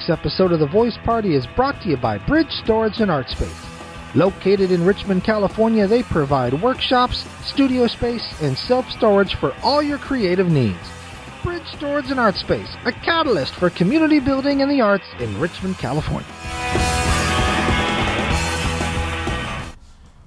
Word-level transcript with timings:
Week's 0.00 0.08
episode 0.08 0.50
of 0.52 0.60
The 0.60 0.66
Voice 0.66 0.96
Party 1.04 1.34
is 1.34 1.46
brought 1.46 1.82
to 1.82 1.90
you 1.90 1.98
by 1.98 2.16
Bridge 2.16 2.50
Storage 2.50 3.00
and 3.00 3.10
Art 3.10 3.28
Space. 3.28 3.66
Located 4.14 4.72
in 4.72 4.82
Richmond, 4.82 5.24
California, 5.24 5.86
they 5.86 6.02
provide 6.02 6.62
workshops, 6.62 7.26
studio 7.44 7.86
space, 7.86 8.26
and 8.40 8.56
self-storage 8.56 9.34
for 9.34 9.54
all 9.62 9.82
your 9.82 9.98
creative 9.98 10.50
needs. 10.50 10.78
Bridge 11.42 11.66
Storage 11.76 12.10
and 12.10 12.18
Art 12.18 12.36
Space, 12.36 12.70
a 12.86 12.92
catalyst 12.92 13.52
for 13.52 13.68
community 13.68 14.20
building 14.20 14.62
and 14.62 14.70
the 14.70 14.80
arts 14.80 15.04
in 15.18 15.38
Richmond, 15.38 15.76
California. 15.76 16.26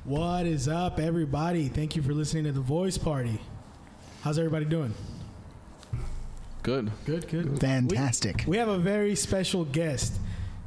What 0.04 0.46
is 0.46 0.68
up, 0.68 0.99
everybody? 0.99 1.68
Thank 1.68 1.96
you 1.96 2.04
for 2.04 2.13
listening 2.13 2.44
to 2.44 2.52
the 2.52 2.62
Voice 2.62 2.99
Party. 2.99 3.41
How's 4.21 4.38
everybody 4.38 4.66
doing? 4.66 4.94
Good. 6.63 6.91
Good, 7.05 7.27
good. 7.27 7.59
Fantastic. 7.59 8.38
We, 8.48 8.52
we 8.52 8.58
have 8.58 8.70
a 8.70 8.77
very 8.77 9.16
special 9.16 9.66
guest. 9.66 10.20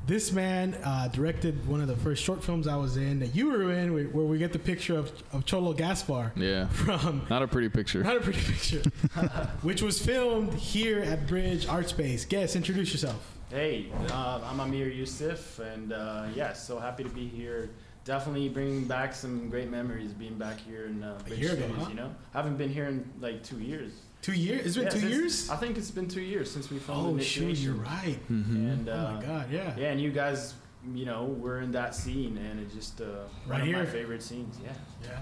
This 0.06 0.30
man 0.30 0.74
uh, 0.84 1.08
directed 1.08 1.66
one 1.66 1.80
of 1.80 1.88
the 1.88 1.96
first 1.96 2.22
short 2.22 2.44
films 2.44 2.68
I 2.68 2.76
was 2.76 2.96
in 2.96 3.18
that 3.18 3.34
you 3.34 3.50
were 3.50 3.72
in, 3.72 3.92
where, 3.92 4.04
where 4.04 4.24
we 4.26 4.38
get 4.38 4.52
the 4.52 4.58
picture 4.58 4.96
of, 4.96 5.10
of 5.32 5.44
Cholo 5.46 5.72
Gaspar. 5.72 6.32
Yeah. 6.36 6.66
From 6.68 7.22
Not 7.28 7.42
a 7.42 7.48
pretty 7.48 7.68
picture. 7.70 8.04
not 8.04 8.16
a 8.16 8.20
pretty 8.20 8.40
picture, 8.40 8.82
which 9.62 9.82
was 9.82 10.00
filmed 10.00 10.54
here 10.54 11.00
at 11.00 11.26
Bridge 11.26 11.66
Art 11.66 11.88
Space. 11.88 12.24
Guest, 12.24 12.54
introduce 12.54 12.92
yourself. 12.92 13.32
Hey, 13.50 13.86
uh, 14.10 14.40
I'm 14.44 14.60
Amir 14.60 14.88
Youssef, 14.90 15.58
and 15.58 15.92
uh, 15.92 16.26
yeah, 16.36 16.52
so 16.52 16.78
happy 16.78 17.02
to 17.02 17.10
be 17.10 17.26
here. 17.26 17.70
Definitely 18.04 18.48
bringing 18.50 18.84
back 18.84 19.12
some 19.12 19.48
great 19.48 19.70
memories 19.70 20.12
being 20.12 20.38
back 20.38 20.60
here 20.60 20.86
in 20.86 21.02
uh, 21.02 21.18
Bridge 21.26 21.40
year 21.40 21.52
ago, 21.54 21.62
Studios, 21.62 21.82
huh? 21.82 21.88
You 21.90 21.96
know, 21.96 22.14
I 22.32 22.36
haven't 22.38 22.58
been 22.58 22.70
here 22.70 22.86
in 22.86 23.10
like 23.20 23.42
two 23.42 23.58
years. 23.58 23.92
Two 24.22 24.32
years? 24.32 24.66
It's 24.66 24.74
been 24.76 24.84
Yeah, 24.84 24.90
two 24.90 24.98
since- 25.00 25.12
years. 25.12 25.50
I 25.50 25.56
think 25.56 25.76
it's 25.78 25.90
been 25.90 26.08
two 26.08 26.20
years 26.20 26.50
since 26.50 26.70
we 26.70 26.78
filmed. 26.78 27.20
Oh 27.20 27.22
shoot, 27.22 27.56
you're 27.58 27.74
right. 27.74 28.18
And 28.28 28.88
uh, 28.88 28.92
Oh 28.92 29.14
my 29.14 29.22
god, 29.24 29.50
yeah. 29.50 29.74
yeah, 29.76 29.90
and 29.92 30.00
you 30.00 30.10
guys, 30.10 30.54
you 30.94 31.04
know, 31.04 31.24
we're 31.24 31.60
in 31.60 31.70
that 31.72 31.94
scene, 31.94 32.36
and 32.38 32.58
it 32.60 32.72
just 32.74 33.00
uh, 33.00 33.04
Right 33.46 33.52
one 33.52 33.60
of 33.60 33.66
here. 33.66 33.78
my 33.78 33.86
favorite 33.86 34.22
scenes. 34.22 34.56
Yeah. 34.64 34.72
Yeah. 35.04 35.18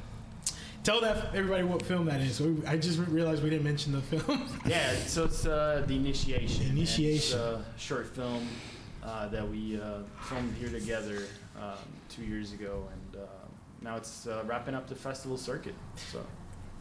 Tell 0.85 1.01
that 1.01 1.35
everybody 1.35 1.63
what 1.65 1.83
film 1.83 2.05
that 2.07 2.21
is. 2.21 2.41
We, 2.41 2.65
I 2.67 2.77
just 2.77 2.99
realized 3.09 3.43
we 3.43 3.49
didn't 3.51 3.65
mention 3.65 3.93
the 3.93 4.03
film. 4.03 4.49
Yeah, 4.67 4.95
so 4.97 5.25
it's 5.25 5.47
uh, 5.47 5.83
the 5.87 5.97
initiation. 5.97 6.65
The 6.65 6.71
Initiation. 6.71 7.39
It's 7.39 7.49
a 7.49 7.65
short 7.79 8.15
film 8.15 8.47
uh, 9.03 9.29
that 9.29 9.47
we 9.49 9.81
uh, 9.81 10.01
filmed 10.29 10.55
here 10.57 10.69
together 10.71 11.23
um, 11.61 11.79
two 12.11 12.23
years 12.23 12.53
ago, 12.53 12.87
and 12.93 13.23
uh, 13.23 13.27
now 13.81 13.97
it's 13.97 14.27
uh, 14.27 14.43
wrapping 14.47 14.75
up 14.75 14.87
the 14.89 14.95
festival 14.95 15.37
circuit. 15.39 15.75
So 16.13 16.21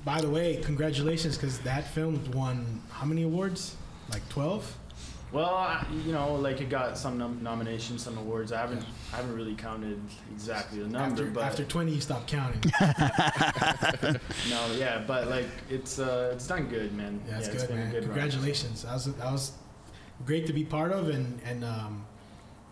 By 0.05 0.19
the 0.21 0.29
way, 0.29 0.57
congratulations 0.57 1.37
because 1.37 1.59
that 1.59 1.87
film 1.87 2.19
won 2.31 2.81
how 2.89 3.05
many 3.05 3.23
awards? 3.23 3.75
Like 4.11 4.27
twelve. 4.29 4.77
well, 5.31 5.55
I, 5.55 5.85
you 6.05 6.11
know, 6.11 6.35
like 6.35 6.59
it 6.61 6.69
got 6.69 6.97
some 6.97 7.17
nom- 7.17 7.41
nominations, 7.41 8.03
some 8.03 8.17
awards. 8.17 8.51
I 8.51 8.59
haven't, 8.59 8.83
I 9.13 9.15
haven't 9.15 9.33
really 9.35 9.55
counted 9.55 9.99
exactly 10.31 10.79
the 10.79 10.87
number, 10.89 11.21
After, 11.23 11.25
but 11.31 11.43
after 11.45 11.63
twenty, 11.63 11.93
you 11.93 12.01
stop 12.01 12.27
counting. 12.27 12.61
no, 14.49 14.65
yeah, 14.75 15.01
but 15.07 15.27
like 15.29 15.47
it's 15.69 15.99
uh, 15.99 16.31
it's 16.33 16.45
done 16.47 16.67
good, 16.67 16.93
man. 16.93 17.21
Yeah, 17.25 17.35
that's 17.35 17.47
it's 17.47 17.63
good, 17.63 17.69
been 17.69 17.77
a 17.77 17.81
man. 17.83 17.91
good 17.91 18.03
run. 18.03 18.13
Congratulations. 18.13 18.83
That 18.83 18.93
was 18.93 19.05
that 19.05 19.31
was 19.31 19.53
great 20.25 20.45
to 20.47 20.53
be 20.53 20.65
part 20.65 20.91
of, 20.91 21.07
and 21.09 21.39
and 21.45 21.63
um, 21.63 22.05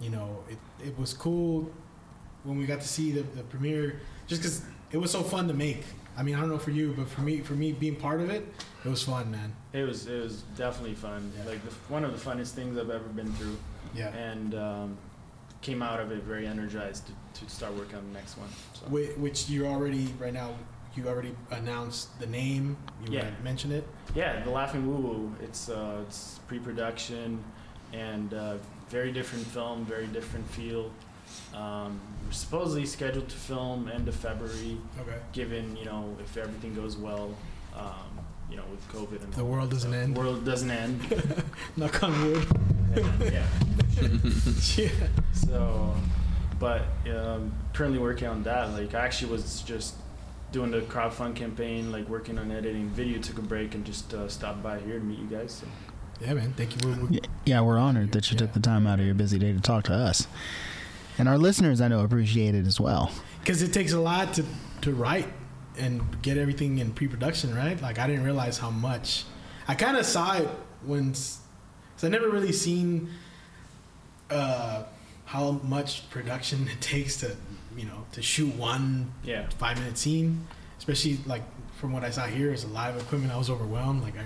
you 0.02 0.09
know, 0.09 0.44
it 0.50 0.58
it 0.86 0.98
was 1.00 1.13
cool 1.13 1.72
when 2.44 2.58
we 2.58 2.66
got 2.66 2.81
to 2.81 2.88
see 2.88 3.12
the, 3.12 3.22
the 3.22 3.44
premiere, 3.44 4.02
just 4.28 4.42
because 4.42 4.63
it 4.92 4.98
was 4.98 5.12
so 5.12 5.22
fun 5.24 5.48
to 5.48 5.53
make. 5.53 5.86
I 6.18 6.24
mean, 6.24 6.36
I 6.36 6.40
don't 6.42 6.50
know 6.50 6.58
for 6.58 6.72
you, 6.72 6.94
but 6.98 7.08
for 7.08 7.22
me, 7.22 7.40
for 7.40 7.54
me 7.54 7.72
being 7.72 7.96
part 7.96 8.20
of 8.22 8.30
it, 8.30 8.46
it 8.84 8.90
was 8.90 9.04
fun, 9.04 9.32
man. 9.32 9.54
It 9.74 9.84
was 9.84 10.08
it 10.08 10.22
was 10.22 10.42
definitely 10.58 10.96
fun. 10.96 11.32
Yeah. 11.38 11.50
Like 11.52 11.64
the, 11.64 11.72
one 11.88 12.04
of 12.04 12.12
the 12.12 12.30
funnest 12.30 12.52
things 12.52 12.78
I've 12.78 12.90
ever 12.90 13.08
been 13.10 13.32
through. 13.34 13.58
Yeah. 13.94 14.08
and 14.16 14.56
um, 14.56 14.98
came 15.62 15.82
out 15.84 16.00
of 16.00 16.12
it 16.12 16.24
very 16.24 16.48
energized 16.48 17.08
to, 17.08 17.44
to 17.44 17.50
start 17.52 17.74
working 17.76 17.96
on 17.98 18.08
the 18.08 18.14
next 18.14 18.38
one. 18.38 18.48
So. 18.74 18.86
Whi- 18.88 19.14
Which 19.18 19.50
you 19.50 19.68
already 19.68 20.08
right 20.18 20.34
now, 20.34 20.54
you 20.96 21.08
already 21.10 21.36
announced 21.52 22.18
the 22.20 22.26
name. 22.28 22.78
You 23.06 23.18
Yeah. 23.20 23.30
mentioned 23.44 23.74
it. 23.74 23.86
Yeah, 24.16 24.44
the 24.44 24.50
Laughing 24.50 24.88
Woo 24.88 24.96
Woo. 24.96 25.36
It's 25.42 25.70
uh, 25.70 26.04
it's 26.08 26.40
pre-production 26.48 27.44
and 27.94 28.34
uh, 28.34 28.56
very 28.90 29.12
different 29.12 29.46
film, 29.48 29.86
very 29.86 30.08
different 30.08 30.48
feel. 30.52 30.90
Um, 31.56 32.00
we're 32.25 32.31
supposedly 32.31 32.86
scheduled 32.86 33.30
to 33.30 33.36
film 33.36 33.90
end 33.94 34.08
of 34.08 34.16
February, 34.16 34.78
Okay. 35.00 35.18
given 35.34 35.75
you 35.75 35.86
know 35.86 36.16
if 36.19 36.38
everything 36.38 36.74
goes 36.74 36.97
well. 36.97 37.34
Um, 37.75 38.19
you 38.50 38.58
know, 38.58 38.64
with 38.69 38.86
COVID 38.90 39.24
and 39.24 39.31
The 39.34 39.42
all 39.44 39.47
world 39.47 39.69
that 39.69 39.75
doesn't 39.75 39.92
stuff. 39.92 40.03
end. 40.03 40.18
World 40.18 40.44
doesn't 40.46 40.72
end. 40.72 41.44
Knock 41.78 42.03
on 42.03 42.22
wood. 42.22 42.46
And, 42.96 43.22
yeah. 43.31 43.47
yeah. 44.75 44.90
So, 45.31 45.96
but 46.59 46.81
um, 47.16 47.53
currently 47.72 48.00
working 48.00 48.28
on 48.28 48.44
that. 48.44 48.72
Like, 48.74 48.94
I 48.94 49.06
actually 49.06 49.31
was 49.31 49.62
just 49.62 49.96
doing 50.52 50.69
the 50.72 50.81
crowdfund 50.81 51.38
campaign, 51.38 51.94
like 51.94 52.09
working 52.09 52.38
on 52.38 52.52
editing 52.52 52.90
video. 52.90 53.22
Took 53.22 53.38
a 53.38 53.42
break 53.42 53.74
and 53.74 53.86
just 53.86 54.13
uh, 54.13 54.28
stopped 54.28 54.62
by 54.62 54.80
here 54.80 55.00
to 55.00 55.06
meet 55.06 55.19
you 55.19 55.28
guys. 55.28 55.53
So. 55.53 55.68
Yeah, 56.19 56.34
man. 56.34 56.53
Thank 56.58 56.75
you. 56.84 56.90
We're, 56.90 57.06
we're, 57.06 57.19
Yeah, 57.46 57.62
we're 57.62 57.78
honored 57.80 58.12
that 58.12 58.30
you 58.31 58.38
took 58.38 58.52
the 58.52 58.59
time 58.59 58.86
out 58.86 59.00
of 59.00 59.06
your 59.06 59.16
busy 59.16 59.40
day 59.40 59.53
to 59.53 59.62
talk 59.62 59.86
to 59.86 59.94
us. 59.94 60.28
And 61.22 61.30
our 61.30 61.38
listeners, 61.38 61.82
I 61.82 61.88
know, 61.88 62.00
appreciate 62.00 62.56
it 62.56 62.66
as 62.66 62.80
well. 62.80 63.12
because 63.42 63.62
it 63.62 63.72
takes 63.72 63.92
a 63.94 64.00
lot 64.00 64.34
to 64.34 64.44
to 64.82 64.92
write 64.92 65.28
and 65.78 66.02
get 66.24 66.36
everything 66.36 66.80
in 66.80 66.92
pre-production 66.94 67.54
right? 67.56 67.80
Like 67.80 68.00
i 68.00 68.08
didn't 68.08 68.24
realize 68.24 68.58
how 68.58 68.72
much. 68.72 69.26
I 69.68 69.76
kind 69.76 69.98
of 69.98 70.06
saw 70.08 70.38
it 70.38 70.50
when 70.84 71.10
because 71.10 72.04
i 72.04 72.08
never 72.08 72.28
really 72.28 72.52
seen 72.52 73.12
uh 74.31 74.84
how 75.26 75.52
much 75.64 76.10
production 76.10 76.68
it 76.74 76.81
takes 76.81 77.18
to 77.18 77.36
you 77.78 77.86
know 77.86 78.04
to 78.14 78.22
shoot 78.24 78.54
one 78.56 79.12
Yeah. 79.24 79.48
five 79.60 79.78
minute 79.78 80.00
scene. 80.00 80.48
Especially 80.80 81.20
like 81.28 81.44
from 81.80 81.94
what 81.94 82.04
i 82.04 82.10
saw 82.10 82.26
here 82.26 82.52
as 82.52 82.64
a 82.64 82.68
live 82.81 82.96
equipment. 82.98 83.31
I 83.31 83.38
was 83.38 83.52
overwhelmed. 83.52 84.02
Like 84.02 84.18
I, 84.18 84.26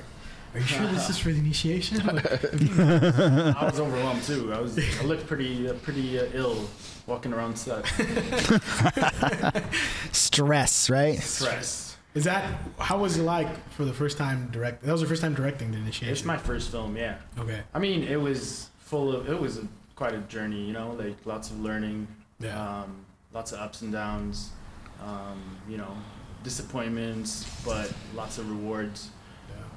are 0.55 0.59
you 0.59 0.65
sure 0.65 0.87
this 0.87 1.09
is 1.09 1.17
for 1.19 1.29
the 1.31 1.39
initiation 1.39 2.01
I 2.09 3.65
was 3.65 3.79
overwhelmed 3.79 4.23
too. 4.23 4.53
I 4.53 4.59
was. 4.61 4.77
I 4.79 5.03
looked 5.03 5.27
pretty, 5.27 5.69
uh, 5.69 5.73
pretty 5.73 6.19
uh, 6.19 6.27
ill 6.33 6.67
walking 7.07 7.33
around 7.33 7.57
set. 7.57 7.85
Stress, 10.11 10.89
right? 10.89 11.19
Stress. 11.19 11.97
is 12.13 12.23
that 12.23 12.49
how 12.79 12.97
was 12.99 13.17
it 13.17 13.23
like 13.23 13.69
for 13.71 13.85
the 13.85 13.93
first 13.93 14.17
time 14.17 14.47
direct 14.51 14.83
that 14.83 14.91
was 14.91 15.01
the 15.01 15.07
first 15.07 15.21
time 15.21 15.33
directing 15.33 15.71
the 15.71 15.77
initiation 15.77 16.13
It's 16.13 16.25
my 16.25 16.37
first 16.37 16.71
film. 16.71 16.95
Yeah. 16.95 17.17
okay 17.37 17.61
I 17.73 17.79
mean, 17.79 18.03
it 18.03 18.19
was 18.19 18.69
full 18.79 19.13
of. 19.13 19.29
It 19.29 19.39
was 19.39 19.57
a, 19.57 19.67
quite 19.95 20.13
a 20.13 20.19
journey. 20.19 20.65
You 20.65 20.73
know, 20.73 20.91
like 20.91 21.17
lots 21.25 21.49
of 21.51 21.59
learning. 21.59 22.07
yeah 22.39 22.81
um, 22.83 23.05
lots 23.33 23.51
of 23.51 23.59
ups 23.59 23.81
and 23.81 23.91
downs, 23.91 24.51
um, 25.03 25.41
you 25.67 25.77
know, 25.77 25.95
disappointments, 26.43 27.45
but 27.65 27.91
lots 28.15 28.37
of 28.37 28.49
rewards. 28.49 29.09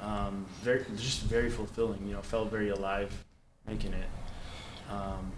Yeah 0.01 0.07
Um, 0.07 0.47
very, 0.63 0.85
just 0.97 1.23
very 1.23 1.51
fulfilling. 1.51 2.07
You 2.07 2.15
know, 2.15 2.23
felt 2.23 2.51
very 2.51 2.71
alive 2.71 3.13
making 3.67 3.93
it. 3.95 4.09
Um, 4.91 5.33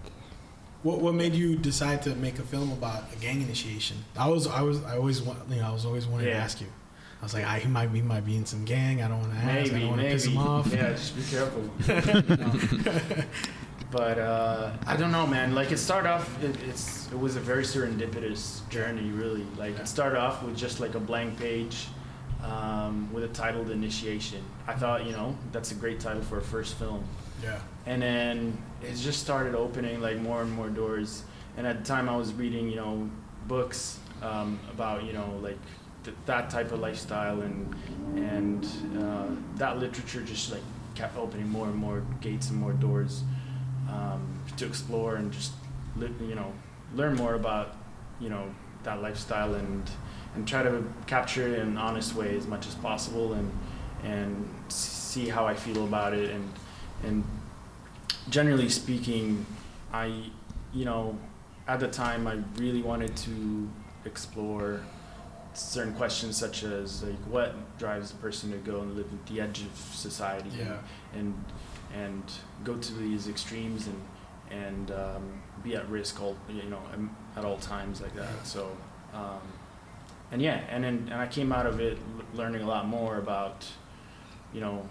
What 0.83 1.01
what 1.01 1.15
made 1.15 1.35
you 1.35 1.57
decide 1.57 2.03
to 2.03 2.15
make 2.15 2.39
a 2.39 2.43
film 2.43 2.73
about 2.73 3.13
a 3.13 3.17
gang 3.17 3.43
initiation? 3.43 3.97
I 4.17 4.29
was 4.29 4.47
I 4.47 4.63
was 4.63 4.83
I 4.85 4.97
always 4.97 5.21
want 5.23 5.39
you 5.51 5.57
know 5.57 5.69
I 5.69 5.73
was 5.73 5.85
always 5.85 6.07
wanting 6.07 6.29
to 6.29 6.35
ask 6.35 6.61
you. 6.61 6.69
I 7.21 7.25
was 7.25 7.35
like, 7.35 7.45
I, 7.45 7.59
he 7.59 7.69
might 7.69 7.91
he 7.91 8.01
might 8.03 8.25
be 8.25 8.37
in 8.37 8.47
some 8.47 8.65
gang. 8.65 9.03
I 9.03 9.09
don't 9.09 9.21
want 9.21 9.33
to 9.33 9.39
ask. 9.39 9.73
I 9.73 9.75
maybe, 9.75 9.81
don't 9.81 9.89
want 9.91 10.01
to 10.01 10.07
maybe. 10.07 10.15
piss 10.15 10.25
him 10.25 10.39
off. 10.39 10.73
Yeah, 10.73 10.93
just 10.93 11.17
be 11.17 11.23
careful. 11.23 11.65
but 13.91 14.19
uh, 14.19 14.73
I 14.87 14.97
don't 14.97 15.13
know, 15.13 15.27
man. 15.27 15.55
Like 15.55 15.71
it 15.73 15.79
started 15.79 16.09
off, 16.11 16.43
it, 16.43 16.57
it's 16.63 17.11
it 17.13 17.19
was 17.19 17.37
a 17.37 17.41
very 17.41 17.65
serendipitous 17.65 18.67
journey, 18.71 19.11
really. 19.11 19.45
Like 19.57 19.79
it 19.79 19.89
started 19.89 20.19
off 20.19 20.43
with 20.43 20.57
just 20.57 20.81
like 20.81 20.95
a 20.95 21.01
blank 21.01 21.39
page 21.39 21.89
um, 22.45 23.13
with 23.13 23.25
a 23.25 23.29
title, 23.29 23.65
"The 23.65 23.73
Initiation." 23.73 24.43
I 24.67 24.75
thought, 24.75 25.05
you 25.07 25.13
know, 25.13 25.37
that's 25.53 25.73
a 25.73 25.75
great 25.75 26.01
title 26.01 26.23
for 26.23 26.39
a 26.39 26.43
first 26.43 26.75
film. 26.75 27.05
Yeah. 27.43 27.59
and 27.87 28.03
then 28.03 28.59
it 28.83 28.97
just 28.97 29.21
started 29.21 29.55
opening 29.55 30.03
like 30.03 30.19
more 30.19 30.43
and 30.43 30.53
more 30.53 30.69
doors 30.69 31.23
and 31.57 31.67
at 31.67 31.79
the 31.79 31.85
time 31.85 32.07
i 32.07 32.15
was 32.15 32.35
reading 32.35 32.69
you 32.69 32.77
know 32.77 33.09
books 33.49 33.99
um, 34.21 34.61
about 34.71 35.05
you 35.05 35.15
know 35.15 35.39
like 35.41 35.57
th- 36.05 36.15
that 36.27 36.51
type 36.51 36.71
of 36.71 36.81
lifestyle 36.81 37.41
and 37.41 37.75
and 38.17 38.67
uh, 39.03 39.25
that 39.57 39.79
literature 39.79 40.21
just 40.21 40.53
like 40.53 40.61
kept 40.95 41.17
opening 41.17 41.49
more 41.49 41.67
and 41.67 41.77
more 41.77 42.03
gates 42.21 42.51
and 42.51 42.59
more 42.61 42.75
doors 42.75 43.23
um, 43.89 44.21
to 44.59 44.67
explore 44.67 45.17
and 45.17 45.33
just 45.33 45.53
li- 45.97 46.13
you 46.29 46.35
know 46.35 46.53
learn 46.95 47.15
more 47.15 47.35
about 47.37 47.75
you 48.21 48.29
know 48.29 48.45
that 48.83 49.01
lifestyle 49.01 49.55
and 49.55 49.91
and 50.35 50.47
try 50.47 50.63
to 50.63 50.85
capture 51.07 51.47
it 51.49 51.59
in 51.59 51.69
an 51.69 51.77
honest 51.79 52.15
way 52.15 52.37
as 52.37 52.47
much 52.47 52.67
as 52.67 52.75
possible 52.77 53.33
and 53.35 53.51
and 54.05 54.49
see 54.69 55.29
how 55.29 55.47
I 55.47 55.55
feel 55.55 55.85
about 55.85 56.15
it 56.15 56.31
and 56.31 56.49
and 57.05 57.25
generally 58.29 58.69
speaking 58.69 59.45
I 59.93 60.25
you 60.73 60.85
know 60.85 61.19
at 61.67 61.81
the 61.81 61.89
time 61.89 62.27
I 62.27 62.39
really 62.57 62.83
wanted 62.83 63.17
to 63.19 63.69
explore 64.05 64.81
certain 65.53 65.93
questions 65.95 66.37
such 66.37 66.63
as 66.63 67.03
like 67.03 67.19
what 67.29 67.55
drives 67.79 68.13
a 68.13 68.15
person 68.17 68.51
to 68.53 68.57
go 68.59 68.81
and 68.81 68.97
live 68.97 69.13
at 69.13 69.27
the 69.27 69.41
edge 69.41 69.63
of 69.63 69.77
society 69.95 70.51
Yeah. 70.59 70.79
and 71.15 71.35
and 71.93 72.23
go 72.63 72.77
to 72.77 72.93
these 72.95 73.27
extremes 73.29 73.89
and 73.89 74.01
and 74.51 74.91
um, 74.93 75.43
be 75.63 75.75
at 75.77 75.89
risk 75.89 76.21
all 76.23 76.37
you 76.49 76.63
know 76.65 76.81
at 77.37 77.45
all 77.45 77.57
times 77.59 78.01
like 78.01 78.15
that. 78.17 78.45
So, 78.47 78.71
um, 79.15 79.41
and 80.33 80.41
yeah, 80.41 80.61
and 80.69 80.85
then 80.85 81.09
and 81.11 81.21
I 81.21 81.27
came 81.27 81.53
out 81.53 81.67
of 81.67 81.81
it 81.81 81.99
learning 82.35 82.63
a 82.63 82.67
lot 82.67 82.87
more 82.87 83.19
about, 83.19 83.67
you 84.53 84.61
know, 84.61 84.89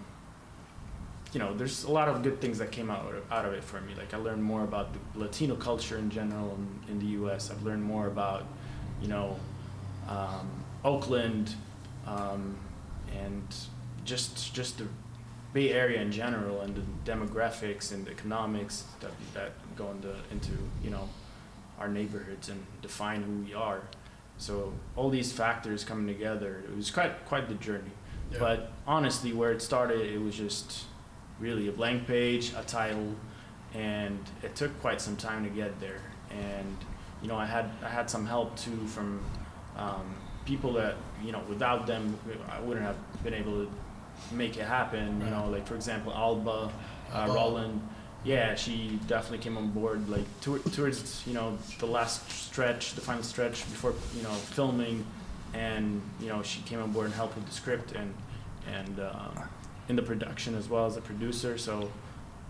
you 1.32 1.38
know, 1.38 1.54
there's 1.54 1.84
a 1.84 1.90
lot 1.90 2.08
of 2.08 2.22
good 2.22 2.40
things 2.40 2.58
that 2.58 2.72
came 2.72 2.90
out 2.90 3.14
of, 3.14 3.32
out 3.32 3.44
of 3.44 3.52
it 3.52 3.62
for 3.62 3.80
me. 3.80 3.94
Like 3.96 4.12
I 4.12 4.16
learned 4.16 4.42
more 4.42 4.64
about 4.64 4.92
the 4.92 5.18
Latino 5.18 5.54
culture 5.56 5.96
in 5.96 6.10
general 6.10 6.56
in, 6.56 6.92
in 6.92 6.98
the 6.98 7.06
U.S. 7.06 7.50
I've 7.50 7.62
learned 7.62 7.82
more 7.82 8.06
about, 8.06 8.46
you 9.00 9.08
know, 9.08 9.36
um, 10.08 10.48
Oakland, 10.84 11.54
um, 12.06 12.56
and 13.16 13.54
just 14.04 14.54
just 14.54 14.78
the 14.78 14.86
Bay 15.52 15.72
Area 15.72 16.00
in 16.00 16.10
general, 16.12 16.60
and 16.60 16.74
the 16.74 17.10
demographics 17.10 17.92
and 17.92 18.04
the 18.06 18.10
economics 18.10 18.84
that 19.00 19.12
that 19.34 19.52
go 19.76 19.90
into 19.90 20.14
into 20.30 20.52
you 20.82 20.90
know 20.90 21.08
our 21.78 21.88
neighborhoods 21.88 22.48
and 22.48 22.64
define 22.82 23.22
who 23.22 23.32
we 23.44 23.54
are. 23.54 23.82
So 24.40 24.72
all 24.96 25.10
these 25.10 25.32
factors 25.32 25.84
coming 25.84 26.06
together, 26.06 26.64
it 26.64 26.74
was 26.74 26.90
quite 26.90 27.26
quite 27.26 27.48
the 27.48 27.56
journey. 27.56 27.90
Yeah. 28.32 28.38
But 28.38 28.72
honestly, 28.86 29.34
where 29.34 29.52
it 29.52 29.60
started, 29.60 30.00
it 30.00 30.18
was 30.18 30.34
just 30.34 30.84
really 31.38 31.68
a 31.68 31.72
blank 31.72 32.06
page, 32.06 32.54
a 32.56 32.62
title, 32.62 33.14
and 33.74 34.18
it 34.42 34.56
took 34.56 34.78
quite 34.80 35.00
some 35.02 35.16
time 35.16 35.44
to 35.44 35.50
get 35.50 35.78
there. 35.78 36.00
And 36.30 36.76
you 37.20 37.28
know, 37.28 37.36
I 37.36 37.44
had 37.44 37.70
I 37.84 37.88
had 37.90 38.08
some 38.08 38.24
help 38.24 38.56
too 38.56 38.86
from 38.86 39.22
um, 39.76 40.16
people 40.46 40.72
that 40.72 40.94
you 41.22 41.32
know, 41.32 41.42
without 41.46 41.86
them, 41.86 42.18
I 42.50 42.60
wouldn't 42.60 42.86
have 42.86 42.96
been 43.22 43.34
able 43.34 43.66
to 43.66 43.70
make 44.32 44.56
it 44.56 44.64
happen. 44.64 45.20
You 45.20 45.30
know, 45.30 45.50
like 45.50 45.66
for 45.66 45.74
example, 45.74 46.14
Alba, 46.14 46.50
uh, 46.50 47.16
Alba. 47.16 47.34
Roland. 47.34 47.88
Yeah, 48.24 48.54
she 48.54 48.98
definitely 49.06 49.38
came 49.38 49.56
on 49.56 49.70
board 49.70 50.08
like 50.08 50.24
to, 50.42 50.58
towards 50.58 51.22
you 51.26 51.32
know 51.34 51.56
the 51.78 51.86
last 51.86 52.30
stretch, 52.30 52.94
the 52.94 53.00
final 53.00 53.22
stretch 53.22 53.64
before 53.70 53.94
you 54.16 54.22
know 54.22 54.30
filming, 54.30 55.04
and 55.54 56.02
you 56.20 56.28
know 56.28 56.42
she 56.42 56.60
came 56.62 56.80
on 56.82 56.92
board 56.92 57.06
and 57.06 57.14
helped 57.14 57.34
with 57.36 57.46
the 57.46 57.52
script 57.52 57.92
and 57.92 58.12
and 58.70 59.00
um, 59.00 59.48
in 59.88 59.96
the 59.96 60.02
production 60.02 60.54
as 60.54 60.68
well 60.68 60.86
as 60.86 60.96
a 60.96 61.00
producer. 61.00 61.56
So 61.56 61.90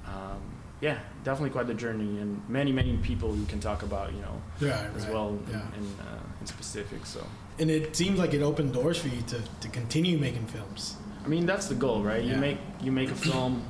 um, 0.07 0.41
yeah, 0.81 0.99
definitely 1.25 1.51
quite 1.51 1.67
the 1.69 1.75
journey, 1.75 2.19
and 2.21 2.43
many 2.49 2.73
many 2.73 2.97
people 2.97 3.37
you 3.37 3.47
can 3.47 3.61
talk 3.61 3.83
about 3.85 4.13
you 4.13 4.21
know 4.23 4.43
Yeah, 4.61 4.91
as 4.97 5.05
right. 5.05 5.13
well 5.15 5.29
in, 5.29 5.47
Yeah. 5.51 5.61
in, 5.79 5.85
uh, 6.01 6.19
in 6.41 6.47
specific. 6.47 7.07
So 7.07 7.25
And 7.61 7.71
it 7.71 7.95
seems 7.95 8.19
like 8.19 8.35
it 8.35 8.43
opened 8.43 8.73
doors 8.73 8.99
for 8.99 9.09
you 9.09 9.23
to, 9.23 9.41
to 9.61 9.69
continue 9.69 10.19
making 10.19 10.47
films. 10.47 10.97
I 11.25 11.29
mean 11.29 11.47
that's 11.47 11.67
the 11.69 11.75
goal, 11.77 12.03
right? 12.03 12.25
You 12.25 12.37
make 12.37 12.59
you 12.83 12.91
make 12.91 13.11
a 13.11 13.15
film, 13.15 13.63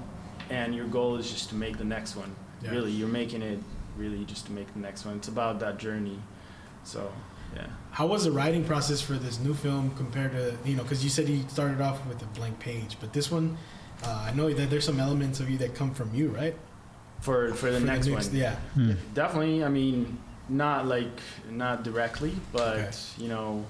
and 0.50 0.74
your 0.74 0.86
goal 0.86 1.16
is 1.16 1.30
just 1.30 1.48
to 1.50 1.54
make 1.54 1.78
the 1.78 1.84
next 1.84 2.16
one. 2.16 2.34
Yeah. 2.62 2.70
Really, 2.72 2.90
you're 2.92 3.08
making 3.08 3.42
it 3.42 3.58
really 3.96 4.24
just 4.24 4.46
to 4.46 4.52
make 4.52 4.70
the 4.74 4.80
next 4.80 5.04
one. 5.06 5.16
It's 5.16 5.28
about 5.28 5.60
that 5.60 5.78
journey. 5.78 6.18
So 6.84 7.10
yeah. 7.54 7.66
How 7.92 8.06
was 8.06 8.24
the 8.24 8.32
writing 8.32 8.64
process 8.64 9.00
for 9.00 9.14
this 9.14 9.40
new 9.40 9.54
film 9.54 9.92
compared 9.96 10.32
to 10.32 10.56
you 10.64 10.76
know? 10.76 10.82
Because 10.82 11.02
you 11.02 11.10
said 11.10 11.28
you 11.28 11.44
started 11.48 11.80
off 11.80 12.04
with 12.06 12.22
a 12.22 12.26
blank 12.26 12.58
page, 12.60 12.96
but 13.00 13.12
this 13.12 13.30
one, 13.30 13.56
uh, 14.04 14.26
I 14.30 14.34
know 14.34 14.52
that 14.52 14.70
there's 14.70 14.84
some 14.84 15.00
elements 15.00 15.40
of 15.40 15.48
you 15.50 15.58
that 15.58 15.74
come 15.74 15.92
from 15.94 16.14
you, 16.14 16.28
right? 16.28 16.54
For 17.20 17.52
for 17.54 17.70
the 17.70 17.80
next 17.80 18.08
one, 18.08 18.24
yeah. 18.32 18.56
Hmm. 18.74 18.92
Definitely. 19.14 19.64
I 19.64 19.68
mean, 19.68 20.18
not 20.48 20.86
like 20.86 21.20
not 21.50 21.82
directly, 21.82 22.32
but 22.52 22.76
Okay. 22.76 22.90
you 23.18 23.28
know, 23.28 23.64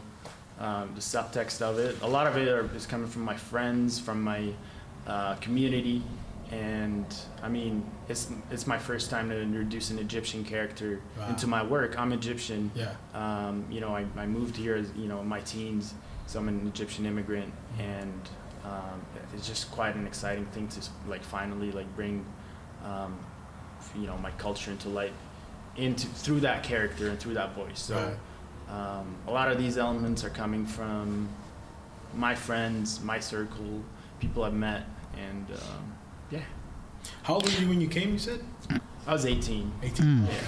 um, 0.60 0.90
the 0.94 1.00
subtext 1.00 1.62
of 1.62 1.78
it. 1.78 1.96
A 2.02 2.06
lot 2.06 2.26
of 2.26 2.36
it 2.36 2.48
are, 2.48 2.68
is 2.76 2.86
coming 2.86 3.08
from 3.08 3.22
my 3.22 3.36
friends, 3.36 3.98
from 3.98 4.22
my 4.22 4.52
uh, 5.06 5.34
community, 5.36 6.02
and 6.50 7.06
I 7.42 7.48
mean, 7.48 7.84
it's 8.08 8.30
it's 8.50 8.66
my 8.66 8.78
first 8.78 9.10
time 9.10 9.28
to 9.30 9.40
introduce 9.40 9.90
an 9.90 9.98
Egyptian 9.98 10.44
character 10.44 11.00
Wow. 11.18 11.28
into 11.28 11.46
my 11.46 11.62
work. 11.62 11.98
I'm 11.98 12.12
Egyptian. 12.12 12.70
Yeah. 12.74 12.94
Um, 13.14 13.64
you 13.70 13.80
know, 13.80 13.94
I, 13.94 14.04
I 14.16 14.26
moved 14.26 14.56
here 14.56 14.74
as 14.76 14.90
you 14.96 15.06
know 15.06 15.20
in 15.20 15.28
my 15.28 15.40
teens, 15.40 15.94
so 16.26 16.38
I'm 16.40 16.48
an 16.48 16.66
Egyptian 16.66 17.06
immigrant, 17.06 17.52
and 17.78 18.28
um, 18.64 19.00
it's 19.34 19.46
just 19.46 19.70
quite 19.70 19.94
an 19.94 20.06
exciting 20.06 20.46
thing 20.46 20.68
to 20.68 20.80
like 21.08 21.22
finally 21.22 21.70
like 21.72 21.94
bring, 21.94 22.24
um, 22.84 23.16
you 23.96 24.06
know, 24.06 24.16
my 24.18 24.30
culture 24.32 24.70
into 24.72 24.88
light, 24.88 25.12
into 25.76 26.06
through 26.08 26.40
that 26.40 26.62
character 26.64 27.08
and 27.10 27.18
through 27.20 27.34
that 27.34 27.54
voice. 27.54 27.78
So 27.80 27.94
Right. 28.68 28.76
um, 28.98 29.14
a 29.28 29.30
lot 29.30 29.50
of 29.52 29.58
these 29.58 29.78
elements 29.78 30.24
are 30.24 30.30
coming 30.30 30.66
from 30.66 31.28
my 32.14 32.34
friends, 32.34 33.00
my 33.02 33.20
circle, 33.20 33.82
people 34.18 34.42
I've 34.42 34.52
met, 34.52 34.82
and 35.16 35.46
um, 35.52 35.94
yeah, 36.30 36.40
How 37.22 37.34
old 37.34 37.44
were 37.44 37.60
you 37.60 37.68
when 37.68 37.80
you 37.80 37.88
came? 37.88 38.12
You 38.12 38.18
said 38.18 38.40
I 39.06 39.12
was 39.12 39.26
18. 39.26 39.72
18. 39.82 40.06
Mm. 40.06 40.24
Okay. 40.24 40.36
okay. 40.36 40.42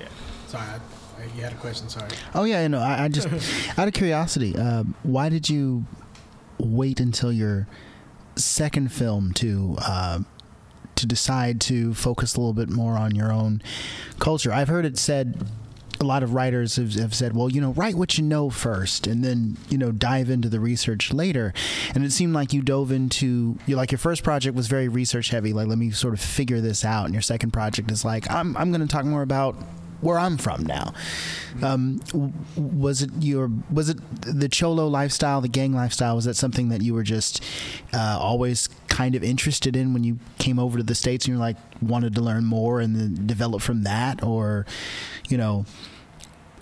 Yeah. 0.00 0.08
Sorry, 0.46 0.64
I, 0.66 1.22
I, 1.22 1.24
you 1.36 1.42
had 1.42 1.52
a 1.52 1.56
question. 1.56 1.88
Sorry. 1.88 2.10
Oh 2.34 2.44
yeah, 2.44 2.66
no. 2.68 2.78
I, 2.78 3.04
I 3.04 3.08
just 3.08 3.28
out 3.78 3.88
of 3.88 3.94
curiosity, 3.94 4.56
um, 4.56 4.94
why 5.02 5.28
did 5.28 5.48
you 5.48 5.84
wait 6.58 7.00
until 7.00 7.32
your 7.32 7.66
second 8.36 8.92
film 8.92 9.32
to 9.34 9.76
uh, 9.78 10.20
to 10.96 11.06
decide 11.06 11.60
to 11.62 11.94
focus 11.94 12.34
a 12.36 12.40
little 12.40 12.52
bit 12.54 12.68
more 12.68 12.96
on 12.96 13.14
your 13.14 13.32
own 13.32 13.62
culture? 14.18 14.52
I've 14.52 14.68
heard 14.68 14.84
it 14.84 14.98
said. 14.98 15.46
A 16.02 16.04
lot 16.04 16.22
of 16.22 16.34
writers 16.34 16.76
have, 16.76 16.92
have 16.94 17.14
said, 17.14 17.34
"Well, 17.34 17.48
you 17.48 17.60
know, 17.60 17.72
write 17.72 17.94
what 17.94 18.18
you 18.18 18.24
know 18.24 18.50
first, 18.50 19.06
and 19.06 19.24
then 19.24 19.56
you 19.68 19.78
know 19.78 19.92
dive 19.92 20.28
into 20.28 20.48
the 20.48 20.60
research 20.60 21.12
later." 21.12 21.54
And 21.94 22.04
it 22.04 22.12
seemed 22.12 22.34
like 22.34 22.52
you 22.52 22.60
dove 22.60 22.92
into 22.92 23.56
you 23.66 23.76
like 23.76 23.92
your 23.92 23.98
first 23.98 24.22
project 24.22 24.56
was 24.56 24.66
very 24.66 24.88
research 24.88 25.30
heavy. 25.30 25.52
Like, 25.52 25.68
let 25.68 25.78
me 25.78 25.90
sort 25.90 26.12
of 26.12 26.20
figure 26.20 26.60
this 26.60 26.84
out. 26.84 27.06
And 27.06 27.14
your 27.14 27.22
second 27.22 27.52
project 27.52 27.90
is 27.90 28.04
like, 28.04 28.30
I'm 28.30 28.56
I'm 28.56 28.70
going 28.70 28.80
to 28.80 28.86
talk 28.86 29.04
more 29.04 29.22
about 29.22 29.56
where 30.02 30.18
I'm 30.18 30.36
from 30.36 30.66
now. 30.66 30.92
Um, 31.62 32.00
was 32.56 33.02
it 33.02 33.10
your 33.20 33.50
was 33.70 33.88
it 33.88 33.98
the 34.20 34.48
cholo 34.48 34.88
lifestyle, 34.88 35.40
the 35.40 35.48
gang 35.48 35.72
lifestyle? 35.72 36.16
Was 36.16 36.26
that 36.26 36.34
something 36.34 36.68
that 36.68 36.82
you 36.82 36.92
were 36.92 37.04
just 37.04 37.42
uh, 37.94 38.18
always 38.20 38.68
kind 38.88 39.14
of 39.14 39.22
interested 39.22 39.74
in 39.74 39.94
when 39.94 40.04
you 40.04 40.18
came 40.38 40.58
over 40.58 40.76
to 40.76 40.84
the 40.84 40.94
states 40.94 41.24
and 41.24 41.32
you're 41.32 41.40
like 41.40 41.56
wanted 41.80 42.14
to 42.16 42.20
learn 42.20 42.44
more 42.44 42.80
and 42.80 42.94
then 42.96 43.26
develop 43.26 43.62
from 43.62 43.84
that, 43.84 44.22
or 44.22 44.66
you 45.28 45.38
know? 45.38 45.64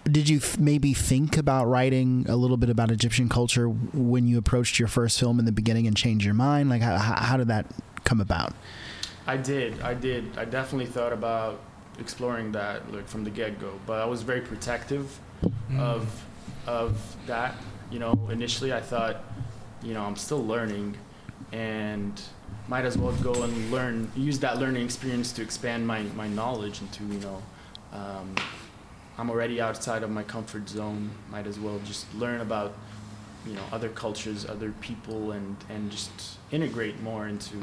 Did 0.05 0.29
you 0.29 0.41
th- 0.41 0.59
maybe 0.59 0.95
think 0.95 1.37
about 1.37 1.67
writing 1.67 2.25
a 2.29 2.37
little 2.37 2.57
bit 2.57 2.71
about 2.71 2.91
Egyptian 2.91 3.29
culture 3.29 3.69
when 3.69 4.27
you 4.27 4.39
approached 4.39 4.79
your 4.79 4.89
first 4.89 5.21
film 5.21 5.39
in 5.39 5.45
the 5.45 5.53
beginning 5.53 5.87
and 5.87 5.97
change 5.97 6.25
your 6.25 6.35
mind? 6.35 6.71
Like, 6.71 6.83
how, 6.83 6.97
how 6.99 7.15
how 7.21 7.37
did 7.37 7.49
that 7.49 7.67
come 8.05 8.21
about? 8.21 8.55
I 9.27 9.37
did. 9.37 9.81
I 9.83 9.95
did. 9.95 10.37
I 10.39 10.45
definitely 10.47 10.87
thought 10.87 11.13
about 11.13 11.61
exploring 11.99 12.53
that 12.53 12.91
like 12.93 13.07
from 13.09 13.25
the 13.25 13.31
get 13.31 13.61
go, 13.61 13.73
but 13.87 14.01
I 14.01 14.05
was 14.07 14.23
very 14.23 14.41
protective 14.41 15.19
Mm. 15.71 15.79
of 15.81 16.25
of 16.67 17.17
that. 17.27 17.55
You 17.91 17.99
know, 17.99 18.29
initially 18.31 18.73
I 18.73 18.81
thought, 18.81 19.23
you 19.83 19.95
know, 19.95 20.03
I'm 20.03 20.17
still 20.17 20.45
learning, 20.45 20.97
and 21.53 22.21
might 22.69 22.85
as 22.85 22.97
well 22.99 23.13
go 23.23 23.43
and 23.43 23.71
learn, 23.71 24.11
use 24.17 24.39
that 24.41 24.59
learning 24.59 24.85
experience 24.85 25.33
to 25.33 25.43
expand 25.43 25.87
my 25.87 26.03
my 26.17 26.29
knowledge 26.29 26.81
into 26.83 27.05
you 27.05 27.21
know. 27.21 27.43
Um, 27.93 28.35
I'm 29.21 29.29
already 29.29 29.61
outside 29.61 30.03
of 30.03 30.11
my 30.11 30.23
comfort 30.23 30.67
zone. 30.69 31.11
Might 31.31 31.47
as 31.47 31.59
well 31.61 31.79
just 31.85 32.07
learn 32.15 32.41
about, 32.41 32.73
you 33.47 33.53
know, 33.53 33.63
other 33.71 33.91
cultures, 33.91 34.47
other 34.47 34.73
people, 34.81 35.33
and 35.33 35.57
and 35.69 35.91
just 35.91 36.11
integrate 36.51 37.01
more 37.03 37.29
into 37.29 37.57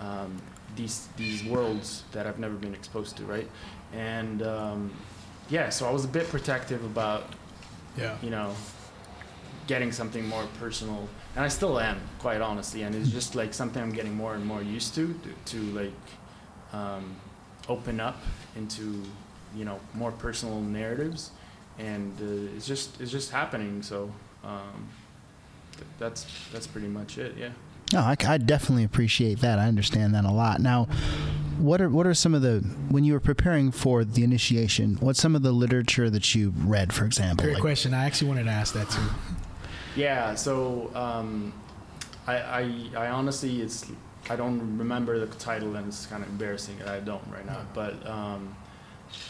um, 0.00 0.40
these 0.74 1.08
these 1.18 1.44
worlds 1.44 2.04
that 2.12 2.26
I've 2.26 2.38
never 2.38 2.54
been 2.54 2.74
exposed 2.74 3.18
to, 3.18 3.24
right? 3.24 3.48
And 3.92 4.42
um, 4.42 4.90
yeah, 5.50 5.68
so 5.68 5.86
I 5.86 5.92
was 5.92 6.04
a 6.06 6.08
bit 6.08 6.28
protective 6.30 6.82
about 6.84 7.24
Yeah. 7.98 8.16
you 8.22 8.30
know 8.30 8.54
getting 9.66 9.92
something 9.92 10.26
more 10.26 10.46
personal, 10.58 11.06
and 11.36 11.44
I 11.44 11.48
still 11.48 11.78
am, 11.78 12.00
quite 12.18 12.40
honestly. 12.40 12.82
And 12.82 12.94
it's 12.94 13.10
just 13.10 13.34
like 13.34 13.52
something 13.54 13.82
I'm 13.82 13.92
getting 13.92 14.14
more 14.14 14.34
and 14.34 14.44
more 14.46 14.62
used 14.62 14.94
to 14.94 15.12
to, 15.24 15.30
to 15.52 15.58
like 15.80 16.02
um, 16.72 17.04
open 17.68 18.00
up 18.00 18.16
into 18.56 19.02
you 19.56 19.64
know 19.64 19.78
more 19.94 20.12
personal 20.12 20.60
narratives, 20.60 21.30
and 21.78 22.12
uh, 22.20 22.54
it's 22.56 22.66
just 22.66 23.00
it's 23.00 23.10
just 23.10 23.30
happening. 23.30 23.82
So 23.82 24.10
um, 24.44 24.88
th- 25.72 25.86
that's 25.98 26.26
that's 26.52 26.66
pretty 26.66 26.88
much 26.88 27.18
it. 27.18 27.36
Yeah. 27.38 27.50
No, 27.92 28.00
I, 28.00 28.16
I 28.26 28.38
definitely 28.38 28.84
appreciate 28.84 29.40
that. 29.40 29.58
I 29.58 29.66
understand 29.66 30.14
that 30.14 30.24
a 30.24 30.30
lot. 30.30 30.60
Now, 30.60 30.84
what 31.58 31.82
are 31.82 31.90
what 31.90 32.06
are 32.06 32.14
some 32.14 32.32
of 32.34 32.40
the 32.40 32.60
when 32.88 33.04
you 33.04 33.12
were 33.12 33.20
preparing 33.20 33.70
for 33.70 34.02
the 34.04 34.24
initiation? 34.24 34.96
What's 35.00 35.20
some 35.20 35.36
of 35.36 35.42
the 35.42 35.52
literature 35.52 36.08
that 36.08 36.34
you 36.34 36.54
read, 36.56 36.92
for 36.94 37.04
example? 37.04 37.44
Great 37.44 37.54
Like- 37.54 37.60
question. 37.60 37.92
I 37.92 38.06
actually 38.06 38.28
wanted 38.28 38.44
to 38.44 38.50
ask 38.50 38.72
that 38.74 38.88
too. 38.88 39.02
Yeah, 39.94 40.34
so 40.36 40.90
um, 40.94 41.52
I, 42.26 42.36
I, 42.38 42.72
I 42.96 43.06
honestly, 43.08 43.60
it's 43.60 43.84
I 44.30 44.36
don't 44.36 44.78
remember 44.78 45.18
the 45.18 45.26
title, 45.36 45.76
and 45.76 45.86
it's 45.88 46.06
kind 46.06 46.22
of 46.22 46.30
embarrassing 46.30 46.78
that 46.78 46.88
I 46.88 47.00
don't 47.00 47.22
right 47.30 47.44
now. 47.44 47.60
But 47.74 48.06
um, 48.08 48.56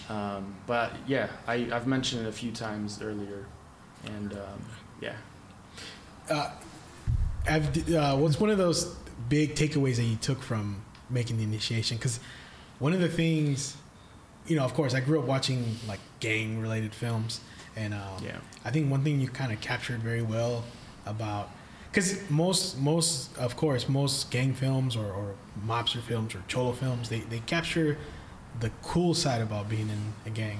um, 0.08 0.54
but 0.66 0.92
yeah, 1.06 1.28
I, 1.46 1.68
I've 1.72 1.86
mentioned 1.86 2.26
it 2.26 2.28
a 2.28 2.32
few 2.32 2.52
times 2.52 3.00
earlier, 3.02 3.46
and 4.04 4.32
um, 4.32 4.64
yeah. 5.00 5.14
Uh, 6.30 6.50
have, 7.44 7.90
uh, 7.92 8.16
what's 8.16 8.38
one 8.38 8.50
of 8.50 8.58
those 8.58 8.94
big 9.28 9.54
takeaways 9.54 9.96
that 9.96 10.04
you 10.04 10.16
took 10.16 10.42
from 10.42 10.82
making 11.10 11.36
the 11.38 11.42
initiation? 11.42 11.96
Because 11.96 12.20
one 12.78 12.92
of 12.92 13.00
the 13.00 13.08
things 13.08 13.76
you 14.46 14.56
know, 14.56 14.64
of 14.64 14.74
course, 14.74 14.94
I 14.94 15.00
grew 15.00 15.20
up 15.20 15.26
watching 15.26 15.76
like 15.86 16.00
gang 16.20 16.60
related 16.60 16.94
films, 16.94 17.40
and 17.76 17.94
um, 17.94 18.24
Yeah. 18.24 18.38
I 18.64 18.70
think 18.70 18.90
one 18.90 19.04
thing 19.04 19.20
you 19.20 19.28
kind 19.28 19.52
of 19.52 19.60
captured 19.60 20.00
very 20.00 20.22
well 20.22 20.64
about 21.06 21.50
because 21.90 22.28
most 22.30 22.78
most 22.78 23.36
of 23.38 23.56
course 23.56 23.88
most 23.88 24.30
gang 24.30 24.54
films 24.54 24.96
or, 24.96 25.06
or 25.06 25.34
mobster 25.66 26.00
films 26.00 26.34
or 26.34 26.42
cholo 26.46 26.72
films 26.72 27.08
they, 27.08 27.20
they 27.20 27.40
capture 27.40 27.98
the 28.60 28.70
cool 28.82 29.14
side 29.14 29.40
about 29.40 29.68
being 29.68 29.88
in 29.88 30.12
a 30.26 30.30
gang 30.30 30.58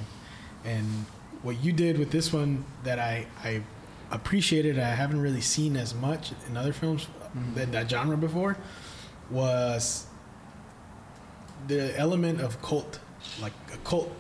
and 0.65 0.87
what 1.43 1.63
you 1.63 1.73
did 1.73 1.99
with 1.99 2.11
this 2.11 2.33
one 2.33 2.65
that 2.85 2.99
I 2.99 3.27
I 3.45 3.63
appreciated 4.11 4.79
I 4.79 4.89
haven't 4.91 5.21
really 5.21 5.41
seen 5.41 5.77
as 5.77 5.95
much 5.95 6.33
in 6.49 6.57
other 6.57 6.73
films 6.73 7.07
that, 7.55 7.73
that 7.73 7.89
genre 7.91 8.17
before 8.17 8.57
was 9.31 10.07
the 11.69 11.97
element 11.99 12.41
of 12.41 12.61
cult 12.63 12.99
like 13.41 13.53
a 13.73 13.77
cult 13.79 14.13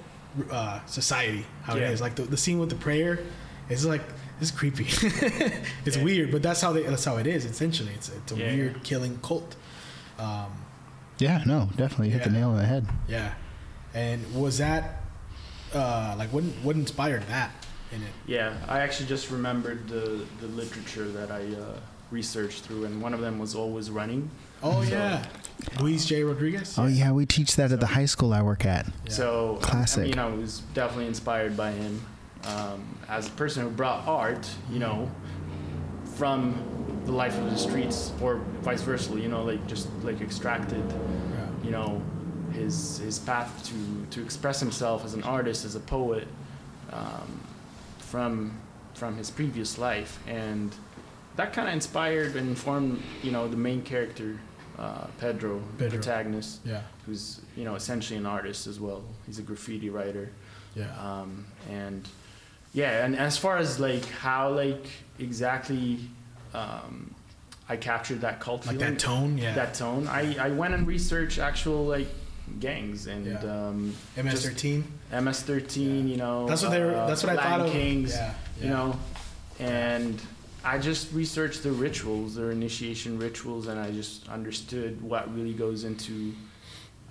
uh, 0.51 0.81
society 0.87 1.45
how 1.63 1.77
Yeah. 1.77 1.89
it 1.89 1.93
is 1.93 2.01
like 2.01 2.15
the, 2.15 2.23
the 2.23 2.37
scene 2.37 2.59
with 2.59 2.71
the 2.71 2.77
prayer 2.77 3.19
is 3.69 3.85
like 3.85 4.03
it's 4.41 4.51
creepy 4.51 4.85
it's 5.85 5.97
Yeah. 5.97 6.03
weird 6.05 6.31
but 6.33 6.43
that's 6.43 6.61
how 6.61 6.73
they 6.73 6.83
that's 6.85 7.05
how 7.05 7.17
it 7.19 7.27
is 7.27 7.45
essentially 7.45 7.93
it's, 7.95 8.09
it's 8.09 8.33
a 8.33 8.37
Yeah. 8.37 8.55
weird 8.55 8.83
killing 8.85 9.19
cult 9.23 9.57
um, 10.19 10.53
Yeah, 11.19 11.43
no, 11.47 11.69
definitely 11.77 12.11
hit 12.11 12.23
the 12.25 12.31
nail 12.31 12.51
on 12.51 12.57
the 12.57 12.67
head. 12.67 12.87
yeah 13.09 13.35
and 13.95 14.23
was 14.35 14.59
that 14.59 15.01
uh, 15.75 16.15
like 16.19 16.31
what 16.33 16.45
what 16.63 16.77
inspired 16.77 17.23
that 17.29 17.51
in 17.93 18.03
it 18.03 18.09
Yeah, 18.27 18.55
I 18.69 18.81
actually 18.81 19.07
just 19.07 19.31
remembered 19.31 19.89
the 19.89 20.25
the 20.41 20.47
literature 20.49 21.09
that 21.13 21.31
I 21.31 21.43
uh, 21.55 21.79
researched 22.11 22.65
through, 22.65 22.85
and 22.85 23.01
one 23.03 23.15
of 23.15 23.21
them 23.21 23.39
was 23.39 23.55
always 23.55 23.91
running. 23.91 24.31
oh 24.63 24.83
So- 24.85 24.91
yeah 24.91 25.25
Luis 25.81 26.05
J 26.07 26.25
Rodriguez 26.25 26.77
Oh 26.79 26.87
yeah, 26.89 27.13
we 27.13 27.25
teach 27.27 27.55
that 27.57 27.71
at 27.73 27.79
the 27.81 27.87
high 27.87 28.07
school 28.07 28.33
I 28.33 28.43
work 28.43 28.65
at. 28.67 28.87
Yeah. 28.87 29.13
So 29.13 29.59
Classic. 29.63 30.05
I, 30.05 30.07
you 30.09 30.15
know, 30.15 30.29
I 30.29 30.35
was 30.35 30.61
definitely 30.75 31.07
inspired 31.07 31.57
by 31.57 31.71
him. 31.73 32.05
Um, 32.45 32.99
as 33.09 33.29
a 33.29 33.31
person 33.33 33.63
who 33.63 33.71
brought 33.71 34.05
art, 34.09 34.49
you 34.71 34.81
know, 34.81 35.09
from 36.17 36.57
the 37.05 37.13
life 37.13 37.37
of 37.39 37.51
the 37.51 37.57
streets, 37.57 38.13
or 38.21 38.37
vice 38.63 38.83
versa, 38.83 39.19
you 39.19 39.29
know, 39.29 39.43
like 39.45 39.65
just 39.67 39.89
like 40.03 40.21
extracted, 40.21 40.83
Yeah. 40.91 41.47
you 41.65 41.71
know, 41.71 42.03
his 42.53 42.99
his 42.99 43.19
path 43.19 43.65
to 43.65 44.17
to 44.17 44.25
express 44.25 44.61
himself 44.61 45.05
as 45.05 45.15
an 45.15 45.23
artist, 45.23 45.65
as 45.65 45.75
a 45.75 45.81
poet, 45.81 46.29
um, 46.93 47.41
from 47.99 48.59
from 48.95 49.17
his 49.17 49.31
previous 49.31 49.79
life, 49.79 50.19
and 50.27 50.75
that 51.37 51.53
kind 51.53 51.67
of 51.69 51.75
inspired 51.75 52.37
and 52.37 52.51
informed, 52.51 53.03
you 53.23 53.31
know, 53.33 53.49
the 53.49 53.57
main 53.57 53.83
character, 53.83 54.39
uh, 54.79 55.07
Pedro, 55.19 55.61
the 55.79 55.85
Pedro. 55.85 55.99
protagonist 55.99 56.61
yeah 56.65 56.83
who's 57.07 57.41
you 57.57 57.65
know 57.65 57.75
essentially 57.75 58.19
an 58.19 58.27
artist 58.27 58.67
as 58.67 58.79
well. 58.79 59.03
He's 59.27 59.39
a 59.39 59.43
graffiti 59.43 59.91
writer, 59.91 60.31
yeah 60.75 60.93
um, 60.99 61.47
and 61.71 62.07
yeah. 62.75 63.05
And 63.05 63.17
as 63.17 63.37
far 63.37 63.57
as 63.59 63.81
like 63.81 64.05
how 64.07 64.51
like 64.51 64.87
exactly 65.19 65.99
um, 66.55 67.15
I 67.69 67.77
captured 67.77 68.21
that 68.21 68.41
cult 68.41 68.67
like 68.67 68.77
feeling, 68.77 68.95
that 68.95 69.01
tone 69.01 69.39
yeah 69.39 69.55
that 69.55 69.75
tone, 69.75 70.07
I 70.07 70.37
I 70.39 70.51
went 70.51 70.75
and 70.75 70.87
researched 70.87 71.39
actual 71.39 71.85
like 71.85 72.09
gangs 72.61 73.07
and 73.07 73.27
Yeah. 73.27 73.39
um, 73.69 73.95
MS13 74.17 74.83
MS13. 75.13 75.77
Yeah. 75.77 76.11
You 76.11 76.17
know, 76.17 76.47
that's 76.49 76.63
what 76.63 76.71
they 76.73 76.81
were 76.81 76.95
uh, 76.95 77.07
that's 77.07 77.23
what 77.23 77.33
I 77.33 77.35
Latin 77.37 77.51
thought 77.51 77.67
of 77.67 77.73
Kings. 77.73 78.13
yeah, 78.15 78.35
You 78.61 78.69
know, 78.71 78.97
and 79.61 80.21
I 80.65 80.79
just 80.79 81.13
researched 81.13 81.63
their 81.63 81.73
rituals, 81.73 82.35
their 82.37 82.51
initiation 82.53 83.19
rituals, 83.19 83.67
and 83.67 83.79
I 83.81 83.91
just 83.91 84.29
understood 84.29 85.01
what 85.03 85.33
really 85.35 85.55
goes 85.55 85.85
into 85.85 86.33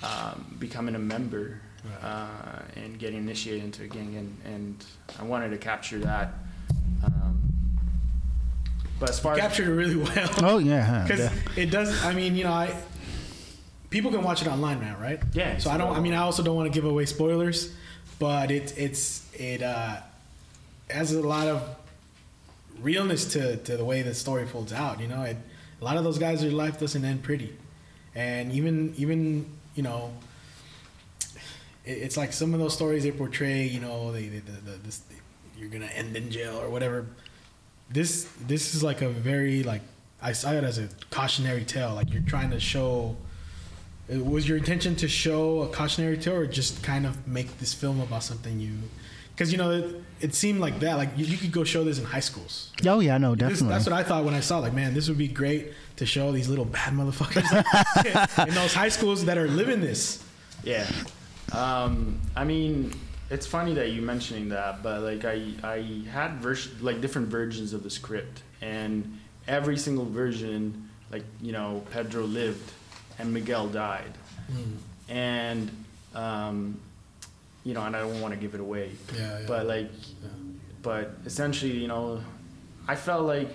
um, 0.03 0.55
becoming 0.59 0.95
a 0.95 0.99
member 0.99 1.59
Right. 1.83 2.09
uh, 2.11 2.61
and 2.75 2.99
getting 2.99 3.17
initiated 3.17 3.63
into 3.63 3.83
a 3.83 3.87
gang, 3.87 4.15
and, 4.15 4.37
and 4.53 4.85
I 5.19 5.23
wanted 5.23 5.49
to 5.49 5.57
capture 5.57 5.97
that. 5.99 6.33
Um, 7.03 7.41
but 8.99 9.09
as 9.09 9.19
far 9.19 9.33
as 9.33 9.39
captured 9.39 9.67
it 9.67 9.71
really 9.73 9.95
well 9.95 10.29
Oh 10.43 10.57
yeah, 10.59 11.03
because 11.07 11.31
it 11.57 11.71
does 11.71 12.03
i 12.05 12.13
mean 12.13 12.35
you 12.35 12.43
know 12.43 12.51
i 12.51 12.71
people 13.91 14.09
can 14.09 14.23
watch 14.23 14.41
it 14.41 14.47
online 14.47 14.81
now 14.81 14.95
right 14.99 15.19
Yeah, 15.33 15.59
so 15.59 15.69
i 15.69 15.77
don't 15.77 15.95
i 15.95 15.99
mean 15.99 16.13
i 16.13 16.17
also 16.17 16.41
don't 16.41 16.55
want 16.55 16.71
to 16.71 16.73
give 16.73 16.89
away 16.89 17.05
spoilers 17.05 17.73
but 18.17 18.49
it 18.49 18.73
it's 18.77 19.29
it 19.35 19.61
uh 19.61 19.97
has 20.89 21.13
a 21.13 21.21
lot 21.21 21.47
of 21.47 21.63
realness 22.81 23.25
to 23.33 23.57
to 23.57 23.77
the 23.77 23.85
way 23.85 24.01
the 24.01 24.15
story 24.15 24.47
folds 24.47 24.73
out 24.73 24.99
you 24.99 25.07
know 25.07 25.21
it, 25.21 25.37
a 25.79 25.83
lot 25.85 25.97
of 25.97 26.03
those 26.03 26.17
guys 26.17 26.41
their 26.41 26.51
life 26.51 26.79
doesn't 26.79 27.05
end 27.05 27.21
pretty 27.21 27.55
and 28.15 28.51
even 28.51 28.93
even 28.97 29.45
you 29.75 29.83
know 29.83 30.11
it, 31.85 31.97
it's 32.05 32.17
like 32.17 32.33
some 32.33 32.53
of 32.55 32.59
those 32.59 32.73
stories 32.73 33.03
they 33.03 33.11
portray 33.11 33.67
you 33.67 33.79
know 33.79 34.11
they, 34.11 34.27
they 34.27 34.39
the, 34.39 34.51
the, 34.71 34.77
this, 34.83 35.01
you're 35.57 35.69
gonna 35.69 35.85
end 35.85 36.15
in 36.17 36.31
jail 36.31 36.57
or 36.59 36.69
whatever 36.69 37.05
this 37.89 38.27
this 38.47 38.73
is 38.73 38.81
like 38.83 39.01
a 39.01 39.09
very 39.09 39.63
like 39.63 39.81
I 40.21 40.33
saw 40.33 40.51
it 40.51 40.63
as 40.63 40.77
a 40.77 40.87
cautionary 41.09 41.63
tale. 41.65 41.95
Like 41.95 42.13
you're 42.13 42.21
trying 42.21 42.51
to 42.51 42.59
show. 42.59 43.15
Uh, 44.13 44.19
Was 44.23 44.47
your 44.47 44.57
intention 44.57 44.95
to 44.97 45.07
show 45.07 45.61
a 45.61 45.67
cautionary 45.67 46.17
tale, 46.17 46.35
or 46.35 46.45
just 46.47 46.83
kind 46.83 47.05
of 47.05 47.27
make 47.27 47.57
this 47.59 47.73
film 47.73 47.99
about 48.01 48.23
something 48.23 48.59
you? 48.59 48.77
Because 49.33 49.51
you 49.51 49.57
know 49.57 49.71
it, 49.71 49.95
it 50.19 50.35
seemed 50.35 50.59
like 50.59 50.79
that. 50.81 50.97
Like 50.97 51.09
you, 51.17 51.25
you 51.25 51.37
could 51.37 51.51
go 51.51 51.63
show 51.63 51.83
this 51.83 51.97
in 51.99 52.05
high 52.05 52.19
schools. 52.19 52.71
oh 52.85 52.99
yeah, 52.99 53.17
no, 53.17 53.31
This- 53.35 53.39
definitely. 53.59 53.69
that's 53.69 53.85
what 53.85 53.93
I 53.93 54.03
thought 54.03 54.23
when 54.25 54.33
I 54.33 54.39
saw. 54.41 54.59
Like, 54.59 54.73
man, 54.73 54.93
this 54.93 55.07
would 55.07 55.17
be 55.17 55.27
great 55.27 55.73
to 55.97 56.05
show 56.05 56.31
these 56.31 56.47
little 56.49 56.65
bad 56.65 56.93
motherfuckers 56.93 58.47
in 58.47 58.53
those 58.53 58.73
high 58.73 58.89
schools 58.89 59.25
that 59.25 59.37
are 59.37 59.47
living 59.47 59.81
this. 59.81 60.23
Yeah. 60.63 60.85
Um, 61.51 62.19
I 62.35 62.43
mean, 62.43 62.93
it's 63.29 63.45
funny 63.47 63.73
that 63.75 63.91
you 63.91 64.01
mentioning 64.01 64.49
that, 64.49 64.83
but 64.83 65.01
like 65.01 65.25
I, 65.25 65.41
I 65.63 66.03
had 66.11 66.39
vers- 66.41 66.69
like 66.81 67.01
different 67.01 67.27
versions 67.29 67.73
of 67.73 67.83
the 67.83 67.89
script, 67.89 68.43
and 68.61 69.19
every 69.47 69.77
single 69.77 70.05
version, 70.05 70.89
like 71.11 71.23
you 71.41 71.51
know, 71.51 71.83
Pedro 71.91 72.23
lived, 72.23 72.71
and 73.19 73.33
Miguel 73.33 73.67
died, 73.67 74.13
and 75.09 75.69
um, 76.15 76.79
you 77.63 77.73
know, 77.73 77.83
and 77.83 77.95
I 77.95 77.99
don't 77.99 78.21
want 78.21 78.33
to 78.33 78.39
give 78.39 78.53
it 78.55 78.59
away, 78.61 78.91
Yeah, 79.15 79.39
yeah. 79.39 79.45
but 79.47 79.65
like, 79.67 79.91
but 80.81 81.11
essentially, 81.25 81.71
you 81.77 81.87
know, 81.87 82.21
I 82.87 82.95
felt 82.95 83.25
like 83.25 83.49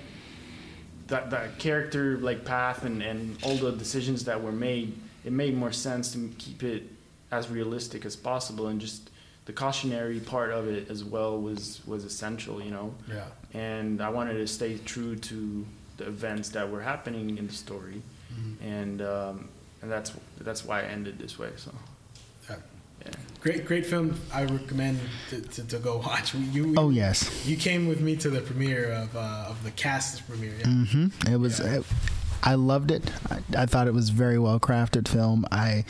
that 1.09 1.31
that 1.31 1.59
character 1.59 2.19
like 2.19 2.45
path 2.45 2.85
and 2.85 3.03
and 3.03 3.37
all 3.43 3.57
the 3.57 3.73
decisions 3.73 4.25
that 4.25 4.43
were 4.43 4.53
made, 4.53 4.97
it 5.25 5.33
made 5.33 5.57
more 5.57 5.73
sense 5.73 6.13
to 6.13 6.31
keep 6.39 6.63
it 6.63 6.85
as 7.33 7.51
realistic 7.51 8.05
as 8.05 8.17
possible, 8.17 8.69
and 8.69 8.81
just 8.81 9.11
the 9.47 9.53
cautionary 9.53 10.19
part 10.21 10.51
of 10.51 10.67
it 10.69 10.91
as 10.91 11.05
well 11.05 11.41
was 11.41 11.81
was 11.87 12.05
essential, 12.05 12.61
you 12.63 12.71
know. 12.71 12.95
Yeah. 13.09 13.25
And 13.55 14.01
I 14.03 14.09
wanted 14.11 14.35
to 14.35 14.47
stay 14.47 14.79
true 14.79 15.17
to 15.17 15.65
the 15.97 16.07
events 16.07 16.51
that 16.51 16.71
were 16.71 16.83
happening 16.83 17.39
in 17.39 17.47
the 17.47 17.53
story, 17.53 18.03
Mm-hmm. 18.33 18.65
and 18.69 19.03
um, 19.03 19.49
and 19.83 19.91
that's 19.91 20.13
that's 20.41 20.65
why 20.65 20.81
I 20.81 20.85
ended 20.85 21.19
this 21.19 21.39
way. 21.39 21.51
So 21.57 21.73
Yeah. 22.49 22.57
yeah. 23.05 23.11
Great, 23.41 23.65
great 23.65 23.87
film. 23.87 24.19
I 24.33 24.45
recommend 24.45 24.99
to, 25.31 25.41
to, 25.41 25.65
to 25.69 25.79
go 25.79 25.99
watch. 26.07 26.35
We- 26.35 26.41
You, 26.41 26.75
oh 26.77 26.91
yes. 26.91 27.47
you 27.47 27.57
came 27.57 27.87
with 27.89 28.01
me 28.01 28.17
to 28.17 28.31
the 28.31 28.41
premiere 28.41 28.91
of 28.93 29.15
uh, 29.17 29.47
of 29.51 29.63
the 29.65 29.71
cast 29.73 30.27
premiere. 30.29 30.55
Yeah. 30.59 30.67
hmm 30.67 31.07
It 31.33 31.39
was. 31.39 31.61
Yeah. 31.61 31.79
It, 31.79 31.85
I 32.43 32.55
loved 32.55 32.91
it. 32.93 33.11
I, 33.31 33.63
I 33.63 33.67
thought 33.67 33.89
it 33.89 33.95
was 33.95 34.11
very 34.11 34.39
well 34.39 34.61
crafted 34.61 35.09
film. 35.09 35.45
I 35.51 35.85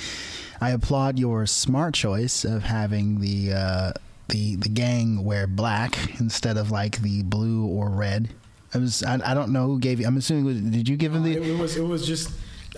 I 0.61 0.71
applaud 0.71 1.19
your 1.19 1.45
smart 1.47 1.95
choice 1.95 2.45
of 2.45 2.63
having 2.63 3.21
the 3.21 3.53
uh, 3.53 3.93
the 4.29 4.57
the 4.57 4.69
gang 4.69 5.25
wear 5.25 5.47
black 5.47 6.19
instead 6.21 6.57
of 6.57 6.71
like 6.71 7.01
the 7.03 7.23
blue 7.25 7.67
or 7.67 7.91
red. 7.91 8.31
I 8.77 8.81
was. 8.81 9.03
I, 9.03 9.15
I 9.31 9.35
don't 9.35 9.51
know 9.53 9.67
who 9.67 9.79
gave 9.79 9.99
you. 10.01 10.07
I'm 10.07 10.17
assuming. 10.17 10.71
Did 10.71 10.89
you 10.89 10.97
give 10.97 11.15
him 11.15 11.25
it, 11.27 11.41
the? 11.41 11.51
it 11.53 11.59
was 11.59 11.77
it 11.77 11.83
was 11.83 12.07
just 12.07 12.31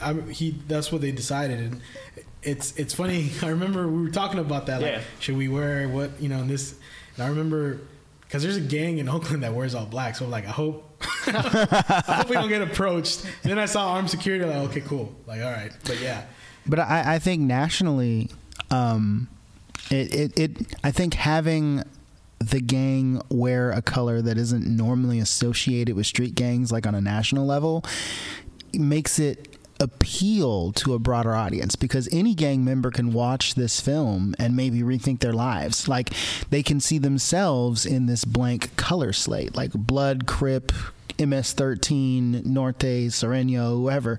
I, 0.02 0.12
he 0.14 0.52
that's 0.68 0.92
what 0.92 1.00
they 1.00 1.10
decided 1.12 1.58
and 1.58 1.80
it's 2.42 2.72
it's 2.76 2.94
funny 2.94 3.32
i 3.42 3.48
remember 3.48 3.88
we 3.88 4.00
were 4.00 4.10
talking 4.10 4.38
about 4.38 4.66
that 4.66 4.80
like 4.80 4.92
Yeah. 4.92 5.00
should 5.18 5.36
we 5.36 5.48
wear 5.48 5.88
what 5.88 6.10
you 6.20 6.28
know 6.28 6.38
and 6.38 6.48
this 6.48 6.76
and 7.16 7.24
i 7.24 7.28
remember 7.28 7.80
because 8.20 8.44
there's 8.44 8.56
a 8.56 8.60
gang 8.60 8.98
in 8.98 9.08
oakland 9.08 9.42
that 9.42 9.52
wears 9.52 9.74
all 9.74 9.86
black 9.86 10.14
so 10.14 10.24
i'm 10.24 10.30
like 10.30 10.46
i 10.46 10.50
hope 10.50 10.84
i 11.26 12.14
hope 12.18 12.28
we 12.28 12.36
don't 12.36 12.48
get 12.48 12.62
approached 12.62 13.26
then 13.42 13.58
i 13.58 13.66
saw 13.66 13.94
armed 13.94 14.08
security 14.08 14.44
like 14.44 14.54
okay 14.68 14.80
cool 14.82 15.12
like 15.26 15.42
all 15.42 15.50
right 15.50 15.72
but 15.84 16.00
yeah 16.00 16.22
But 16.64 16.78
I, 16.78 17.14
I 17.14 17.18
think 17.18 17.42
nationally, 17.42 18.30
um, 18.70 19.26
it, 19.90 20.14
it, 20.14 20.38
it 20.38 20.76
I 20.84 20.90
think 20.92 21.14
having 21.14 21.82
the 22.38 22.60
gang 22.60 23.20
wear 23.30 23.70
a 23.70 23.82
color 23.82 24.22
that 24.22 24.38
isn't 24.38 24.66
normally 24.66 25.18
associated 25.18 25.96
with 25.96 26.06
street 26.06 26.34
gangs, 26.34 26.70
like 26.70 26.86
on 26.86 26.94
a 26.94 27.00
national 27.00 27.46
level, 27.46 27.84
makes 28.72 29.18
it 29.18 29.56
appeal 29.80 30.72
to 30.72 30.92
a 30.94 30.98
broader 30.98 31.34
audience 31.34 31.76
because 31.76 32.08
any 32.10 32.34
gang 32.34 32.64
member 32.64 32.90
can 32.90 33.12
watch 33.12 33.54
this 33.54 33.80
film 33.80 34.34
and 34.38 34.56
maybe 34.56 34.80
rethink 34.80 35.20
their 35.20 35.32
lives. 35.32 35.88
Like 35.88 36.10
they 36.50 36.62
can 36.62 36.80
see 36.80 36.98
themselves 36.98 37.86
in 37.86 38.06
this 38.06 38.24
blank 38.24 38.74
color 38.76 39.12
slate, 39.12 39.54
like 39.54 39.72
Blood, 39.72 40.26
Crip, 40.26 40.72
MS13, 41.18 42.44
Norte, 42.44 43.08
Sureño, 43.10 43.76
whoever 43.76 44.18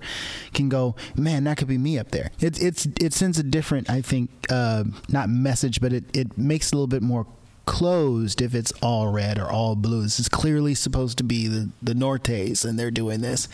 can 0.54 0.70
go, 0.70 0.96
man, 1.16 1.46
that 1.46 1.58
could 1.58 1.68
be 1.68 1.78
me 1.78 1.98
up 1.98 2.12
there. 2.12 2.32
It, 2.40 2.62
it's 2.62 2.86
it 3.00 3.14
sends 3.14 3.40
a 3.40 3.44
different, 3.44 3.90
I 3.90 4.02
think, 4.02 4.30
uh, 4.50 4.84
not 5.08 5.30
message, 5.30 5.82
but 5.82 5.94
it, 5.94 6.04
it 6.14 6.38
makes 6.38 6.72
a 6.72 6.76
little 6.76 6.88
bit 6.88 7.02
more 7.02 7.26
closed 7.70 8.42
if 8.42 8.56
it's 8.56 8.74
all 8.82 9.10
red 9.10 9.38
or 9.38 9.46
all 9.46 9.76
blue. 9.76 10.02
This 10.02 10.20
is 10.20 10.28
clearly 10.28 10.74
supposed 10.74 11.20
to 11.20 11.24
be 11.24 11.48
the, 11.48 11.70
the 11.84 11.94
Nortes 11.94 12.66
and 12.66 12.80
they're 12.80 12.90
doing 12.90 13.22
this. 13.22 13.48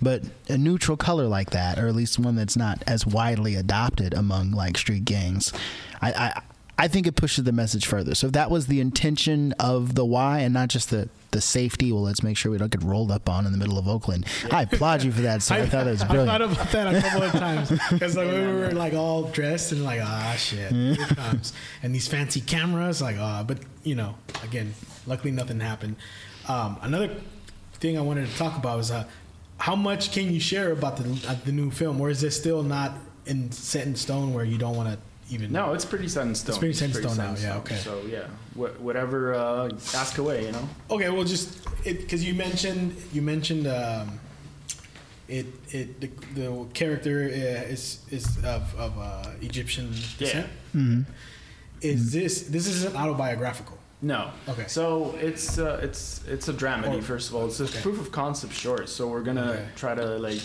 But 0.00 0.24
a 0.50 0.58
neutral 0.58 0.98
color 0.98 1.26
like 1.26 1.50
that, 1.50 1.78
or 1.78 1.88
at 1.88 1.94
least 1.94 2.18
one 2.18 2.36
that's 2.36 2.56
not 2.56 2.84
as 2.86 3.06
widely 3.06 3.54
adopted 3.54 4.12
among 4.12 4.50
like 4.52 4.76
street 4.76 5.06
gangs, 5.06 5.54
I, 6.02 6.12
I 6.12 6.42
I 6.78 6.88
think 6.88 7.06
it 7.06 7.16
pushes 7.16 7.44
the 7.44 7.52
message 7.52 7.86
further. 7.86 8.14
So 8.14 8.26
if 8.26 8.32
that 8.34 8.50
was 8.50 8.66
the 8.66 8.80
intention 8.80 9.52
of 9.52 9.94
the 9.94 10.04
why 10.04 10.40
and 10.40 10.52
not 10.52 10.68
just 10.68 10.90
the 10.90 11.08
the 11.32 11.40
safety, 11.40 11.92
well, 11.92 12.02
let's 12.02 12.22
make 12.22 12.36
sure 12.36 12.52
we 12.52 12.58
don't 12.58 12.70
get 12.70 12.82
rolled 12.82 13.10
up 13.10 13.28
on 13.28 13.46
in 13.46 13.52
the 13.52 13.58
middle 13.58 13.78
of 13.78 13.88
Oakland. 13.88 14.26
I 14.50 14.62
applaud 14.62 15.02
you 15.02 15.10
for 15.10 15.22
that, 15.22 15.42
sir. 15.42 15.56
I, 15.56 15.66
thought 15.72 15.86
it 15.86 15.90
was 15.90 16.04
brilliant. 16.04 16.30
I 16.30 16.38
thought 16.38 16.52
about 16.52 16.72
that 16.72 16.94
a 16.94 17.00
couple 17.00 17.22
of 17.22 17.32
times 17.32 17.70
because 17.90 18.16
like 18.16 18.28
we 18.28 18.46
were 18.46 18.70
like 18.70 18.94
all 18.94 19.24
dressed 19.24 19.72
and 19.72 19.82
like 19.84 20.00
ah 20.02 20.34
shit 20.38 20.70
here 20.72 21.06
comes 21.06 21.52
and 21.82 21.94
these 21.94 22.06
fancy 22.06 22.40
cameras 22.40 23.00
like 23.02 23.16
ah 23.18 23.42
but 23.46 23.58
you 23.82 23.94
know 23.94 24.14
again 24.42 24.74
luckily 25.06 25.32
nothing 25.32 25.60
happened. 25.60 25.96
Um, 26.48 26.78
another 26.82 27.14
thing 27.74 27.98
I 27.98 28.02
wanted 28.02 28.28
to 28.28 28.36
talk 28.36 28.56
about 28.56 28.76
was 28.76 28.90
uh, 28.90 29.04
how 29.58 29.74
much 29.76 30.12
can 30.12 30.32
you 30.32 30.40
share 30.40 30.72
about 30.72 30.96
the 30.96 31.28
uh, 31.28 31.36
the 31.44 31.52
new 31.52 31.70
film 31.70 32.00
or 32.00 32.10
is 32.10 32.20
this 32.20 32.36
still 32.36 32.62
not 32.62 32.92
in 33.26 33.50
set 33.52 33.86
in 33.86 33.94
stone 33.94 34.34
where 34.34 34.44
you 34.44 34.58
don't 34.58 34.76
want 34.76 34.88
to 34.88 34.98
even 35.32 35.52
No, 35.52 35.72
it's 35.74 35.84
pretty 35.84 36.08
set 36.08 36.26
in 36.26 36.34
stone. 36.34 36.50
It's 36.50 36.58
pretty 36.58 36.74
set 36.74 36.88
in 36.90 36.94
stone 37.02 37.16
now, 37.16 37.34
yeah, 37.40 37.56
okay. 37.58 37.76
So 37.76 37.92
yeah, 38.08 38.26
wh- 38.54 38.76
whatever. 38.86 39.34
Uh, 39.34 39.70
ask 39.94 40.18
away. 40.18 40.46
You 40.46 40.52
know. 40.52 40.68
Okay, 40.90 41.08
well, 41.10 41.24
just 41.24 41.48
because 41.84 42.22
you 42.24 42.34
mentioned 42.34 42.94
you 43.12 43.22
mentioned 43.22 43.66
um, 43.66 44.20
it 45.28 45.46
it 45.70 46.00
the, 46.00 46.08
the 46.34 46.66
character 46.74 47.16
uh, 47.24 47.72
is 47.74 48.00
is 48.10 48.26
of 48.44 48.62
of 48.78 48.92
uh, 48.98 49.30
Egyptian 49.40 49.90
descent. 50.18 50.48
Mhm. 50.74 51.04
Is 51.80 52.12
this 52.12 52.42
this 52.54 52.66
isn't 52.68 52.94
autobiographical? 52.96 53.78
No. 54.02 54.30
Okay. 54.48 54.66
So 54.68 55.14
it's 55.20 55.58
uh, 55.58 55.80
it's 55.82 56.20
it's 56.26 56.48
a 56.48 56.52
dramedy. 56.52 56.98
Or- 56.98 57.02
first 57.02 57.28
of 57.30 57.34
all, 57.36 57.46
it's 57.46 57.60
a 57.60 57.64
okay. 57.64 57.80
proof 57.80 58.00
of 58.00 58.10
concept 58.12 58.52
short. 58.52 58.88
So 58.88 59.08
we're 59.08 59.22
gonna 59.22 59.50
Okay. 59.52 59.66
try 59.76 59.94
to 59.94 60.06
like 60.18 60.42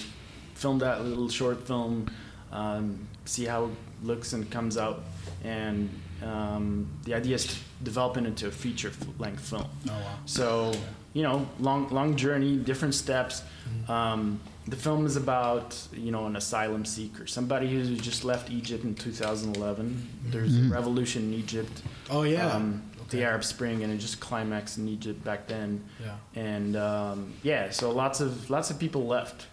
film 0.54 0.80
that 0.80 1.04
little 1.04 1.30
short 1.30 1.68
film, 1.68 2.10
um, 2.52 3.08
see 3.28 3.46
how 3.46 3.66
it 3.66 3.72
looks 4.04 4.34
and 4.34 4.50
comes 4.50 4.78
out, 4.78 5.04
and 5.44 5.90
um, 6.24 6.88
the 7.04 7.14
idea 7.14 7.36
is 7.36 7.46
to 7.48 7.56
develop 7.84 8.18
it 8.18 8.26
into 8.26 8.48
a 8.48 8.52
feature 8.52 8.92
length 9.20 9.42
film. 9.50 9.66
Oh 9.90 9.92
wow. 9.92 10.14
So 10.26 10.74
you 11.14 11.24
know, 11.24 11.48
long 11.60 11.90
long 11.90 12.16
journey, 12.16 12.58
different 12.58 12.96
steps. 12.96 13.42
Mm-hmm. 13.42 13.92
Um, 13.92 14.40
the 14.68 14.76
film 14.76 15.06
is 15.06 15.16
about 15.16 15.78
you 15.94 16.12
know 16.12 16.26
an 16.26 16.36
asylum 16.36 16.86
seeker, 16.86 17.28
somebody 17.28 17.68
who 17.70 17.96
just 17.96 18.24
left 18.24 18.50
Egypt 18.52 18.84
in 18.84 18.96
2011. 18.96 20.08
There's 20.30 20.58
Mhm. 20.58 20.72
a 20.72 20.74
revolution 20.74 21.24
in 21.24 21.34
Egypt, 21.34 21.82
Oh 22.10 22.24
yeah. 22.24 22.48
um, 22.52 22.82
Okay. 23.08 23.20
the 23.20 23.24
Arab 23.24 23.44
Spring, 23.44 23.84
and 23.84 23.94
it 23.94 23.98
just 24.00 24.20
climaxed 24.20 24.78
in 24.78 24.88
Egypt 24.90 25.24
back 25.24 25.48
then. 25.48 25.82
Yeah. 26.04 26.16
And 26.36 26.76
um, 26.76 27.34
yeah, 27.44 27.70
so 27.72 27.92
lots 27.92 28.20
of 28.20 28.50
lots 28.50 28.70
of 28.72 28.78
people 28.80 29.08
left 29.08 29.48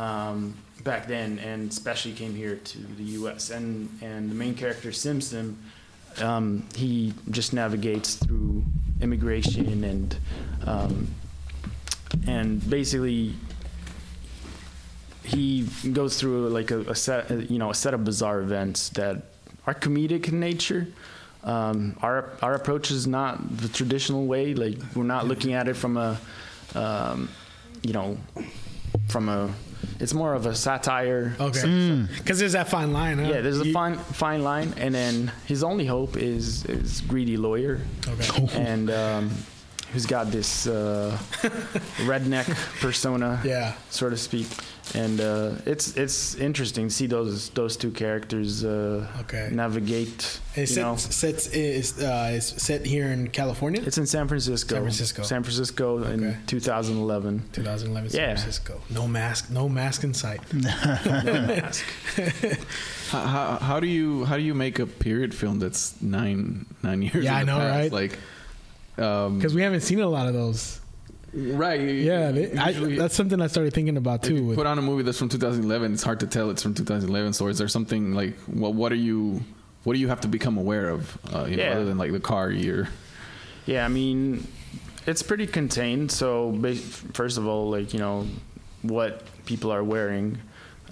um, 0.00 0.54
back 0.82 1.06
then, 1.06 1.38
and 1.40 1.70
especially 1.70 2.12
came 2.12 2.34
here 2.34 2.56
to 2.56 2.78
the 2.78 3.04
U.S. 3.20 3.50
and 3.50 3.90
and 4.00 4.30
the 4.30 4.34
main 4.34 4.54
character 4.54 4.92
Simpson, 4.92 5.58
um, 6.22 6.66
he 6.74 7.12
just 7.30 7.52
navigates 7.52 8.14
through 8.14 8.64
immigration 9.02 9.84
and 9.84 10.16
um, 10.66 11.08
and 12.26 12.68
basically 12.68 13.34
he 15.22 15.66
goes 15.92 16.18
through 16.18 16.48
like 16.48 16.70
a, 16.70 16.80
a 16.80 16.94
set 16.94 17.50
you 17.50 17.58
know 17.58 17.70
a 17.70 17.74
set 17.74 17.92
of 17.92 18.02
bizarre 18.02 18.40
events 18.40 18.88
that 18.90 19.22
are 19.66 19.74
comedic 19.74 20.28
in 20.28 20.40
nature. 20.40 20.88
Um, 21.44 21.96
our 22.00 22.30
our 22.40 22.54
approach 22.54 22.90
is 22.90 23.06
not 23.06 23.58
the 23.58 23.68
traditional 23.68 24.26
way. 24.26 24.54
Like 24.54 24.78
we're 24.94 25.04
not 25.04 25.26
looking 25.26 25.52
at 25.52 25.68
it 25.68 25.74
from 25.74 25.98
a 25.98 26.18
um, 26.74 27.28
you 27.82 27.92
know 27.92 28.16
from 29.08 29.28
a 29.28 29.52
it's 29.98 30.14
more 30.14 30.34
of 30.34 30.46
a 30.46 30.54
satire. 30.54 31.34
Okay. 31.40 32.06
Because 32.18 32.38
there's 32.38 32.52
that 32.52 32.68
fine 32.68 32.92
line. 32.92 33.18
Huh? 33.18 33.30
Yeah, 33.30 33.40
there's 33.40 33.60
a 33.60 33.66
You- 33.66 33.72
fine 33.72 33.96
fine 33.96 34.42
line, 34.42 34.74
and 34.76 34.94
then 34.94 35.32
his 35.46 35.62
only 35.62 35.86
hope 35.86 36.16
is 36.16 36.64
is 36.66 37.00
greedy 37.02 37.36
lawyer, 37.36 37.80
Okay. 38.08 38.48
and 38.56 38.90
um, 38.90 39.30
who's 39.92 40.06
got 40.06 40.30
this 40.30 40.66
uh, 40.66 41.18
redneck 42.06 42.46
persona, 42.80 43.40
Yeah. 43.44 43.74
so 43.90 44.08
to 44.10 44.16
speak, 44.16 44.46
and 44.94 45.20
uh, 45.20 45.52
it's 45.66 45.96
it's 45.96 46.34
interesting 46.34 46.88
to 46.88 46.94
see 46.94 47.06
those 47.06 47.50
those 47.50 47.76
two 47.76 47.90
characters 47.90 48.64
uh, 48.64 49.06
Okay. 49.20 49.48
navigate. 49.52 50.40
It's 50.56 50.70
you 50.70 50.76
set, 50.76 50.82
know, 50.82 50.96
sets 50.96 51.46
is 51.48 51.98
uh, 52.02 52.32
is 52.34 52.46
set 52.46 52.84
here 52.86 53.06
in 53.12 53.28
California. 53.28 53.82
it's 53.86 53.98
in 53.98 54.06
San 54.06 54.26
Francisco. 54.28 54.74
San 54.74 54.82
Francisco. 54.82 55.22
San 55.22 55.42
Francisco 55.42 55.98
Okay. 56.00 56.12
in 56.14 56.36
2011. 56.46 57.42
2011 57.52 58.10
San 58.10 58.20
Yeah. 58.20 58.34
Francisco. 58.34 58.80
No 58.90 59.06
mask. 59.06 59.50
No 59.50 59.68
mask 59.68 60.02
in 60.04 60.12
sight. 60.14 60.40
No 60.52 61.32
mask. 61.46 61.84
how, 63.10 63.20
how, 63.20 63.58
how 63.58 63.80
do 63.80 63.86
you 63.86 64.24
how 64.24 64.36
do 64.36 64.42
you 64.42 64.54
make 64.54 64.78
a 64.78 64.86
period 64.86 65.34
film 65.34 65.58
that's 65.60 65.94
nine 66.02 66.66
nine 66.82 67.02
years? 67.02 67.24
Yeah, 67.24 67.40
in 67.40 67.46
the 67.46 67.52
I 67.52 67.56
know, 67.56 67.58
past? 67.60 67.78
right? 67.78 67.92
Like, 67.92 68.18
um, 68.98 69.38
Because 69.38 69.54
we 69.54 69.62
haven't 69.62 69.82
seen 69.82 70.00
a 70.00 70.08
lot 70.08 70.26
of 70.26 70.34
those. 70.34 70.79
Right? 71.32 71.80
Yeah, 71.80 72.30
they, 72.32 72.52
I, 72.56 72.72
that's 72.72 73.14
something 73.14 73.40
I 73.40 73.46
started 73.46 73.72
thinking 73.72 73.96
about 73.96 74.22
if 74.24 74.28
too. 74.28 74.36
you 74.36 74.44
With, 74.46 74.56
put 74.56 74.66
on 74.66 74.78
a 74.78 74.82
movie 74.82 75.02
that's 75.02 75.18
from 75.18 75.28
2011, 75.28 75.92
it's 75.94 76.02
hard 76.02 76.20
to 76.20 76.26
tell 76.26 76.50
it's 76.50 76.62
from 76.62 76.74
2011. 76.74 77.32
So 77.34 77.46
is 77.48 77.58
there 77.58 77.68
something 77.68 78.14
like 78.14 78.36
what 78.46 78.74
what 78.74 78.92
are 78.92 78.96
you 78.96 79.40
what 79.84 79.94
do 79.94 79.98
you 79.98 80.08
have 80.08 80.20
to 80.22 80.28
become 80.28 80.58
aware 80.58 80.90
of? 80.90 81.16
Uh, 81.34 81.44
you 81.48 81.56
know, 81.56 81.62
Yeah. 81.64 81.70
other 81.72 81.84
than 81.86 81.96
like 81.98 82.12
the 82.12 82.20
car 82.20 82.50
year. 82.50 82.88
Yeah, 83.66 83.84
I 83.84 83.88
mean, 83.88 84.46
it's 85.06 85.22
pretty 85.22 85.46
contained. 85.46 86.10
So, 86.12 86.52
first 87.12 87.38
of 87.38 87.46
all, 87.46 87.70
like, 87.70 87.94
you 87.94 88.00
know, 88.00 88.26
what 88.82 89.22
people 89.46 89.70
are 89.72 89.84
wearing, 89.84 90.38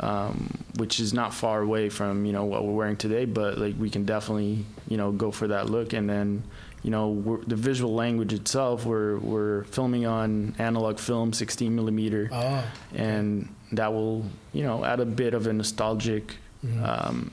um, 0.01 0.51
which 0.77 1.01
is 1.01 1.13
not 1.13 1.35
far 1.35 1.61
away 1.61 1.89
from, 1.89 2.25
you 2.25 2.33
know, 2.33 2.45
what 2.45 2.65
we're 2.65 2.73
wearing 2.75 2.97
today, 2.97 3.25
but 3.25 3.59
like, 3.59 3.75
we 3.79 3.91
can 3.91 4.05
definitely, 4.05 4.65
you 4.89 4.97
know, 4.97 5.11
go 5.13 5.31
for 5.31 5.49
that 5.49 5.69
look. 5.71 5.93
And 5.93 6.09
then, 6.09 6.45
you 6.83 6.91
know, 6.91 7.43
the 7.47 7.57
visual 7.57 7.95
language 7.95 8.33
itself, 8.33 8.85
we're, 8.87 9.19
we're 9.19 9.65
filming 9.65 10.07
on 10.07 10.55
analog 10.59 10.99
film, 10.99 11.33
16 11.33 11.75
millimeter, 11.75 12.29
oh, 12.33 12.65
and 12.95 13.49
that 13.73 13.93
will, 13.93 14.25
you 14.53 14.63
know, 14.63 14.85
add 14.85 15.01
a 15.01 15.05
bit 15.05 15.35
of 15.35 15.47
a 15.47 15.53
nostalgic 15.53 16.37
Mhm. 16.65 16.83
um, 16.83 17.31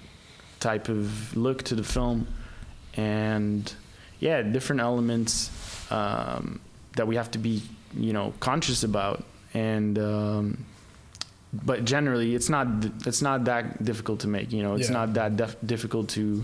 type 0.59 0.87
of 0.89 1.35
look 1.35 1.63
to 1.63 1.75
the 1.75 1.83
film, 1.83 2.27
and 2.95 3.73
yeah, 4.19 4.41
different 4.41 4.81
elements 4.81 5.49
um, 5.91 6.59
that 6.95 7.07
we 7.07 7.15
have 7.15 7.29
to 7.31 7.39
be, 7.39 7.61
you 7.95 8.13
know, 8.13 8.33
conscious 8.39 8.83
about, 8.83 9.23
and 9.53 9.97
um, 9.99 10.65
but 11.53 11.85
generally, 11.85 12.35
it's 12.35 12.49
not 12.49 12.67
it's 13.05 13.21
not 13.21 13.45
that 13.45 13.83
difficult 13.83 14.19
to 14.21 14.27
make. 14.27 14.51
You 14.51 14.61
know, 14.63 14.75
it's 14.75 14.89
Yeah. 14.89 14.93
not 15.05 15.13
that 15.15 15.37
def- 15.37 15.57
difficult 15.65 16.09
to. 16.09 16.43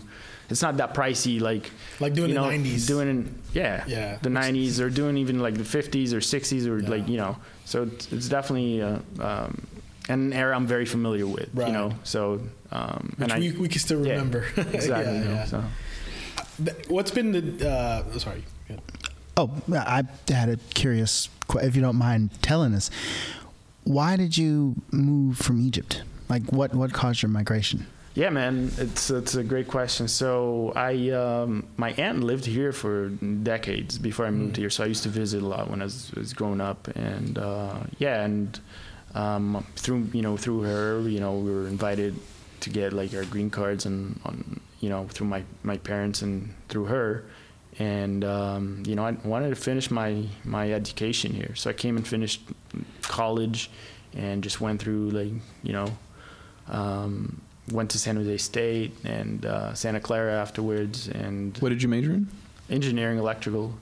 It's 0.52 0.62
not 0.62 0.78
that 0.78 0.94
pricey, 0.94 1.40
like 1.42 1.72
like 2.00 2.14
doing 2.14 2.30
you 2.30 2.36
the 2.36 2.42
know, 2.42 2.48
90s. 2.50 2.88
doing 2.88 3.10
in, 3.10 3.36
yeah, 3.54 3.84
Yeah. 3.88 4.18
the 4.22 4.30
'90s, 4.30 4.80
or 4.80 4.90
doing 4.90 5.18
even 5.18 5.40
like 5.40 5.56
the 5.56 5.64
'50s 5.64 6.14
or 6.14 6.20
'60s, 6.20 6.68
or 6.68 6.80
Yeah. 6.80 6.90
like 6.90 7.08
you 7.08 7.18
know. 7.18 7.38
So 7.66 7.84
it's, 7.84 8.12
it's 8.12 8.28
definitely 8.30 8.82
uh, 8.82 9.00
um, 9.20 9.66
an 10.10 10.34
era 10.34 10.56
I'm 10.56 10.68
very 10.68 10.86
familiar 10.86 11.26
with. 11.26 11.50
Right. 11.54 11.68
You 11.68 11.74
know, 11.74 11.94
so 12.04 12.42
um, 12.72 13.14
which 13.18 13.32
and 13.32 13.42
we, 13.42 13.50
I 13.56 13.60
we 13.60 13.68
can 13.70 13.80
still 13.80 14.06
yeah, 14.06 14.14
remember. 14.14 14.46
exactly. 14.58 15.14
yeah, 15.14 15.20
you 15.20 15.26
know, 15.26 15.32
yeah. 15.34 15.46
so. 15.46 15.64
What's 16.90 17.12
been 17.12 17.32
the? 17.32 17.70
Uh, 17.70 18.20
sorry. 18.20 18.44
Oh, 19.38 19.50
I 19.74 20.04
had 20.28 20.50
a 20.50 20.58
curious, 20.74 21.30
if 21.56 21.76
you 21.76 21.82
don't 21.82 21.96
mind 21.96 22.30
telling 22.42 22.74
us, 22.76 22.92
why 23.86 24.18
did 24.18 24.38
you 24.38 24.76
move 24.92 25.38
from 25.38 25.62
Egypt? 25.62 26.04
Like, 26.30 26.52
what 26.52 26.76
what 26.76 26.92
caused 26.94 27.22
your 27.22 27.30
migration? 27.30 27.88
Yeah, 28.14 28.30
man, 28.30 28.72
it's 28.78 29.10
it's 29.10 29.36
a 29.36 29.44
great 29.44 29.70
question. 29.70 30.08
So 30.10 30.74
I 30.76 31.10
um, 31.12 31.68
my 31.78 31.92
aunt 31.94 32.24
lived 32.24 32.46
here 32.46 32.74
for 32.74 33.08
decades 33.10 33.98
before 33.98 34.26
I 34.26 34.32
moved 34.32 34.56
Mm. 34.56 34.58
here. 34.58 34.70
So 34.70 34.84
I 34.84 34.88
used 34.88 35.04
to 35.04 35.10
visit 35.10 35.42
a 35.42 35.48
lot 35.48 35.70
when 35.70 35.82
I 35.82 35.86
was, 35.86 36.12
was 36.14 36.34
growing 36.34 36.60
up, 36.60 36.90
and 36.96 37.38
uh, 37.38 37.76
yeah, 38.00 38.24
and 38.26 38.60
um, 39.16 39.66
through 39.78 40.10
you 40.12 40.22
know 40.22 40.36
through 40.36 40.62
her, 40.64 41.00
you 41.08 41.22
know, 41.22 41.34
we 41.38 41.52
were 41.52 41.68
invited 41.68 42.16
to 42.60 42.70
get 42.70 42.92
like 42.92 43.14
our 43.14 43.24
green 43.26 43.50
cards 43.50 43.86
and 43.86 44.20
on 44.26 44.60
you 44.82 44.90
know 44.90 45.08
through 45.08 45.28
my 45.28 45.44
my 45.64 45.78
parents 45.78 46.22
and 46.22 46.54
through 46.68 46.86
her, 46.86 47.24
and 47.80 48.26
um, 48.26 48.84
you 48.86 48.94
know 48.98 49.06
I 49.06 49.12
wanted 49.24 49.52
to 49.52 49.56
finish 49.56 49.90
my 49.90 50.26
my 50.44 50.74
education 50.74 51.32
here. 51.34 51.56
So 51.56 51.70
I 51.70 51.74
came 51.74 51.96
and 51.96 52.06
finished 52.06 52.42
college, 53.04 53.72
and 54.14 54.44
just 54.44 54.60
went 54.60 54.82
through 54.82 55.12
like 55.12 55.32
you 55.64 55.72
know. 55.72 55.88
Went 57.72 57.90
to 57.92 58.00
San 58.00 58.16
Jose 58.18 58.38
State 58.38 58.92
and 59.04 59.46
uh, 59.46 59.74
Santa 59.74 60.00
Clara 60.00 60.34
afterwards, 60.34 61.08
and 61.08 61.58
What 61.60 61.70
did 61.70 61.82
you 61.82 61.90
major 61.90 62.12
in? 62.12 62.28
engineering, 62.70 63.18
electrical, 63.18 63.74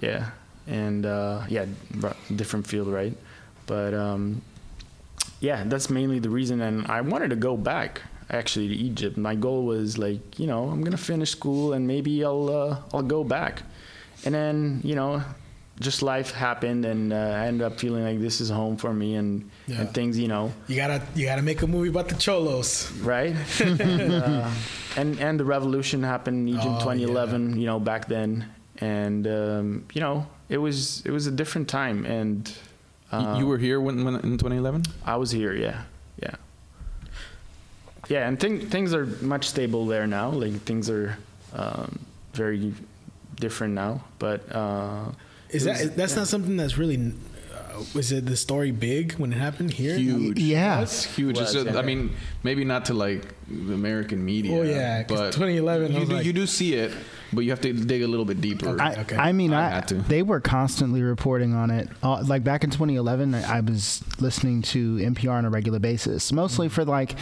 yeah, 0.00 0.30
and 0.66 1.06
uh, 1.06 1.42
yeah, 1.48 1.66
different 2.36 2.66
field, 2.66 2.88
right? 2.88 3.16
but 3.66 3.94
um, 3.94 4.42
yeah, 5.40 5.64
that's 5.64 5.88
mainly 5.88 6.18
the 6.18 6.28
reason. 6.28 6.60
And 6.60 6.86
I 6.86 7.00
wanted 7.00 7.30
to 7.30 7.36
go 7.36 7.56
back 7.56 8.02
actually 8.30 8.68
to 8.68 8.74
Egypt. 8.74 9.16
My 9.16 9.34
goal 9.34 9.64
was 9.64 9.96
like, 9.96 10.38
you 10.38 10.46
know, 10.46 10.68
I'm 10.68 10.82
gonna 10.84 10.96
finish 10.98 11.30
school 11.30 11.72
and 11.72 11.86
maybe 11.86 12.22
I'll 12.24 12.48
uh, 12.50 12.76
I'll 12.92 13.02
go 13.02 13.24
back. 13.24 13.62
And 14.26 14.34
then 14.34 14.80
you 14.84 14.94
know, 14.94 15.22
just 15.80 16.02
life 16.02 16.30
happened, 16.32 16.84
and 16.84 17.12
uh, 17.12 17.16
I 17.16 17.46
ended 17.46 17.66
up 17.66 17.78
feeling 17.80 18.04
like 18.04 18.20
this 18.20 18.40
is 18.40 18.48
home 18.50 18.76
for 18.76 18.92
me, 18.92 19.16
and 19.16 19.50
Yeah. 19.66 19.80
and 19.80 19.94
things, 19.94 20.16
you 20.18 20.28
know, 20.28 20.52
You 20.68 20.76
gotta 20.76 21.02
you 21.14 21.26
gotta 21.26 21.42
make 21.42 21.62
a 21.62 21.66
movie 21.66 21.88
about 21.88 22.08
the 22.08 22.14
cholos. 22.14 22.90
right? 23.02 23.34
uh, 23.60 24.50
and 24.96 25.18
and 25.20 25.38
the 25.40 25.44
revolution 25.44 26.02
happened 26.04 26.48
in 26.48 26.54
Egypt, 26.54 26.76
Oh, 26.76 26.90
2011. 26.94 27.58
You 27.58 27.66
know, 27.66 27.80
back 27.80 28.06
then, 28.08 28.44
and 28.80 29.26
um, 29.26 29.84
you 29.94 30.00
know, 30.00 30.26
it 30.48 30.58
was 30.58 31.02
it 31.04 31.10
was 31.10 31.26
a 31.26 31.32
different 31.32 31.68
time, 31.68 32.06
and 32.06 32.52
Y- 33.12 33.18
uh, 33.18 33.38
you 33.38 33.46
were 33.46 33.58
here 33.58 33.80
when, 33.80 34.04
when 34.04 34.14
in 34.16 34.38
2011. 34.38 34.82
I 35.04 35.16
was 35.16 35.30
here, 35.30 35.52
yeah, 35.54 35.82
yeah, 36.22 36.34
yeah, 38.08 38.28
and 38.28 38.38
thing, 38.38 38.60
things 38.70 38.92
are 38.94 39.06
much 39.22 39.48
stable 39.48 39.86
there 39.86 40.06
now. 40.06 40.30
Like 40.30 40.52
things 40.62 40.90
are 40.90 41.16
um, 41.54 41.98
very 42.32 42.74
different 43.40 43.74
now, 43.74 44.04
but 44.18 44.40
uh, 44.54 45.06
Is 45.54 45.66
it 45.66 45.76
that 45.78 45.96
that's 45.96 46.12
yeah. 46.12 46.18
not 46.20 46.28
something 46.28 46.56
that's 46.56 46.76
really? 46.78 47.12
Uh, 47.52 47.82
was 47.94 48.12
it 48.12 48.26
the 48.26 48.36
story 48.36 48.70
big 48.70 49.12
when 49.14 49.32
it 49.32 49.36
happened 49.36 49.70
here? 49.72 49.96
Huge. 49.96 50.38
Yeah. 50.38 50.80
That's 50.80 51.04
huge. 51.04 51.38
Was, 51.38 51.52
just- 51.52 51.66
yeah. 51.66 51.78
I 51.78 51.82
mean, 51.82 52.14
maybe 52.42 52.64
not 52.64 52.84
to 52.86 52.94
like 52.94 53.22
the 53.48 53.74
American 53.74 54.24
media. 54.24 54.52
Oh, 54.56 54.62
yeah, 54.62 55.02
'cause 55.04 55.18
but 55.18 55.32
2011, 55.32 55.92
You 55.92 56.00
was 56.00 56.08
do, 56.08 56.14
like- 56.16 56.26
you 56.26 56.32
do 56.32 56.46
see 56.46 56.74
it, 56.74 56.92
but 57.34 57.44
you 57.44 57.50
have 57.50 57.60
to 57.62 57.72
dig 57.72 58.02
a 58.02 58.06
little 58.08 58.24
bit 58.24 58.40
deeper. 58.40 58.80
I, 58.80 58.94
Okay. 58.94 59.16
I 59.16 59.32
mean, 59.32 59.52
I 59.52 59.66
I, 59.66 59.68
had 59.70 59.88
to. 59.88 59.94
they 59.96 60.22
were 60.22 60.40
constantly 60.40 61.02
reporting 61.02 61.52
on 61.54 61.70
it. 61.70 61.88
Uh, 62.02 62.22
like 62.26 62.44
back 62.44 62.64
in 62.64 62.70
2011, 62.70 63.34
I 63.34 63.54
I 63.58 63.60
was 63.60 64.02
listening 64.20 64.62
to 64.62 64.96
NPR 64.96 65.30
on 65.32 65.44
a 65.44 65.50
regular 65.50 65.78
basis, 65.78 66.32
mostly 66.32 66.68
for 66.68 66.84
like, 66.84 67.14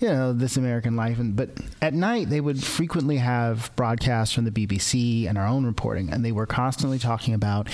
you 0.00 0.08
know, 0.08 0.32
This 0.32 0.56
American 0.56 0.96
Life. 0.96 1.18
And 1.18 1.34
but 1.36 1.50
at 1.82 1.94
night, 1.94 2.30
they 2.30 2.40
would 2.40 2.62
frequently 2.62 3.16
have 3.16 3.70
broadcasts 3.76 4.34
from 4.34 4.44
the 4.44 4.50
BBC 4.50 5.28
and 5.28 5.36
our 5.38 5.46
own 5.46 5.64
reporting, 5.66 6.10
and 6.10 6.24
they 6.24 6.32
were 6.32 6.46
constantly 6.46 6.98
talking 6.98 7.34
about 7.34 7.68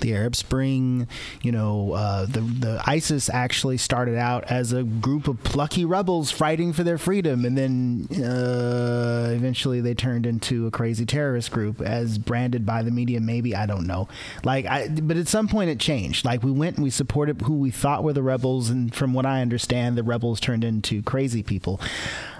the 0.00 0.14
Arab 0.14 0.36
Spring. 0.36 1.06
You 1.42 1.52
know, 1.52 1.92
uh, 1.92 2.26
the 2.26 2.40
the 2.40 2.82
ISIS 2.86 3.28
actually 3.30 3.78
started 3.78 4.16
out 4.16 4.44
as 4.50 4.72
a 4.72 4.82
group 4.82 5.26
of 5.28 5.42
plucky 5.42 5.84
rebels 5.84 6.30
fighting 6.30 6.72
for 6.72 6.82
their 6.84 6.98
freedom, 6.98 7.44
and 7.44 7.56
then 7.56 8.08
uh, 8.22 9.30
eventually 9.34 9.80
they 9.80 9.94
turned 9.94 10.26
into 10.26 10.66
a 10.66 10.70
crazy 10.70 11.06
terrorist 11.30 11.50
group, 11.52 11.80
as 11.80 12.18
branded 12.18 12.66
by 12.66 12.82
the 12.82 12.90
media. 12.90 13.20
Maybe 13.20 13.54
I 13.54 13.66
don't 13.66 13.86
know. 13.86 14.08
Like, 14.42 14.66
I 14.66 14.88
but 14.88 15.16
at 15.16 15.28
some 15.28 15.46
point 15.48 15.70
it 15.70 15.78
changed. 15.78 16.24
Like 16.24 16.42
we 16.42 16.50
went 16.50 16.76
and 16.76 16.84
we 16.84 16.90
supported 16.90 17.42
who 17.42 17.54
we 17.54 17.70
thought 17.70 18.02
were 18.02 18.12
the 18.12 18.22
rebels, 18.22 18.68
and 18.68 18.92
from 18.94 19.14
what 19.14 19.24
I 19.26 19.40
understand, 19.42 19.96
the 19.96 20.02
rebels 20.02 20.40
turned 20.40 20.64
into 20.64 21.02
crazy 21.02 21.42
people. 21.42 21.80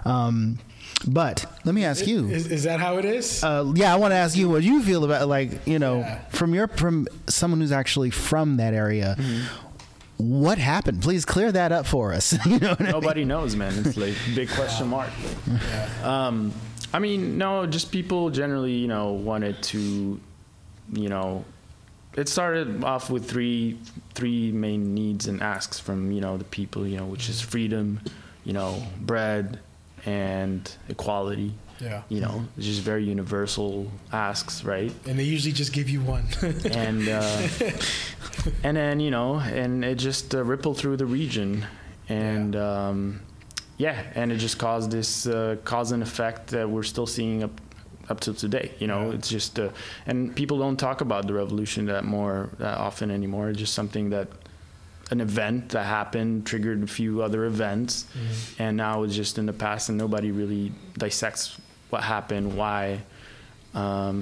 Um, 0.04 0.58
but 1.06 1.46
let 1.64 1.74
me 1.74 1.84
ask 1.84 2.06
you. 2.06 2.28
Is, 2.28 2.48
is 2.48 2.64
that 2.64 2.80
how 2.80 2.98
it 2.98 3.04
is? 3.04 3.44
Uh, 3.44 3.72
yeah, 3.76 3.92
I 3.94 3.96
want 3.96 4.10
to 4.12 4.16
ask 4.16 4.36
you 4.36 4.48
what 4.50 4.62
you 4.64 4.82
feel 4.82 5.04
about 5.04 5.28
like 5.28 5.66
you 5.66 5.78
know 5.78 6.00
Yeah. 6.00 6.18
from 6.30 6.52
your 6.54 6.66
from 6.68 7.06
someone 7.28 7.60
who's 7.60 7.72
actually 7.72 8.10
from 8.10 8.56
that 8.56 8.74
area. 8.74 9.16
What 10.16 10.58
happened? 10.58 11.00
Please 11.00 11.24
clear 11.24 11.50
that 11.52 11.72
up 11.72 11.86
for 11.86 12.12
us. 12.12 12.34
you 12.46 12.58
know, 12.58 12.70
what 12.70 12.80
I 12.80 12.84
mean? 12.84 12.92
nobody 12.92 13.24
knows, 13.24 13.56
man. 13.56 13.72
It's 13.78 13.96
like 13.96 14.14
big 14.34 14.50
question 14.50 14.88
mark. 14.88 15.08
Um, 16.02 16.52
I 16.92 16.98
mean, 16.98 17.38
no, 17.38 17.66
just 17.66 17.92
people 17.92 18.30
generally, 18.30 18.72
you 18.72 18.88
know, 18.88 19.12
wanted 19.12 19.62
to, 19.64 20.20
you 20.92 21.08
know, 21.08 21.44
it 22.16 22.28
started 22.28 22.82
off 22.82 23.10
with 23.10 23.30
three 23.30 23.78
three 24.14 24.50
main 24.50 24.94
needs 24.94 25.28
and 25.28 25.40
asks 25.42 25.78
from 25.78 26.10
you 26.10 26.20
know 26.20 26.36
the 26.36 26.44
people, 26.44 26.86
you 26.86 26.96
know, 26.96 27.06
which 27.06 27.28
is 27.28 27.40
freedom, 27.40 28.00
you 28.44 28.52
know, 28.52 28.82
bread, 29.00 29.60
and 30.04 30.76
equality. 30.88 31.54
yeah. 31.78 32.02
You 32.08 32.20
know, 32.20 32.44
it's 32.56 32.66
just 32.66 32.80
very 32.80 33.04
universal 33.04 33.90
asks, 34.12 34.64
right? 34.64 34.92
And 35.06 35.18
they 35.18 35.24
usually 35.24 35.52
just 35.52 35.72
give 35.72 35.88
you 35.88 36.00
one. 36.00 36.24
and 36.72 37.08
uh, 37.08 37.48
and 38.64 38.76
then 38.76 39.00
you 39.00 39.10
know, 39.10 39.36
and 39.36 39.84
it 39.84 39.96
just 39.96 40.34
uh, 40.34 40.42
rippled 40.42 40.78
through 40.78 40.96
the 40.96 41.06
region, 41.06 41.64
and 42.08 42.56
um, 42.56 43.20
yeah, 43.84 43.96
and 44.14 44.26
it 44.32 44.38
just 44.46 44.58
caused 44.58 44.88
this 44.90 45.26
uh, 45.26 45.56
cause 45.64 45.92
and 45.94 46.02
effect 46.02 46.40
that 46.54 46.66
we're 46.74 46.88
still 46.94 47.06
seeing 47.16 47.42
up 47.46 47.54
up 48.10 48.18
till 48.20 48.34
today. 48.34 48.66
You 48.82 48.88
know, 48.92 49.02
Yeah. 49.02 49.16
it's 49.16 49.28
just 49.36 49.52
uh, 49.58 49.68
and 50.08 50.34
people 50.40 50.56
don't 50.64 50.76
talk 50.86 51.00
about 51.00 51.22
the 51.28 51.34
revolution 51.42 51.86
that 51.92 52.04
more 52.04 52.36
that 52.58 52.76
often 52.88 53.10
anymore. 53.10 53.44
It's 53.50 53.58
just 53.64 53.74
something 53.74 54.10
that 54.10 54.28
an 55.12 55.20
event 55.20 55.60
that 55.74 55.84
happened 55.86 56.32
triggered 56.50 56.80
a 56.82 56.86
few 57.00 57.12
other 57.26 57.40
events, 57.54 57.92
and 58.58 58.72
now 58.76 58.94
it's 59.04 59.16
just 59.22 59.38
in 59.38 59.46
the 59.46 59.52
past, 59.66 59.88
and 59.88 59.96
nobody 59.98 60.30
really 60.40 60.64
dissects 60.98 61.56
what 61.90 62.02
happened, 62.04 62.46
why, 62.56 63.00
um, 63.74 64.16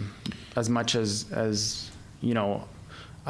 as 0.56 0.68
much 0.68 0.94
as 0.94 1.10
as 1.32 1.90
you 2.20 2.34
know. 2.34 2.50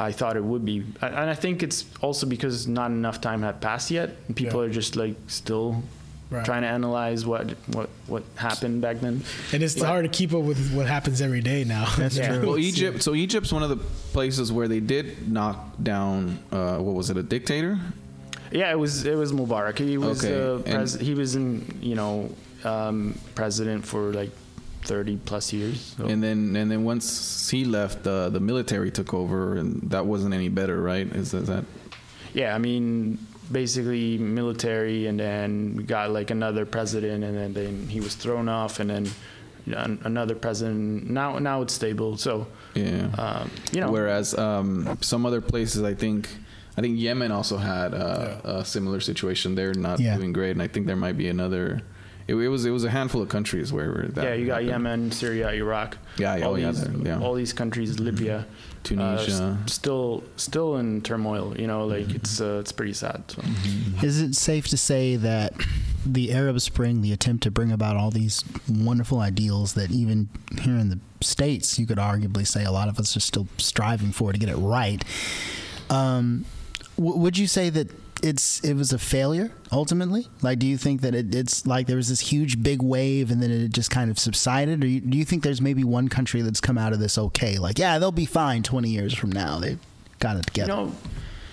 I 0.09 0.13
thought 0.13 0.37
it 0.37 0.43
would 0.51 0.63
be, 0.63 0.77
and 1.01 1.29
I 1.35 1.35
think 1.35 1.61
it's 1.61 1.83
also 2.01 2.25
because 2.25 2.67
not 2.67 2.89
enough 2.91 3.19
time 3.19 3.41
had 3.43 3.59
passed 3.59 3.91
yet, 3.91 4.09
and 4.27 4.33
people 4.35 4.61
Yeah. 4.61 4.67
are 4.69 4.73
just 4.81 4.95
like 4.95 5.15
still 5.27 5.83
Right. 6.31 6.45
trying 6.45 6.61
to 6.61 6.67
analyze 6.67 7.25
what 7.25 7.49
what 7.73 7.89
what 8.05 8.21
happened 8.35 8.81
back 8.83 8.99
then. 9.01 9.23
and 9.51 9.63
it's 9.63 9.73
But- 9.73 9.87
hard 9.87 10.03
to 10.05 10.09
keep 10.09 10.31
up 10.31 10.43
with 10.43 10.71
what 10.75 10.85
happens 10.85 11.21
every 11.21 11.41
day 11.41 11.63
now. 11.63 11.87
That's 11.97 12.17
Yeah. 12.17 12.27
true. 12.37 12.47
well, 12.49 12.57
Egypt. 12.59 13.01
So 13.01 13.15
Egypt's 13.15 13.51
one 13.51 13.63
of 13.63 13.69
the 13.69 13.77
places 14.13 14.51
where 14.51 14.67
they 14.67 14.79
did 14.79 15.31
knock 15.31 15.57
down. 15.81 16.37
Uh, 16.51 16.77
what 16.77 16.93
was 16.93 17.09
it? 17.09 17.17
A 17.17 17.23
dictator? 17.23 17.79
Yeah, 18.51 18.71
it 18.71 18.77
was 18.77 19.05
it 19.05 19.15
was 19.15 19.31
Mubarak. 19.31 19.79
He 19.79 19.97
was 19.97 20.23
Okay, 20.23 20.35
uh, 20.39 20.59
pres- 20.59 20.99
he 20.99 21.13
was 21.15 21.35
in 21.35 21.65
you 21.81 21.95
know 21.95 22.29
um, 22.63 23.15
president 23.33 23.83
for 23.85 24.11
like 24.13 24.29
thirty 24.83 25.17
plus 25.25 25.51
years. 25.51 25.95
So. 25.97 26.05
And 26.05 26.21
then 26.23 26.55
and 26.55 26.69
then 26.69 26.83
once 26.83 27.49
he 27.49 27.65
left, 27.65 28.05
uh, 28.05 28.29
the 28.29 28.39
military 28.39 28.91
took 28.91 29.13
over, 29.15 29.55
and 29.57 29.81
that 29.89 30.05
wasn't 30.05 30.33
any 30.35 30.49
better, 30.49 30.79
right? 30.81 31.07
Is 31.15 31.31
that, 31.31 31.41
is 31.43 31.47
that 31.47 31.63
yeah, 32.33 32.53
I 32.55 32.59
mean 32.59 33.17
basically 33.51 34.17
military, 34.17 35.07
and 35.07 35.19
then 35.19 35.75
we 35.75 35.83
got 35.83 36.11
like 36.11 36.31
another 36.31 36.65
president, 36.65 37.23
and 37.23 37.35
then, 37.37 37.53
then 37.53 37.87
he 37.87 37.99
was 37.99 38.15
thrown 38.15 38.47
off, 38.49 38.79
and 38.79 38.89
then 38.89 39.09
an- 39.65 39.99
another 40.03 40.35
president. 40.35 41.09
Now 41.09 41.39
now 41.39 41.61
it's 41.61 41.73
stable. 41.73 42.17
So 42.17 42.47
yeah? 42.75 43.07
um, 43.17 43.51
you 43.71 43.81
know, 43.81 43.91
Whereas 43.91 44.37
um, 44.37 44.97
some 45.01 45.25
other 45.25 45.41
places, 45.41 45.83
I 45.83 45.93
think, 45.93 46.29
I 46.77 46.81
think 46.81 46.99
Yemen 46.99 47.31
also 47.31 47.57
had 47.57 47.93
uh, 47.93 48.37
a 48.43 48.65
similar 48.65 48.99
situation. 48.99 49.55
They're 49.55 49.73
not 49.73 49.99
Yeah. 49.99 50.15
doing 50.17 50.33
great, 50.33 50.51
and 50.51 50.61
I 50.61 50.67
think 50.67 50.87
there 50.87 50.95
might 50.95 51.17
be 51.17 51.27
another. 51.27 51.81
It, 52.29 52.35
it 52.35 52.47
was 52.49 52.65
it 52.65 52.71
was 52.71 52.83
a 52.83 52.89
handful 52.89 53.21
of 53.21 53.29
countries 53.29 53.73
where, 53.73 53.91
where 53.91 54.07
that 54.15 54.23
yeah, 54.23 54.33
you 54.35 54.45
got 54.45 54.61
happened. 54.63 54.69
Yemen, 54.85 55.11
Syria, 55.11 55.49
Iraq. 55.51 55.97
Yeah, 56.17 56.35
yeah, 56.35 56.45
all 56.45 56.53
oh, 56.53 56.55
yeah, 56.55 56.71
these, 56.71 56.83
there- 56.83 57.07
yeah. 57.07 57.19
all 57.25 57.33
these 57.33 57.53
countries, 57.53 57.99
Libya, 57.99 58.45
Tunisia. 58.83 59.43
uh, 59.43 59.63
s- 59.65 59.73
still 59.73 60.23
still 60.35 60.77
in 60.77 61.01
turmoil. 61.01 61.55
You 61.57 61.67
know, 61.67 61.85
like 61.85 62.09
it's 62.13 62.39
uh, 62.39 62.59
it's 62.61 62.71
pretty 62.71 62.93
sad. 62.93 63.23
So. 63.27 63.41
Is 64.05 64.21
it 64.21 64.35
safe 64.35 64.67
to 64.67 64.77
say 64.77 65.15
that 65.17 65.53
the 66.05 66.31
Arab 66.33 66.59
Spring, 66.61 67.01
the 67.01 67.11
attempt 67.13 67.43
to 67.43 67.51
bring 67.51 67.71
about 67.71 67.97
all 67.97 68.11
these 68.11 68.43
wonderful 68.69 69.19
ideals 69.19 69.73
that 69.73 69.91
even 69.91 70.29
here 70.61 70.75
in 70.77 70.89
the 70.89 70.99
States, 71.21 71.77
you 71.79 71.85
could 71.85 71.97
arguably 71.97 72.45
say 72.47 72.63
a 72.63 72.71
lot 72.71 72.87
of 72.89 72.99
us 72.99 73.17
are 73.17 73.19
still 73.19 73.47
striving 73.57 74.11
for 74.11 74.31
to 74.31 74.39
get 74.39 74.49
it 74.49 74.55
right, 74.55 75.03
um, 75.89 76.45
w- 76.97 77.17
would 77.17 77.37
you 77.37 77.47
say 77.47 77.69
that 77.69 77.87
it's 78.21 78.59
it 78.61 78.73
was 78.73 78.93
a 78.93 78.99
failure 78.99 79.51
ultimately? 79.71 80.27
Like, 80.41 80.59
do 80.59 80.67
you 80.67 80.77
think 80.77 81.01
that 81.01 81.15
it, 81.15 81.33
it's 81.33 81.65
like 81.65 81.87
there 81.87 81.97
was 81.97 82.09
this 82.09 82.19
huge 82.19 82.61
big 82.61 82.81
wave 82.81 83.31
and 83.31 83.41
then 83.41 83.51
it 83.51 83.73
just 83.73 83.91
kind 83.91 84.09
of 84.11 84.19
subsided, 84.19 84.83
or 84.83 84.87
you, 84.87 85.01
do 85.01 85.17
you 85.17 85.25
think 85.25 85.43
there's 85.43 85.61
maybe 85.61 85.83
one 85.83 86.07
country 86.07 86.41
that's 86.41 86.61
come 86.61 86.77
out 86.77 86.93
of 86.93 86.99
this 86.99 87.17
okay? 87.17 87.57
Like, 87.57 87.79
yeah, 87.79 87.99
they'll 87.99 88.11
be 88.11 88.25
fine 88.25 88.63
20 88.63 88.89
years 88.89 89.13
from 89.13 89.31
now. 89.31 89.59
They 89.59 89.77
got 90.19 90.37
it 90.37 90.45
together. 90.45 90.71
You 90.71 90.77
know, 90.77 90.95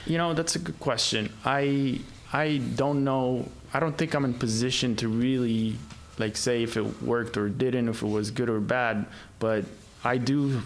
you 0.07 0.19
know 0.19 0.35
that's 0.35 0.57
a 0.57 0.59
good 0.59 0.79
question. 0.81 1.33
I 1.45 2.01
I 2.33 2.59
don't 2.75 3.05
know. 3.05 3.49
I 3.73 3.81
don't 3.81 3.97
think 3.97 4.15
I'm 4.15 4.25
in 4.25 4.35
position 4.35 4.97
to 4.97 5.09
really 5.09 5.77
like 6.19 6.37
say 6.37 6.63
if 6.63 6.77
it 6.77 7.03
worked 7.03 7.37
or 7.37 7.49
didn't, 7.49 7.89
if 7.89 8.03
it 8.03 8.09
was 8.09 8.31
good 8.31 8.49
or 8.49 8.61
bad. 8.61 9.07
But 9.39 9.65
I 10.05 10.19
do 10.19 10.63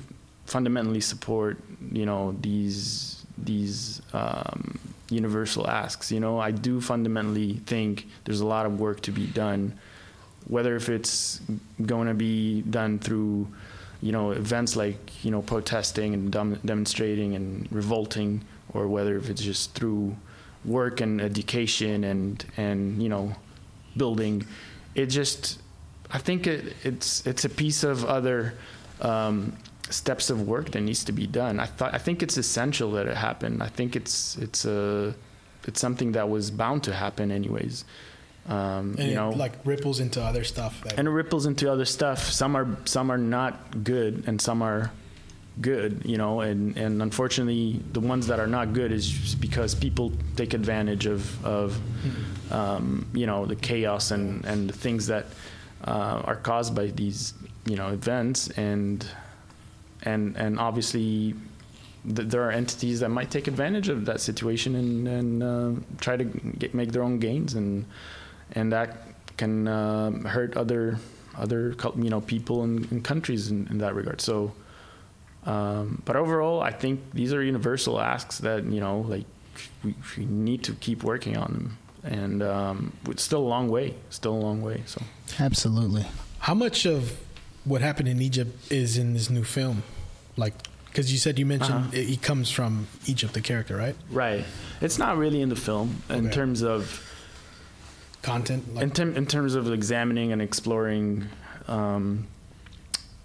fundamentally 0.46 1.00
support 1.00 1.58
you 1.92 2.04
know 2.04 2.36
these 2.40 3.24
these 3.38 4.02
um, 4.12 4.78
universal 5.10 5.68
asks. 5.68 6.10
You 6.10 6.20
know, 6.20 6.38
I 6.38 6.50
do 6.50 6.80
fundamentally 6.80 7.54
think 7.66 8.06
there's 8.24 8.40
a 8.40 8.46
lot 8.46 8.66
of 8.66 8.80
work 8.80 9.00
to 9.02 9.12
be 9.12 9.26
done, 9.26 9.78
whether 10.46 10.76
if 10.76 10.88
it's 10.88 11.40
going 11.84 12.08
to 12.08 12.14
be 12.14 12.62
done 12.62 12.98
through 12.98 13.48
you 14.02 14.12
know 14.12 14.30
events 14.30 14.76
like 14.76 15.24
you 15.24 15.30
know 15.30 15.42
protesting 15.42 16.14
and 16.14 16.32
dem- 16.32 16.58
demonstrating 16.64 17.34
and 17.34 17.68
revolting 17.70 18.40
or 18.72 18.88
whether 18.88 19.16
if 19.16 19.28
it's 19.28 19.42
just 19.42 19.74
through 19.74 20.16
work 20.64 21.00
and 21.00 21.20
education 21.20 22.04
and 22.04 22.44
and 22.56 23.02
you 23.02 23.08
know 23.08 23.34
building 23.96 24.46
it 24.94 25.06
just 25.06 25.60
i 26.12 26.18
think 26.18 26.46
it, 26.46 26.74
it's 26.82 27.26
it's 27.26 27.44
a 27.44 27.48
piece 27.48 27.84
of 27.84 28.04
other 28.04 28.54
um, 29.02 29.56
steps 29.90 30.30
of 30.30 30.46
work 30.48 30.70
that 30.70 30.80
needs 30.80 31.04
to 31.04 31.12
be 31.12 31.26
done 31.26 31.58
i 31.60 31.66
thought 31.66 31.92
i 31.94 31.98
think 31.98 32.22
it's 32.22 32.36
essential 32.36 32.92
that 32.92 33.06
it 33.06 33.16
happen 33.16 33.60
i 33.60 33.66
think 33.68 33.96
it's 33.96 34.36
it's 34.38 34.64
a 34.64 35.14
it's 35.66 35.80
something 35.80 36.12
that 36.12 36.28
was 36.28 36.50
bound 36.50 36.84
to 36.84 36.94
happen 36.94 37.30
anyways. 37.30 37.84
Um, 38.48 38.96
And 38.98 39.10
you 39.10 39.14
know, 39.14 39.30
like 39.30 39.52
ripples 39.64 40.00
into 40.00 40.22
other 40.22 40.44
stuff. 40.44 40.82
And 40.96 41.06
it 41.06 41.10
ripples 41.10 41.46
into 41.46 41.70
other 41.70 41.84
stuff. 41.84 42.30
Some 42.30 42.56
are 42.56 42.66
some 42.84 43.10
are 43.12 43.18
not 43.18 43.84
good, 43.84 44.24
and 44.26 44.40
some 44.40 44.62
are 44.62 44.90
good. 45.60 46.02
You 46.04 46.16
know, 46.16 46.40
and 46.40 46.76
and 46.76 47.02
unfortunately, 47.02 47.82
the 47.92 48.00
ones 48.00 48.26
that 48.28 48.40
are 48.40 48.46
not 48.46 48.72
good 48.72 48.90
is 48.92 49.34
because 49.34 49.74
people 49.74 50.12
take 50.36 50.54
advantage 50.54 51.06
of 51.06 51.44
of 51.44 51.78
um, 52.50 53.06
you 53.12 53.26
know 53.26 53.44
the 53.46 53.56
chaos 53.56 54.10
and 54.10 54.44
and 54.46 54.68
the 54.68 54.76
things 54.76 55.06
that 55.08 55.26
uh, 55.84 56.22
are 56.24 56.36
caused 56.36 56.74
by 56.74 56.86
these 56.86 57.34
you 57.66 57.76
know 57.76 57.88
events 57.88 58.48
and 58.56 59.06
and 60.02 60.36
and 60.36 60.58
obviously 60.58 61.34
th- 62.04 62.28
there 62.28 62.42
are 62.42 62.50
entities 62.50 63.00
that 63.00 63.08
might 63.10 63.30
take 63.30 63.48
advantage 63.48 63.88
of 63.88 64.04
that 64.06 64.20
situation 64.20 64.74
and 64.74 65.08
and 65.08 65.42
uh, 65.42 65.80
try 66.00 66.16
to 66.16 66.24
get, 66.24 66.74
make 66.74 66.92
their 66.92 67.02
own 67.02 67.18
gains 67.18 67.54
and 67.54 67.84
and 68.52 68.72
that 68.72 68.96
can 69.36 69.68
uh, 69.68 70.10
hurt 70.28 70.56
other 70.56 70.98
other 71.36 71.74
you 71.96 72.10
know 72.10 72.20
people 72.20 72.62
and, 72.62 72.90
and 72.90 73.02
countries 73.02 73.50
in, 73.50 73.66
in 73.68 73.78
that 73.78 73.94
regard. 73.94 74.20
So, 74.20 74.52
um, 75.46 76.02
but 76.04 76.16
overall, 76.16 76.60
I 76.60 76.70
think 76.70 77.00
these 77.12 77.32
are 77.32 77.42
universal 77.42 78.00
asks 78.00 78.38
that 78.38 78.64
you 78.64 78.80
know 78.80 79.00
like 79.00 79.24
we, 79.82 79.94
we 80.16 80.26
need 80.26 80.64
to 80.64 80.72
keep 80.74 81.02
working 81.02 81.36
on 81.36 81.52
them, 81.52 81.78
and 82.04 82.42
um, 82.42 82.92
it's 83.08 83.22
still 83.22 83.40
a 83.40 83.50
long 83.54 83.68
way, 83.68 83.94
still 84.10 84.34
a 84.34 84.42
long 84.48 84.62
way. 84.62 84.82
So. 84.86 85.02
Absolutely. 85.38 86.06
How 86.40 86.54
much 86.54 86.86
of 86.86 87.18
what 87.64 87.80
happened 87.82 88.08
in 88.08 88.20
Egypt 88.22 88.50
is 88.72 88.96
in 88.96 89.12
this 89.14 89.28
new 89.30 89.44
film? 89.44 89.82
Like, 90.36 90.54
because 90.86 91.12
you 91.12 91.18
said 91.18 91.38
you 91.38 91.46
mentioned 91.46 91.84
Uh-huh. 91.86 91.90
it, 91.96 92.06
he 92.06 92.16
comes 92.16 92.50
from 92.50 92.86
Egypt, 93.06 93.34
the 93.34 93.40
character, 93.40 93.76
right? 93.76 93.94
Right. 94.10 94.44
It's 94.80 94.98
not 94.98 95.16
really 95.18 95.40
in 95.40 95.48
the 95.48 95.56
film 95.56 96.02
in 96.08 96.26
Okay. 96.26 96.34
terms 96.34 96.62
of 96.62 97.06
Content. 98.22 98.74
Like, 98.74 98.82
in, 98.84 98.90
term, 98.90 99.16
in 99.16 99.24
terms 99.26 99.54
of 99.54 99.72
examining 99.72 100.30
and 100.32 100.42
exploring, 100.42 101.26
um, 101.68 102.26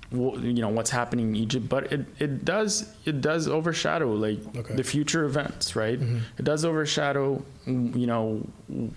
wh- 0.09 0.39
you 0.41 0.61
know 0.61 0.69
what's 0.69 0.89
happening 0.89 1.29
in 1.29 1.35
Egypt, 1.35 1.67
but 1.67 1.91
it, 1.91 2.05
it 2.17 2.45
does 2.45 2.87
it 3.03 3.19
does 3.19 3.45
overshadow 3.49 4.13
like 4.13 4.39
Okay. 4.55 4.73
the 4.75 4.83
future 4.85 5.25
events, 5.25 5.75
right? 5.75 5.99
Mhm. 5.99 6.21
It 6.37 6.45
does 6.45 6.63
overshadow, 6.63 7.43
mm, 7.67 7.93
you 7.99 8.07
know, 8.07 8.47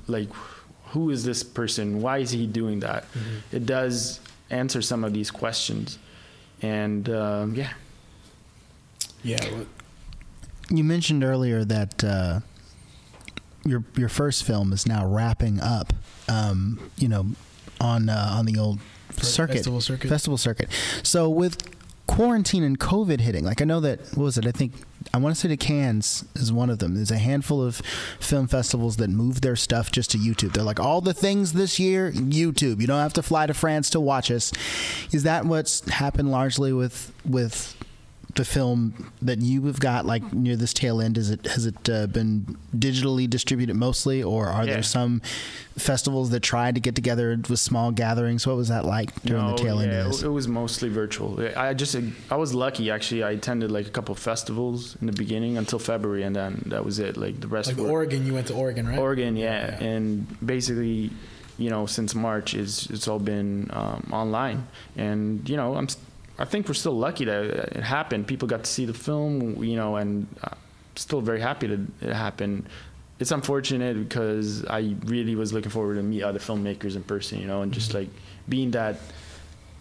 like 0.07 0.29
who 0.92 1.11
is 1.11 1.24
this 1.24 1.42
person? 1.42 2.01
Why 2.01 2.18
is 2.18 2.31
he 2.31 2.46
doing 2.46 2.79
that? 2.81 3.03
Mhm. 3.12 3.42
It 3.51 3.66
does 3.66 4.20
answer 4.51 4.83
some 4.83 5.05
of 5.05 5.13
these 5.13 5.31
questions, 5.31 5.99
and 6.63 7.09
um, 7.09 7.55
yeah, 7.55 7.73
yeah. 9.23 9.45
You 10.71 10.85
mentioned 10.85 11.25
earlier 11.25 11.65
that 11.65 12.05
uh, 12.05 12.41
your 13.65 13.85
your 13.97 14.09
first 14.09 14.45
film 14.45 14.73
is 14.73 14.87
now 14.87 15.07
wrapping 15.07 15.61
up. 15.61 15.93
Um, 16.29 16.91
you 16.97 17.09
know, 17.09 17.27
on 17.81 18.09
uh, 18.09 18.31
on 18.33 18.45
the 18.45 18.59
old 18.59 18.81
circuit 19.13 19.57
Festival 19.57 19.81
circuit. 19.81 20.09
festival 20.09 20.39
circuit. 20.39 20.69
So 21.03 21.29
with 21.29 21.57
quarantine 22.07 22.63
and 22.63 22.79
COVID 22.79 23.21
hitting, 23.21 23.45
like 23.45 23.61
I 23.63 23.65
know 23.65 23.81
that 23.81 24.01
what 24.15 24.25
was 24.25 24.39
it? 24.39 24.47
I 24.47 24.53
think 24.53 24.73
I 25.12 25.18
want 25.18 25.35
to 25.35 25.40
say 25.40 25.49
the 25.49 25.57
Cannes 25.57 26.25
is 26.35 26.53
one 26.53 26.71
of 26.71 26.79
them. 26.79 26.94
There's 26.94 27.11
a 27.11 27.18
handful 27.18 27.62
of 27.62 27.77
film 28.21 28.47
festivals 28.47 28.97
that 28.99 29.09
move 29.09 29.40
their 29.40 29.57
stuff 29.57 29.90
just 29.90 30.11
to 30.11 30.18
YouTube. 30.18 30.53
They're 30.53 30.62
like 30.62 30.81
all 30.81 31.01
the 31.01 31.14
things 31.14 31.55
this 31.55 31.79
year, 31.79 32.12
YouTube. 32.12 32.81
You 32.81 32.87
don't 32.87 33.01
have 33.01 33.14
to 33.14 33.23
fly 33.23 33.47
to 33.47 33.55
France 33.55 33.90
to 33.90 34.01
watch 34.01 34.31
us. 34.31 34.53
Is 35.12 35.23
that 35.23 35.47
what's 35.47 35.88
happened 35.88 36.31
largely 36.31 36.73
with 36.73 37.12
with 37.25 37.75
the 38.38 38.44
film 38.44 39.12
that 39.20 39.38
you 39.40 39.66
have 39.66 39.79
got 39.81 40.07
like 40.07 40.33
near 40.33 40.57
this 40.57 40.72
tail 40.72 41.01
end? 41.03 41.18
Is 41.18 41.31
it 41.31 41.44
has 41.46 41.66
it 41.66 41.90
uh, 41.90 42.07
been 42.07 42.57
digitally 42.74 43.29
distributed 43.29 43.74
mostly, 43.77 44.22
or 44.22 44.46
are 44.46 44.64
Yeah. 44.64 44.74
there 44.74 44.83
some 44.83 45.20
festivals 45.77 46.31
that 46.31 46.40
tried 46.40 46.74
to 46.77 46.81
get 46.81 46.94
together 46.94 47.37
with 47.51 47.59
small 47.61 47.90
gatherings? 47.92 48.46
What 48.46 48.57
was 48.57 48.68
that 48.68 48.85
like 48.85 49.11
during 49.22 49.46
the 49.48 49.55
tail 49.57 49.81
end 49.81 49.92
yeah, 49.92 50.01
of 50.03 50.07
this? 50.12 50.22
It 50.22 50.29
was 50.29 50.48
mostly 50.48 50.88
virtual. 50.88 51.31
I 51.57 51.74
just 51.74 51.94
I 52.31 52.37
was 52.37 52.55
lucky 52.55 52.90
actually. 52.90 53.22
I 53.22 53.33
attended 53.33 53.70
like 53.70 53.87
a 53.87 53.90
couple 53.90 54.12
of 54.12 54.18
festivals 54.18 54.96
in 55.01 55.07
the 55.07 55.12
beginning 55.12 55.59
until 55.59 55.79
February, 55.79 56.22
and 56.22 56.35
then 56.35 56.62
that 56.66 56.85
was 56.85 56.98
it. 56.98 57.16
Like 57.16 57.40
the 57.40 57.48
rest 57.48 57.68
like 57.68 57.77
were 57.79 57.90
Oregon, 57.90 58.24
you 58.27 58.35
went 58.35 58.46
to 58.48 58.55
Oregon, 58.55 58.87
right? 58.88 58.98
Oregon, 58.98 59.37
yeah. 59.37 59.77
Yeah. 59.81 59.85
and 59.85 60.27
basically, 60.44 61.11
you 61.59 61.70
know, 61.70 61.87
since 61.87 62.14
March 62.14 62.55
is 62.55 62.87
it's 62.90 63.09
all 63.09 63.18
been 63.18 63.68
um, 63.72 64.07
online, 64.12 64.66
and 64.96 65.48
you 65.51 65.57
know, 65.57 65.74
I'm 65.74 65.85
s- 65.90 65.96
I 66.38 66.44
think 66.44 66.68
we're 66.68 66.74
still 66.74 66.96
lucky 66.96 67.24
that 67.24 67.44
it 67.44 67.83
happened. 67.83 68.27
People 68.27 68.46
got 68.48 68.64
to 68.64 68.70
see 68.70 68.85
the 68.85 68.94
film, 68.94 69.62
you 69.62 69.77
know, 69.77 69.96
and 69.96 70.27
uh, 70.42 70.51
still 70.94 71.20
very 71.20 71.40
happy 71.40 71.66
that 71.66 71.81
it 72.01 72.12
happened. 72.14 72.68
It's 73.18 73.33
unfortunate 73.33 73.98
because 74.09 74.64
I 74.66 74.94
really 75.07 75.35
was 75.35 75.53
looking 75.53 75.70
forward 75.70 75.96
to 75.96 76.03
meet 76.03 76.22
other 76.22 76.38
filmmakers 76.38 76.94
in 76.94 77.03
person, 77.03 77.40
you 77.40 77.46
know, 77.48 77.62
and 77.62 77.72
just 77.72 77.92
like 77.92 78.09
being 78.48 78.70
that 78.72 78.96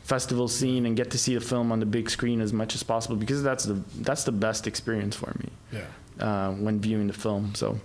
festival 0.04 0.48
scene 0.48 0.86
and 0.88 0.96
get 0.98 1.12
to 1.12 1.17
see 1.17 1.36
the 1.36 1.41
film 1.41 1.72
on 1.72 1.80
the 1.80 1.86
big 1.86 2.10
screen 2.10 2.41
as 2.41 2.54
much 2.54 2.74
as 2.74 2.82
possible 2.82 3.17
because 3.17 3.43
that's 3.43 3.65
the 3.65 3.74
that's 3.98 4.24
the 4.24 4.32
best 4.32 4.65
experience 4.65 5.17
for 5.17 5.36
me 5.38 5.50
Yeah. 5.74 5.86
uh, 6.26 6.52
when 6.54 6.80
viewing 6.80 7.08
the 7.08 7.13
film. 7.13 7.54
So. 7.56 7.80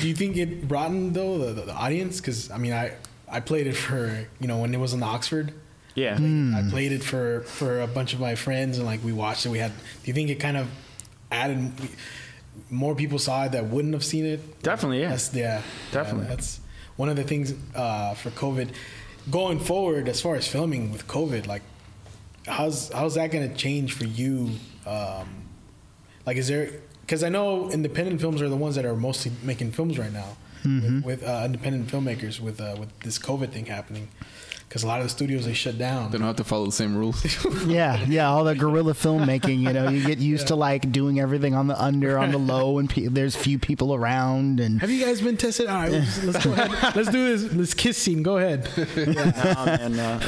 Do 0.00 0.08
you 0.08 0.14
think 0.14 0.36
it 0.36 0.66
broadened 0.66 1.14
though 1.14 1.38
the, 1.38 1.52
the, 1.52 1.62
the 1.66 1.74
audience? 1.74 2.20
Because 2.20 2.50
I 2.50 2.58
mean, 2.58 2.72
I 2.72 2.92
I 3.30 3.40
played 3.40 3.66
it 3.68 3.76
for 3.76 4.26
you 4.40 4.48
know 4.48 4.58
when 4.58 4.74
it 4.74 4.78
was 4.80 4.92
in 4.92 5.02
Oxford. 5.02 5.52
Yeah, 5.94 6.14
I 6.14 6.70
played 6.70 6.92
it 6.92 7.02
for 7.02 7.40
for 7.42 7.80
a 7.80 7.86
bunch 7.86 8.14
of 8.14 8.20
my 8.20 8.34
friends 8.34 8.78
and 8.78 8.86
like 8.86 9.02
we 9.04 9.12
watched 9.12 9.46
it. 9.46 9.48
We 9.48 9.58
had. 9.58 9.72
Do 9.72 10.06
you 10.06 10.14
think 10.14 10.30
it 10.30 10.36
kind 10.36 10.56
of 10.56 10.68
added 11.30 11.72
more 12.68 12.94
people 12.94 13.18
saw 13.18 13.44
it 13.44 13.52
that 13.52 13.66
wouldn't 13.66 13.94
have 13.94 14.04
seen 14.04 14.24
it? 14.24 14.62
definitely. 14.62 15.00
Yeah, 15.00 15.10
That's 15.10 15.34
yeah, 15.34 15.62
Definitely. 15.92 16.24
Yeah, 16.24 16.30
that's 16.30 16.60
one 16.96 17.08
of 17.08 17.16
the 17.16 17.24
things 17.24 17.54
uh, 17.74 18.14
for 18.14 18.30
COVID. 18.30 18.70
Going 19.30 19.58
forward, 19.60 20.08
as 20.08 20.20
far 20.20 20.36
as 20.36 20.46
filming 20.46 20.92
with 20.92 21.06
COVID, 21.06 21.46
like 21.46 21.62
how's 22.46 22.90
how's 22.92 23.14
that 23.14 23.30
going 23.30 23.48
to 23.48 23.54
change 23.54 23.92
for 23.92 24.04
you? 24.04 24.50
Um, 24.86 25.28
like, 26.26 26.36
is 26.36 26.48
there? 26.48 26.70
Because 27.02 27.22
I 27.22 27.28
know 27.28 27.70
independent 27.70 28.20
films 28.20 28.40
are 28.40 28.48
the 28.48 28.56
ones 28.56 28.76
that 28.76 28.84
are 28.84 28.94
mostly 28.94 29.32
making 29.42 29.72
films 29.72 29.98
right 29.98 30.12
now 30.12 30.36
with, 30.64 31.04
with 31.04 31.24
uh, 31.24 31.42
independent 31.44 31.88
filmmakers 31.88 32.40
with 32.40 32.60
uh, 32.60 32.76
with 32.78 32.98
this 33.00 33.18
COVID 33.18 33.50
thing 33.50 33.66
happening. 33.66 34.08
Because 34.70 34.84
a 34.84 34.86
lot 34.86 35.00
of 35.00 35.06
the 35.06 35.10
studios 35.10 35.46
they 35.46 35.52
shut 35.52 35.78
down. 35.78 36.12
They 36.12 36.18
don't 36.18 36.28
have 36.28 36.36
to 36.36 36.44
follow 36.44 36.66
the 36.66 36.70
same 36.70 36.96
rules. 36.96 37.24
yeah, 37.66 38.04
yeah, 38.04 38.30
all 38.30 38.44
the 38.44 38.54
guerrilla 38.54 38.92
filmmaking. 38.92 39.58
You 39.58 39.72
know, 39.72 39.88
you 39.88 40.06
get 40.06 40.18
used 40.18 40.46
to 40.46 40.54
like 40.54 40.92
doing 40.92 41.18
everything 41.18 41.56
on 41.56 41.66
the 41.66 41.82
under, 41.82 42.16
on 42.16 42.30
the 42.30 42.38
low, 42.38 42.78
and 42.78 42.88
pe- 42.88 43.08
there's 43.08 43.34
few 43.34 43.58
people 43.58 43.92
around, 43.92 44.60
and 44.60 44.80
Have 44.80 44.88
you 44.88 45.04
guys 45.04 45.20
been 45.20 45.36
tested? 45.36 45.66
All 45.66 45.74
right, 45.74 45.90
let's, 45.90 46.22
let's 46.22 46.44
go 46.44 46.52
ahead. 46.52 46.94
Let's 46.94 47.10
do 47.10 47.36
this. 47.36 47.52
Let's 47.52 47.74
kiss 47.74 47.98
scene. 47.98 48.22
Go 48.22 48.38
ahead. 48.38 48.68
um, 49.44 49.68
and 49.68 49.98
uh, 49.98 50.20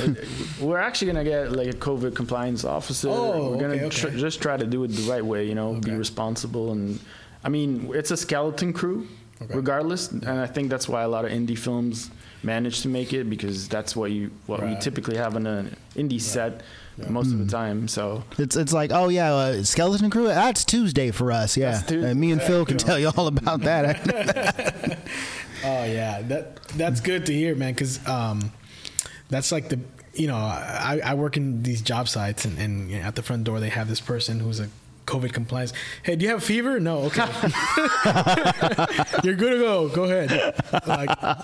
we're 0.60 0.80
actually 0.80 1.12
gonna 1.12 1.22
get 1.22 1.52
like 1.52 1.68
a 1.68 1.76
COVID 1.76 2.16
compliance 2.16 2.64
officer. 2.64 3.10
Oh, 3.10 3.52
we're 3.52 3.60
gonna 3.60 3.74
okay, 3.74 3.88
tr- 3.90 4.08
just 4.08 4.42
try 4.42 4.56
to 4.56 4.66
do 4.66 4.82
it 4.82 4.88
the 4.88 5.08
right 5.08 5.24
way. 5.24 5.46
You 5.46 5.54
know, 5.54 5.74
be 5.74 5.92
responsible 5.92 6.72
and. 6.72 6.98
I 7.44 7.48
mean, 7.48 7.90
it's 7.94 8.10
a 8.10 8.16
skeleton 8.16 8.72
crew, 8.72 9.06
Okay. 9.40 9.54
regardless, 9.54 10.10
and 10.12 10.28
I 10.28 10.46
think 10.46 10.70
that's 10.70 10.88
why 10.88 11.02
a 11.02 11.08
lot 11.08 11.24
of 11.24 11.32
indie 11.32 11.58
films 11.58 12.08
manage 12.42 12.82
to 12.82 12.88
make 12.88 13.12
it 13.12 13.28
because 13.30 13.68
that's 13.68 13.94
what 13.94 14.10
you 14.10 14.30
what 14.46 14.62
we 14.62 14.76
typically 14.76 15.16
have 15.16 15.36
in 15.36 15.46
an 15.46 15.76
indie 15.94 16.20
set 16.20 16.62
most 17.08 17.32
of 17.32 17.38
the 17.38 17.46
time. 17.50 17.88
So 17.88 18.24
it's 18.38 18.56
it's 18.56 18.72
like, 18.72 18.90
oh 18.92 19.08
yeah, 19.08 19.32
uh, 19.32 19.62
skeleton 19.62 20.10
crew. 20.10 20.26
That's 20.26 20.64
Tuesday 20.64 21.10
for 21.10 21.32
us. 21.32 21.56
Yeah, 21.56 21.72
That's 21.72 21.86
Tuesday. 21.86 22.10
Uh, 22.10 22.14
me 22.14 22.32
and 22.32 22.42
Phil 22.42 22.64
can 22.64 22.78
tell 22.78 22.98
you 22.98 23.10
all 23.16 23.26
about 23.26 23.60
that. 23.62 24.98
Oh 25.64 25.84
yeah, 25.84 26.22
that 26.22 26.56
that's 26.70 27.00
good 27.00 27.26
to 27.26 27.32
hear, 27.32 27.54
man. 27.54 27.72
Because 27.72 28.04
um, 28.08 28.50
that's 29.30 29.52
like 29.52 29.68
the 29.68 29.78
you 30.12 30.26
know 30.26 30.34
I, 30.34 31.00
I 31.04 31.14
work 31.14 31.36
in 31.36 31.62
these 31.62 31.82
job 31.82 32.08
sites 32.08 32.44
and, 32.44 32.58
and 32.58 32.90
you 32.90 32.98
know, 32.98 33.04
at 33.04 33.14
the 33.14 33.22
front 33.22 33.44
door 33.44 33.60
they 33.60 33.68
have 33.68 33.88
this 33.88 34.00
person 34.00 34.40
who's 34.40 34.58
a 34.58 34.68
COVID 35.06 35.32
compliance. 35.32 35.72
Hey, 36.02 36.16
do 36.16 36.24
you 36.24 36.30
have 36.32 36.42
fever? 36.42 36.80
No. 36.80 36.98
Okay. 37.02 37.20
You're 39.24 39.34
good 39.34 39.50
to 39.50 39.58
go. 39.58 39.88
Go 39.88 40.04
ahead. 40.04 40.54
Like 40.86 41.38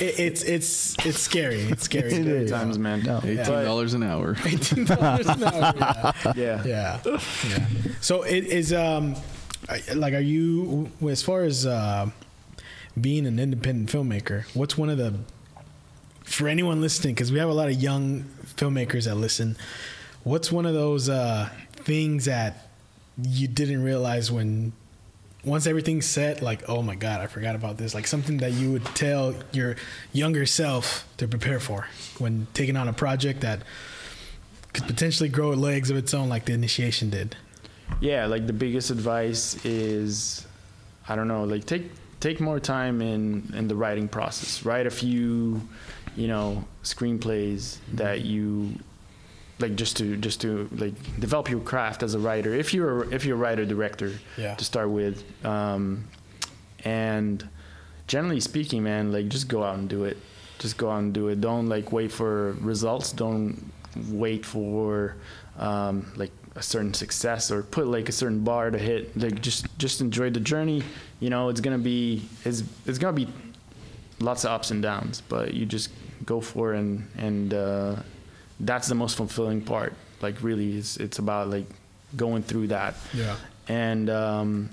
it, 0.00 0.18
it's 0.18 0.42
it's 0.42 0.96
it's 1.06 1.18
scary. 1.18 1.60
It's 1.60 1.84
scary. 1.84 2.12
It 2.12 2.26
is. 2.26 2.50
times, 2.50 2.78
man. 2.78 3.02
No. 3.02 3.18
Eighteen 3.22 3.44
dollars 3.44 3.94
an 3.94 4.02
hour. 4.02 4.36
Eighteen 4.44 4.84
dollars 4.84 5.26
an 5.26 5.42
hour. 5.44 5.74
Yeah. 5.76 6.12
Yeah. 6.36 6.62
yeah 6.64 6.98
yeah 7.04 7.18
so 8.00 8.22
it 8.22 8.44
is 8.44 8.72
um 8.72 9.14
like 9.94 10.14
are 10.14 10.20
you 10.20 10.90
as 11.08 11.22
far 11.22 11.42
as 11.42 11.66
uh 11.66 12.08
being 13.00 13.26
an 13.26 13.38
independent 13.38 13.90
filmmaker 13.90 14.44
what's 14.54 14.76
one 14.78 14.88
of 14.90 14.98
the 14.98 15.14
for 16.24 16.48
anyone 16.48 16.80
listening 16.80 17.14
because 17.14 17.32
we 17.32 17.38
have 17.38 17.48
a 17.48 17.52
lot 17.54 17.68
of 17.68 17.74
young 17.74 18.24
filmmakers 18.56 19.04
that 19.04 19.14
listen 19.16 19.56
what's 20.24 20.50
one 20.52 20.66
of 20.66 20.74
those 20.74 21.08
uh 21.08 21.48
things 21.72 22.26
that 22.26 22.68
you 23.22 23.48
didn't 23.48 23.82
realize 23.82 24.30
when 24.30 24.72
once 25.44 25.66
everything's 25.66 26.06
set 26.06 26.42
like 26.42 26.68
oh 26.68 26.82
my 26.82 26.94
god 26.94 27.20
i 27.20 27.26
forgot 27.26 27.54
about 27.54 27.76
this. 27.76 27.94
Like 27.94 28.06
something 28.06 28.38
that 28.38 28.52
you 28.52 28.72
would 28.72 28.84
tell 28.86 29.34
your 29.52 29.76
younger 30.12 30.46
self 30.46 31.06
to 31.18 31.28
prepare 31.28 31.60
for 31.60 31.86
when 32.18 32.46
taking 32.54 32.76
on 32.76 32.88
a 32.88 32.92
project 32.92 33.40
that 33.42 33.62
could 34.72 34.86
potentially 34.86 35.28
grow 35.28 35.50
legs 35.50 35.90
of 35.90 35.96
its 35.96 36.12
own 36.12 36.28
like 36.28 36.44
the 36.44 36.52
initiation 36.52 37.10
did. 37.10 37.36
Yeah, 38.00 38.26
like 38.26 38.46
the 38.46 38.52
biggest 38.52 38.90
advice 38.90 39.64
is 39.64 40.46
I 41.08 41.16
don't 41.16 41.28
know, 41.28 41.44
like 41.44 41.64
take 41.64 41.90
take 42.20 42.40
more 42.40 42.60
time 42.60 43.00
in 43.00 43.52
in 43.54 43.68
the 43.68 43.74
writing 43.74 44.08
process. 44.08 44.64
Write 44.64 44.86
a 44.86 44.90
few, 44.90 45.62
you 46.16 46.28
know, 46.28 46.64
screenplays 46.82 47.78
that 47.94 48.18
mm-hmm. 48.18 48.26
you 48.26 48.74
like 49.60 49.74
just 49.76 49.96
to 49.96 50.16
just 50.16 50.40
to 50.42 50.68
like 50.76 50.94
develop 51.20 51.48
your 51.50 51.60
craft 51.60 52.02
as 52.02 52.14
a 52.14 52.18
writer. 52.18 52.54
If 52.54 52.72
you're 52.74 53.12
if 53.12 53.24
you're 53.24 53.36
a 53.36 53.40
writer 53.40 53.64
director 53.64 54.12
Yeah. 54.36 54.54
to 54.54 54.64
start 54.64 54.90
with, 54.90 55.24
um, 55.44 56.04
and 56.84 57.46
generally 58.06 58.40
speaking, 58.40 58.82
man, 58.82 59.12
like 59.12 59.28
just 59.28 59.48
go 59.48 59.62
out 59.62 59.78
and 59.78 59.88
do 59.88 60.04
it. 60.04 60.16
Just 60.58 60.76
go 60.76 60.90
out 60.90 60.98
and 61.00 61.12
do 61.14 61.28
it. 61.28 61.40
Don't 61.40 61.68
like 61.68 61.92
wait 61.92 62.10
for 62.12 62.52
results. 62.60 63.12
Don't 63.12 63.72
wait 64.10 64.44
for 64.46 65.16
um, 65.58 66.10
like 66.16 66.30
a 66.56 66.62
certain 66.62 66.94
success 66.94 67.50
or 67.50 67.62
put 67.62 67.86
like 67.86 68.08
a 68.08 68.12
certain 68.12 68.40
bar 68.40 68.70
to 68.70 68.78
hit. 68.78 69.16
Like 69.16 69.40
just 69.40 69.66
just 69.78 70.00
enjoy 70.00 70.30
the 70.30 70.40
journey. 70.40 70.82
You 71.20 71.30
know, 71.30 71.48
it's 71.48 71.60
gonna 71.60 71.78
be 71.78 72.28
it's 72.44 72.62
it's 72.86 72.98
gonna 72.98 73.12
be 73.16 73.28
lots 74.20 74.44
of 74.44 74.50
ups 74.50 74.70
and 74.70 74.82
downs, 74.82 75.20
but 75.28 75.54
you 75.54 75.66
just 75.66 75.90
go 76.24 76.40
for 76.40 76.74
it 76.74 76.78
and 76.78 77.08
and 77.18 77.54
uh, 77.54 77.96
that's 78.60 78.88
the 78.88 78.94
most 78.94 79.16
fulfilling 79.16 79.60
part. 79.62 79.92
Like 80.20 80.42
really, 80.42 80.76
it's 80.76 80.96
it's 80.96 81.18
about 81.18 81.48
like 81.50 81.66
going 82.16 82.42
through 82.42 82.68
that 82.68 82.94
Yeah. 83.14 83.36
and 83.68 84.08
um, 84.10 84.70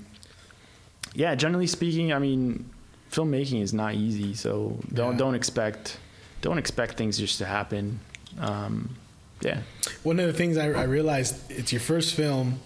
yeah, 1.14 1.34
generally 1.34 1.66
speaking, 1.66 2.12
I 2.12 2.18
mean, 2.18 2.68
filmmaking 3.12 3.62
is 3.62 3.72
not 3.72 3.94
easy. 3.94 4.34
So 4.34 4.78
don't 4.92 5.12
Yeah. 5.12 5.18
don't 5.18 5.34
expect 5.34 5.98
don't 6.42 6.58
expect 6.58 6.96
things 6.96 7.18
just 7.18 7.38
to 7.38 7.44
happen. 7.46 8.00
Um, 8.38 8.96
yeah, 9.40 9.60
One 10.02 10.18
of 10.20 10.26
the 10.26 10.32
things 10.32 10.56
I, 10.56 10.70
I 10.70 10.84
realized 10.84 11.50
it's 11.50 11.72
your 11.72 11.80
first 11.80 12.14
film 12.14 12.60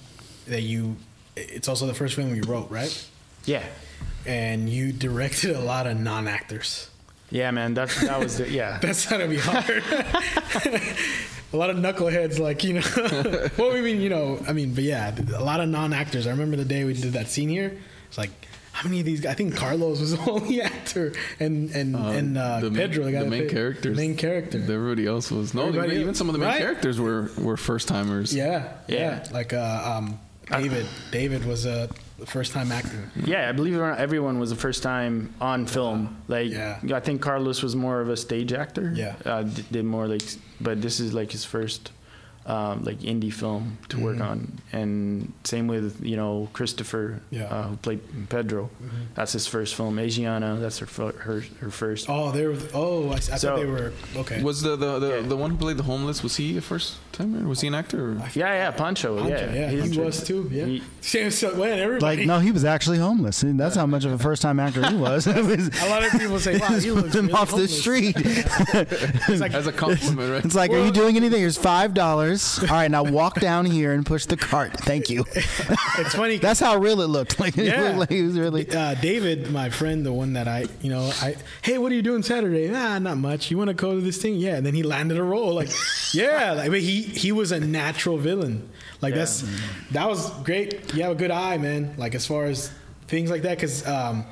that 0.46 0.62
you. 0.62 0.96
It's 1.36 1.68
also 1.68 1.86
the 1.86 1.94
first 1.94 2.14
film 2.14 2.34
you 2.34 2.42
wrote, 2.42 2.70
right? 2.70 2.92
yeah, 3.46 3.64
And 4.26 4.68
you 4.68 4.92
directed 4.92 5.56
a 5.56 5.60
lot 5.60 5.86
of 5.86 5.98
non-actors. 5.98 6.89
Yeah, 7.30 7.50
man. 7.50 7.74
That 7.74 7.88
that 8.02 8.18
was 8.20 8.38
the, 8.38 8.48
yeah. 8.50 8.78
That's 8.82 9.06
gotta 9.06 9.26
be 9.28 9.38
hard. 9.38 9.82
a 11.52 11.56
lot 11.56 11.70
of 11.70 11.76
knuckleheads, 11.76 12.38
like 12.38 12.62
you 12.64 12.74
know. 12.74 13.48
well, 13.58 13.72
we 13.74 13.80
mean, 13.80 14.00
you 14.00 14.08
know, 14.08 14.42
I 14.46 14.52
mean, 14.52 14.74
but 14.74 14.84
yeah, 14.84 15.14
a 15.36 15.42
lot 15.42 15.60
of 15.60 15.68
non-actors. 15.68 16.26
I 16.26 16.30
remember 16.30 16.56
the 16.56 16.64
day 16.64 16.84
we 16.84 16.94
did 16.94 17.12
that 17.14 17.28
scene 17.28 17.48
here. 17.48 17.76
It's 18.08 18.18
like, 18.18 18.30
how 18.72 18.88
many 18.88 19.00
of 19.00 19.06
these? 19.06 19.26
I 19.26 19.34
think 19.34 19.56
Carlos 19.56 20.00
was 20.00 20.12
the 20.16 20.30
only 20.30 20.60
actor, 20.62 21.12
and 21.38 21.70
and 21.70 21.96
Uh, 21.96 21.98
and 22.08 22.38
uh, 22.38 22.60
the, 22.60 22.70
Pedro, 22.70 23.04
the, 23.04 23.12
guy 23.12 23.20
the 23.24 23.26
main 23.30 23.40
played- 23.42 23.50
characters, 23.50 23.96
main 23.96 24.16
character. 24.16 24.58
Everybody 24.58 25.06
else 25.06 25.30
was 25.30 25.54
no. 25.54 25.68
Everybody- 25.68 25.96
even 25.96 26.14
some 26.14 26.28
of 26.28 26.32
the 26.32 26.38
main 26.38 26.48
right? 26.48 26.60
characters 26.60 26.98
were 27.00 27.30
were 27.38 27.56
first 27.56 27.88
timers. 27.88 28.34
yeah, 28.34 28.72
yeah, 28.88 28.96
Yeah. 28.98 29.24
Like 29.32 29.52
uh, 29.52 29.94
um, 29.98 30.18
David. 30.50 30.86
David 31.12 31.44
was 31.44 31.66
a 31.66 31.88
first-time 32.26 32.70
actor. 32.72 33.10
Yeah, 33.24 33.48
I 33.48 33.52
believe 33.52 33.74
not, 33.74 33.98
everyone 33.98 34.38
was 34.38 34.50
the 34.50 34.56
first 34.56 34.82
time 34.82 35.32
on 35.40 35.66
film. 35.66 36.16
Like, 36.28 36.50
Yeah. 36.50 36.78
I 36.94 37.00
think 37.00 37.20
Carlos 37.22 37.62
was 37.62 37.74
more 37.76 38.00
of 38.00 38.08
a 38.08 38.16
stage 38.16 38.52
actor. 38.52 38.92
Yeah. 38.94 39.14
uh, 39.24 39.42
did 39.42 39.84
more 39.84 40.06
like, 40.06 40.22
but 40.60 40.80
this 40.82 41.00
is 41.00 41.12
like 41.14 41.30
his 41.32 41.44
first, 41.44 41.92
um, 42.46 42.82
like 42.84 42.98
indie 43.00 43.32
film 43.32 43.78
to 43.90 43.98
work 44.00 44.16
Mhm. 44.16 44.28
on. 44.30 44.58
And 44.72 45.32
same 45.44 45.66
with 45.68 46.00
you 46.02 46.16
know 46.16 46.48
Christopher, 46.52 47.20
Yeah. 47.30 47.44
uh, 47.44 47.68
who 47.68 47.76
played 47.76 48.00
Pedro. 48.28 48.70
That's 49.14 49.32
his 49.32 49.46
first 49.46 49.74
film. 49.74 49.96
Asiana, 49.96 50.60
that's 50.60 50.78
her 50.78 50.86
her 51.18 51.44
her 51.60 51.70
first. 51.70 52.06
Oh, 52.08 52.30
they 52.32 52.46
were. 52.46 52.56
Oh, 52.74 53.10
I, 53.10 53.14
I 53.14 53.18
So- 53.20 53.36
thought 53.36 53.56
they 53.58 53.66
were 53.66 53.92
okay. 54.16 54.42
Was 54.42 54.62
the 54.62 54.76
the, 54.76 54.98
the, 54.98 55.08
Yeah. 55.20 55.20
the 55.28 55.36
one 55.36 55.50
who 55.50 55.56
played 55.56 55.76
the 55.76 55.82
homeless? 55.84 56.22
Was 56.22 56.36
he 56.36 56.56
a 56.56 56.60
first 56.60 56.94
timer? 57.12 57.46
Was 57.48 57.60
he 57.60 57.68
an 57.68 57.74
actor? 57.74 58.12
Or? 58.12 58.14
Yeah, 58.34 58.52
yeah, 58.54 58.70
Pancho. 58.70 59.16
Pancho, 59.18 59.28
yeah, 59.30 59.52
yeah, 59.54 59.70
He's- 59.70 59.90
he 59.90 59.98
was 60.00 60.22
too. 60.24 60.48
Yeah, 60.50 60.64
he- 60.64 60.82
Same 61.02 61.30
so, 61.30 61.54
man, 61.56 61.78
everybody. 61.78 62.16
Like, 62.18 62.26
no, 62.26 62.38
he 62.38 62.50
was 62.52 62.64
actually 62.64 62.98
homeless. 62.98 63.42
And 63.42 63.58
That's 63.60 63.76
how 63.76 63.86
much 63.86 64.04
of 64.04 64.12
a 64.12 64.18
first 64.28 64.42
time 64.42 64.58
actor 64.60 64.86
he 64.88 64.96
was. 64.96 65.26
It 65.26 65.36
a 65.82 65.88
lot 65.88 66.04
of 66.04 66.12
people 66.12 66.38
say, 66.40 66.58
"Wow, 66.58 66.68
he 66.68 66.74
just 66.80 66.86
looks 66.96 67.14
him 67.14 67.26
really 67.26 67.38
off 67.38 67.54
the 67.54 67.68
street. 67.68 68.16
It's 68.16 69.40
like, 69.40 69.52
As 69.54 69.66
a 69.66 69.72
compliment, 69.72 70.30
right? 70.32 70.44
It's 70.44 70.54
like, 70.54 70.70
are 70.70 70.82
you 70.84 70.90
doing 70.90 71.16
anything? 71.16 71.40
Here's 71.40 71.58
five 71.58 71.92
dollars. 71.94 72.29
All 72.62 72.66
right, 72.68 72.90
now 72.90 73.02
walk 73.02 73.40
down 73.40 73.64
here 73.66 73.92
and 73.92 74.04
push 74.06 74.26
the 74.26 74.36
cart. 74.36 74.72
Thank 74.80 75.10
you. 75.10 75.24
it's 75.34 76.14
funny. 76.14 76.38
That's 76.46 76.60
how 76.60 76.76
real 76.76 77.00
it 77.00 77.06
looked. 77.08 77.38
Like, 77.40 77.56
it 77.58 77.66
Yeah. 77.66 77.82
looked 77.88 77.98
like 77.98 78.10
he 78.10 78.22
was 78.22 78.38
really. 78.38 78.70
uh, 78.70 78.94
David, 78.94 79.50
my 79.50 79.70
friend, 79.70 80.04
the 80.04 80.12
one 80.12 80.34
that 80.34 80.46
I, 80.48 80.66
you 80.82 80.90
know, 80.90 81.10
I, 81.22 81.36
hey, 81.62 81.78
what 81.78 81.90
are 81.90 81.94
you 81.94 82.02
doing 82.02 82.22
Saturday? 82.22 82.68
Nah, 82.68 82.98
not 82.98 83.16
much. 83.16 83.50
You 83.50 83.58
want 83.58 83.68
to 83.68 83.74
go 83.74 83.94
to 83.94 84.00
this 84.00 84.20
thing? 84.20 84.34
Yeah. 84.36 84.56
And 84.56 84.64
then 84.66 84.74
he 84.74 84.82
landed 84.82 85.16
a 85.18 85.22
role. 85.22 85.54
Like, 85.54 85.70
yeah. 86.14 86.52
Like, 86.52 86.70
but 86.70 86.80
he 86.80 87.02
he 87.02 87.32
was 87.32 87.50
a 87.52 87.60
natural 87.60 88.16
villain. 88.18 88.68
Like 89.00 89.12
Yeah. 89.12 89.18
that's 89.20 89.44
that 89.92 90.06
was 90.08 90.30
great. 90.44 90.94
You 90.94 91.02
have 91.02 91.12
a 91.12 91.14
good 91.16 91.30
eye, 91.30 91.56
man. 91.58 91.94
Like 91.96 92.14
as 92.14 92.26
far 92.26 92.44
as 92.46 92.70
things 93.08 93.30
like 93.30 93.42
that, 93.42 93.56
because 93.56 93.86
um, 93.86 94.24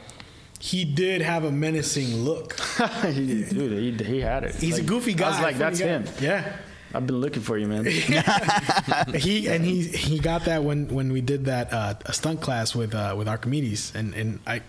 he 0.61 0.85
did 0.85 1.23
have 1.23 1.45
a 1.45 1.51
menacing 1.51 2.15
look. 2.17 2.59
he- 3.07 3.45
dude, 3.45 4.01
he, 4.01 4.05
he 4.05 4.21
had 4.21 4.45
it. 4.45 4.55
He's 4.57 4.75
Like, 4.75 4.83
a 4.83 4.87
goofy 4.87 5.15
guy. 5.15 5.27
I 5.27 5.31
was 5.31 5.41
like, 5.41 5.57
that's 5.59 5.81
guy. 5.81 5.87
him. 5.87 6.05
Yeah. 6.21 6.57
I've 6.95 7.07
been 7.07 7.21
looking 7.21 7.43
for 7.43 7.59
you, 7.59 7.67
man. 7.69 7.85
he 9.15 9.49
and 9.49 9.65
he 9.65 9.83
he 9.87 10.19
got 10.19 10.45
that 10.47 10.65
when 10.65 10.89
when 10.89 11.13
we 11.13 11.21
did 11.21 11.45
that 11.47 11.73
uh, 11.73 11.95
a 12.07 12.13
stunt 12.13 12.41
class 12.41 12.75
with 12.75 12.95
uh, 12.95 13.15
with 13.17 13.29
Archimedes 13.29 13.93
and 13.95 14.15
and 14.15 14.41
I 14.47 14.63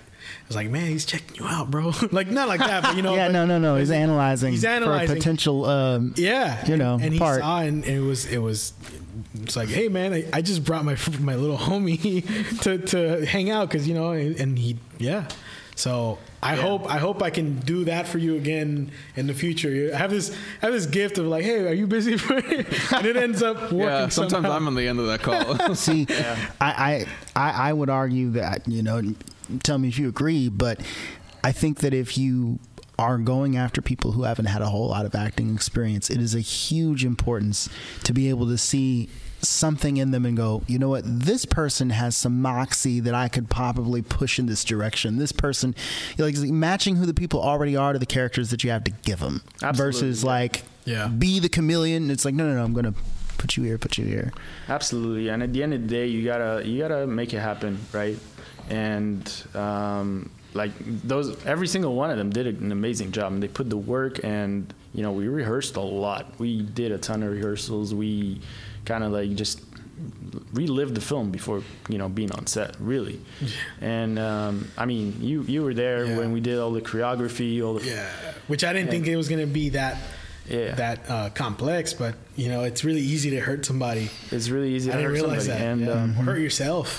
was 0.47 0.55
like 0.55 0.69
man 0.69 0.87
he's 0.87 1.05
checking 1.05 1.37
you 1.37 1.45
out 1.45 1.71
bro 1.71 1.91
like 2.11 2.27
not 2.27 2.47
like 2.47 2.59
that 2.59 2.83
but 2.83 2.95
you 2.95 3.01
know 3.01 3.15
yeah, 3.15 3.27
but- 3.27 3.33
no, 3.33 3.45
no, 3.45 3.57
no. 3.57 3.77
He's 3.77 3.89
analyzing, 3.89 4.51
He's 4.51 4.65
analyzing 4.65 5.07
for 5.07 5.13
a 5.13 5.15
potential. 5.15 5.65
Um, 5.65 6.13
yeah 6.17 6.65
you 6.67 6.77
know, 6.77 6.99
and 7.01 7.13
he 7.13 7.19
part. 7.19 7.39
saw 7.41 7.61
and 7.61 7.85
it 7.85 7.99
was 8.01 8.25
it 8.25 8.37
was 8.39 8.73
it's 9.35 9.55
like 9.55 9.69
hey 9.69 9.87
man 9.87 10.13
I, 10.13 10.25
I 10.33 10.41
just 10.41 10.63
brought 10.63 10.83
my 10.85 10.97
my 11.19 11.35
little 11.35 11.57
homie 11.57 12.23
to 12.61 12.77
to 12.77 13.25
hang 13.25 13.49
out 13.49 13.69
because 13.69 13.87
you 13.87 13.93
know 13.93 14.11
and, 14.11 14.39
and 14.39 14.59
he 14.59 14.77
yeah 14.97 15.27
so 15.79 16.17
I 16.43 16.55
Yeah. 16.55 16.61
hope 16.61 16.89
I 16.93 16.97
hope 16.97 17.23
I 17.23 17.29
can 17.29 17.59
do 17.59 17.85
that 17.85 18.07
for 18.07 18.17
you 18.17 18.35
again 18.35 18.91
in 19.15 19.27
the 19.27 19.33
future. 19.33 19.91
I 19.93 19.97
have 19.97 20.11
this 20.11 20.29
I 20.61 20.65
have 20.65 20.73
this 20.73 20.85
gift 20.85 21.17
of 21.17 21.25
like, 21.27 21.43
hey, 21.45 21.67
are 21.67 21.73
you 21.73 21.87
busy 21.87 22.17
for 22.17 22.35
it? 22.57 22.67
And 22.93 23.05
it 23.05 23.15
ends 23.15 23.41
up 23.41 23.57
working. 23.71 23.79
Yeah, 23.79 24.09
sometimes 24.09 24.31
somehow. 24.31 24.51
I'm 24.51 24.67
on 24.67 24.75
the 24.75 24.87
end 24.87 24.99
of 24.99 25.07
that 25.07 25.21
call. 25.21 25.75
See, 25.75 26.05
I, 26.59 26.67
I, 26.67 27.05
I 27.35 27.69
I 27.69 27.73
would 27.73 27.89
argue 27.89 28.31
that 28.31 28.67
you 28.67 28.83
know, 28.83 29.01
tell 29.63 29.77
me 29.77 29.87
if 29.87 29.97
you 29.97 30.09
agree, 30.09 30.49
but 30.49 30.81
I 31.43 31.51
think 31.53 31.79
that 31.79 31.93
if 31.93 32.17
you 32.17 32.59
are 32.97 33.17
going 33.17 33.55
after 33.55 33.81
people 33.81 34.11
who 34.11 34.23
haven't 34.23 34.47
had 34.47 34.61
a 34.61 34.65
whole 34.65 34.89
lot 34.89 35.05
of 35.05 35.15
acting 35.15 35.55
experience, 35.55 36.09
it 36.09 36.19
is 36.19 36.35
a 36.35 36.41
huge 36.41 37.05
importance 37.05 37.69
to 38.03 38.11
be 38.11 38.27
able 38.29 38.45
to 38.47 38.57
see 38.57 39.07
something 39.41 39.97
in 39.97 40.11
them 40.11 40.25
and 40.25 40.35
go, 40.37 40.63
you 40.67 40.77
know 40.79 40.89
what, 40.89 41.03
this 41.05 41.45
person 41.45 41.89
has 41.91 42.15
some 42.15 42.41
moxie 42.41 42.99
that 43.01 43.13
I 43.15 43.27
could 43.27 43.49
probably 43.49 44.01
push 44.01 44.39
in 44.39 44.45
this 44.45 44.63
direction. 44.63 45.17
This 45.17 45.31
person, 45.31 45.75
like 46.17 46.35
matching 46.37 46.95
who 46.97 47.05
the 47.05 47.13
people 47.13 47.41
already 47.41 47.75
are 47.75 47.93
to 47.93 47.99
the 47.99 48.05
characters 48.05 48.49
that 48.51 48.63
you 48.63 48.69
have 48.71 48.83
to 48.85 48.91
give 48.91 49.19
them, 49.19 49.41
Absolutely, 49.63 49.77
versus 50.01 50.23
like 50.23 50.63
Yeah. 50.85 51.07
be 51.07 51.39
the 51.39 51.49
chameleon. 51.49 52.09
It's 52.11 52.25
like 52.25 52.33
no, 52.35 52.47
no, 52.47 52.55
no, 52.55 52.63
I'm 52.63 52.73
gonna 52.73 52.93
put 53.37 53.55
you 53.57 53.63
here, 53.63 53.77
put 53.77 53.97
you 53.97 54.05
here. 54.05 54.33
Absolutely, 54.67 55.29
and 55.29 55.41
at 55.43 55.53
the 55.53 55.63
end 55.63 55.73
of 55.73 55.81
the 55.81 55.87
day, 55.87 56.07
you 56.07 56.23
gotta 56.25 56.61
you 56.67 56.79
gotta 56.79 57.07
make 57.07 57.33
it 57.33 57.39
happen, 57.39 57.79
right? 57.93 58.17
And 58.69 59.31
um, 59.55 60.29
like 60.53 60.71
those, 61.03 61.43
every 61.45 61.67
single 61.67 61.95
one 61.95 62.09
of 62.11 62.17
them 62.17 62.29
did 62.29 62.47
an 62.47 62.71
amazing 62.71 63.11
job, 63.11 63.31
and 63.33 63.41
they 63.41 63.47
put 63.47 63.69
the 63.69 63.77
work. 63.77 64.19
And 64.23 64.71
you 64.93 65.03
know, 65.03 65.11
we 65.11 65.27
rehearsed 65.27 65.75
a 65.75 65.81
lot. 65.81 66.39
We 66.39 66.61
did 66.63 66.91
a 66.91 66.97
ton 66.97 67.23
of 67.23 67.31
rehearsals. 67.31 67.93
We 67.93 68.41
kind 68.91 69.03
of 69.03 69.11
like 69.11 69.29
just 69.35 69.61
relive 70.53 70.93
the 70.95 71.01
film 71.01 71.31
before 71.31 71.61
you 71.89 71.97
know 71.99 72.09
being 72.09 72.31
on 72.31 72.47
set, 72.47 72.71
really. 72.79 73.17
And 73.81 74.17
um, 74.19 74.53
I 74.77 74.85
mean, 74.91 75.07
you 75.21 75.43
you 75.43 75.63
were 75.63 75.73
there 75.73 76.05
Yeah. 76.05 76.17
when 76.19 76.29
we 76.35 76.41
did 76.49 76.57
all 76.61 76.71
the 76.79 76.81
choreography, 76.81 77.51
all 77.65 77.75
the 77.79 77.85
Yeah, 77.85 78.09
which 78.47 78.63
I 78.63 78.73
didn't 78.73 78.89
think 78.89 79.07
it 79.07 79.15
was 79.15 79.29
gonna 79.29 79.47
be 79.61 79.69
that 79.69 79.95
Yeah. 80.49 80.75
that 80.75 80.97
uh, 81.09 81.29
complex, 81.43 81.93
but 81.93 82.15
you 82.35 82.49
know, 82.51 82.61
it's 82.69 82.83
really 82.83 83.01
easy 83.15 83.29
to 83.35 83.39
hurt 83.47 83.65
somebody. 83.65 84.09
It's 84.31 84.49
really 84.49 84.71
easy 84.75 84.89
I 84.89 84.93
to 84.93 84.97
didn't 84.97 85.09
hurt 85.15 85.19
realize 85.21 85.45
somebody, 85.45 85.63
that. 85.63 85.71
and 85.71 85.81
yeah. 85.81 86.03
um, 86.03 86.25
hurt 86.27 86.39
yourself. 86.39 86.89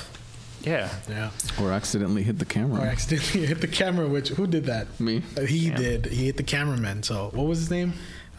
yeah, 0.62 0.88
Yeah, 1.08 1.30
or 1.60 1.72
accidentally 1.72 2.22
hit 2.22 2.38
the 2.38 2.44
camera. 2.44 2.74
or 2.74 2.78
camera. 2.78 2.92
accidentally 2.92 3.46
hit 3.52 3.60
the 3.66 3.72
camera. 3.82 4.06
Which 4.16 4.28
who 4.36 4.46
did 4.46 4.64
that? 4.72 4.86
Me. 5.00 5.22
Uh, 5.36 5.40
he 5.54 5.58
Yeah. 5.68 5.76
did. 5.84 6.00
He 6.18 6.22
hit 6.30 6.36
the 6.36 6.48
cameraman. 6.56 7.02
So 7.02 7.16
what 7.38 7.46
was 7.50 7.58
his 7.64 7.70
name? 7.70 7.90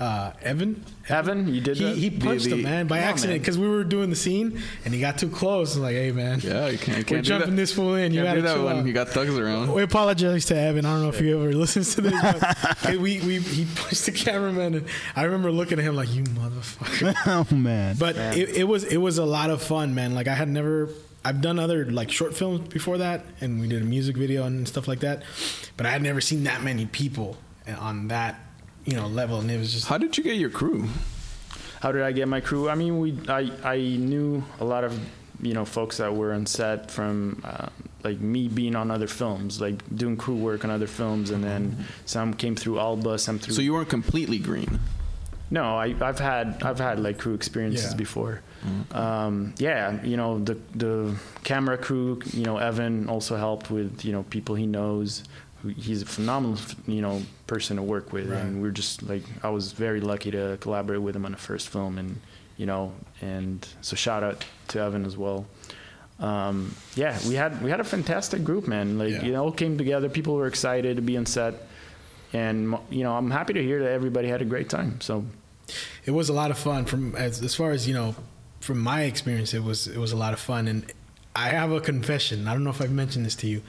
Uh, 0.01 0.33
Evan. 0.41 0.83
Evan, 1.09 1.53
you 1.53 1.61
did 1.61 1.77
He, 1.77 1.83
that. 1.83 1.95
he 1.95 2.09
punched 2.09 2.45
the- 2.45 2.51
him, 2.55 2.63
man, 2.63 2.87
by 2.87 2.97
accident 2.97 3.39
because 3.41 3.57
we 3.59 3.67
were 3.69 3.83
doing 3.83 4.09
the 4.09 4.15
scene 4.15 4.59
and 4.83 4.93
he 4.95 4.99
got 4.99 5.19
too 5.19 5.29
close. 5.29 5.75
I'm 5.75 5.83
like, 5.83 5.93
hey, 5.95 6.11
man, 6.11 6.39
Yeah, 6.39 6.69
you 6.69 6.79
can't. 6.79 6.87
You 6.87 6.93
we're 6.95 7.03
can't 7.03 7.07
do 7.07 7.21
jumping 7.21 7.49
that. 7.51 7.55
this 7.55 7.71
fool 7.71 7.93
in. 7.95 8.11
You 8.11 8.23
Can't 8.23 8.29
gotta 8.29 8.41
do 8.41 8.47
that 8.61 8.65
when 8.65 8.77
out. 8.79 8.85
you 8.87 8.93
got 8.93 9.09
thugs 9.09 9.37
around. 9.37 9.71
We 9.71 9.83
apologize 9.83 10.45
to 10.45 10.55
Evan. 10.57 10.85
I 10.85 10.93
don't 10.93 11.03
know 11.03 11.09
if 11.09 11.19
he 11.19 11.31
ever 11.31 11.53
listens 11.53 11.93
to 11.95 12.01
this. 12.01 12.19
But 12.83 12.95
we, 12.99 13.19
we 13.21 13.39
he 13.41 13.67
pushed 13.75 14.07
the 14.07 14.11
cameraman, 14.11 14.73
and 14.73 14.87
I 15.15 15.23
remember 15.25 15.51
looking 15.51 15.77
at 15.77 15.85
him 15.85 15.95
like, 15.95 16.11
"You 16.13 16.23
motherfucker." 16.23 17.13
oh 17.51 17.53
man. 17.55 17.95
But 17.99 18.15
it, 18.17 18.49
it 18.57 18.63
was 18.63 18.83
it 18.83 18.97
was 18.97 19.19
a 19.19 19.25
lot 19.25 19.51
of 19.51 19.61
fun, 19.61 19.93
man. 19.93 20.15
Like 20.15 20.27
I 20.27 20.33
had 20.33 20.49
never. 20.49 20.89
I've 21.23 21.41
done 21.41 21.59
other 21.59 21.85
like 21.85 22.09
short 22.09 22.35
films 22.35 22.67
before 22.69 22.97
that, 22.97 23.23
and 23.39 23.59
we 23.61 23.67
did 23.67 23.83
a 23.83 23.85
music 23.85 24.17
video 24.17 24.45
and 24.45 24.67
stuff 24.67 24.87
like 24.87 25.01
that. 25.01 25.21
But 25.77 25.85
I 25.85 25.91
had 25.91 26.01
never 26.01 26.21
seen 26.21 26.45
that 26.45 26.63
many 26.63 26.87
people 26.87 27.37
on 27.77 28.07
that, 28.07 28.39
you 28.85 28.95
know, 28.95 29.07
level, 29.07 29.39
and 29.39 29.49
it 29.51 29.57
was 29.57 29.71
just 29.73 29.87
How 29.87 29.97
did 29.97 30.17
you 30.17 30.23
get 30.23 30.37
your 30.37 30.49
crew? 30.49 30.87
How 31.81 31.91
did 31.91 32.03
I 32.03 32.11
get 32.11 32.27
my 32.27 32.41
crew? 32.41 32.69
I 32.69 32.75
mean, 32.75 32.99
we 32.99 33.17
I 33.27 33.51
I 33.63 33.77
knew 33.77 34.43
a 34.59 34.65
lot 34.65 34.83
of 34.83 34.97
you 35.41 35.53
know 35.53 35.65
folks 35.65 35.97
that 35.97 36.15
were 36.15 36.33
on 36.33 36.45
set 36.45 36.91
from 36.91 37.41
uh, 37.43 37.67
like 38.03 38.19
me 38.19 38.47
being 38.47 38.75
on 38.75 38.91
other 38.91 39.07
films, 39.07 39.59
like 39.59 39.75
doing 39.95 40.15
crew 40.17 40.35
work 40.35 40.63
on 40.63 40.69
other 40.69 40.87
films, 40.87 41.31
and 41.31 41.43
then 41.43 41.85
some 42.05 42.33
came 42.33 42.55
through 42.55 42.79
Alba, 42.79 43.17
some 43.17 43.39
through. 43.39 43.53
So 43.55 43.61
you 43.61 43.73
weren't 43.73 43.89
completely 43.89 44.37
green. 44.39 44.79
No, 45.49 45.75
I, 45.75 45.95
I've 45.99 46.19
had 46.19 46.61
I've 46.63 46.79
had 46.79 46.99
like 46.99 47.17
crew 47.17 47.33
experiences 47.33 47.91
Yeah. 47.91 47.97
before. 47.97 48.41
Um, 48.91 49.53
yeah, 49.57 50.01
you 50.03 50.17
know 50.17 50.37
the 50.39 50.57
the 50.75 51.15
camera 51.43 51.77
crew. 51.77 52.21
You 52.31 52.43
know 52.45 52.57
Evan 52.57 53.09
also 53.09 53.35
helped 53.37 53.71
with 53.71 54.05
you 54.05 54.11
know 54.11 54.23
people 54.29 54.55
he 54.55 54.67
knows. 54.67 55.23
He's 55.77 56.01
a 56.01 56.05
phenomenal 56.05 56.57
you 56.87 57.01
know 57.01 57.21
person 57.47 57.77
to 57.77 57.83
work 57.83 58.11
with, 58.13 58.29
Right. 58.29 58.39
and 58.41 58.61
we're 58.61 58.71
just 58.71 59.03
like 59.03 59.23
I 59.43 59.49
was 59.49 59.71
very 59.73 60.01
lucky 60.01 60.31
to 60.31 60.57
collaborate 60.61 61.01
with 61.01 61.15
him 61.15 61.25
on 61.25 61.31
the 61.33 61.37
first 61.37 61.69
film, 61.69 61.97
and 61.97 62.19
you 62.57 62.65
know, 62.65 62.93
and 63.21 63.67
so 63.81 63.95
shout 63.95 64.23
out 64.23 64.43
to 64.69 64.79
Evan 64.79 65.05
as 65.05 65.17
well. 65.17 65.45
Um, 66.19 66.75
yeah, 66.95 67.17
we 67.27 67.35
had 67.35 67.61
we 67.63 67.69
had 67.71 67.79
a 67.79 67.83
fantastic 67.83 68.43
group, 68.43 68.67
man. 68.67 68.97
Like 68.99 69.09
Yeah. 69.11 69.23
you 69.25 69.31
know, 69.33 69.43
all 69.45 69.51
came 69.51 69.77
together. 69.77 70.09
People 70.09 70.35
were 70.35 70.47
excited 70.47 70.95
to 70.97 71.01
be 71.01 71.17
on 71.17 71.25
set, 71.25 71.53
and 72.33 72.75
you 72.89 73.03
know, 73.03 73.13
I'm 73.15 73.31
happy 73.31 73.53
to 73.53 73.63
hear 73.63 73.81
that 73.83 73.91
everybody 73.91 74.27
had 74.27 74.41
a 74.41 74.45
great 74.45 74.69
time. 74.69 75.01
So 75.01 75.25
it 76.05 76.11
was 76.11 76.29
a 76.29 76.33
lot 76.33 76.51
of 76.51 76.57
fun 76.57 76.85
from 76.85 77.15
as, 77.15 77.41
as 77.43 77.55
far 77.55 77.71
as 77.71 77.87
you 77.87 77.93
know 77.93 78.15
from 78.59 78.79
my 78.79 79.03
experience 79.03 79.53
it 79.55 79.63
was 79.63 79.87
it 79.87 79.97
was 79.97 80.11
a 80.11 80.15
lot 80.17 80.33
of 80.33 80.39
fun 80.39 80.67
and 80.67 80.85
i 81.35 81.47
have 81.49 81.71
a 81.71 81.79
confession 81.81 82.47
i 82.47 82.53
don't 82.53 82.63
know 82.63 82.69
if 82.69 82.79
i've 82.81 82.91
mentioned 82.91 83.25
this 83.25 83.35
to 83.35 83.47
you 83.47 83.61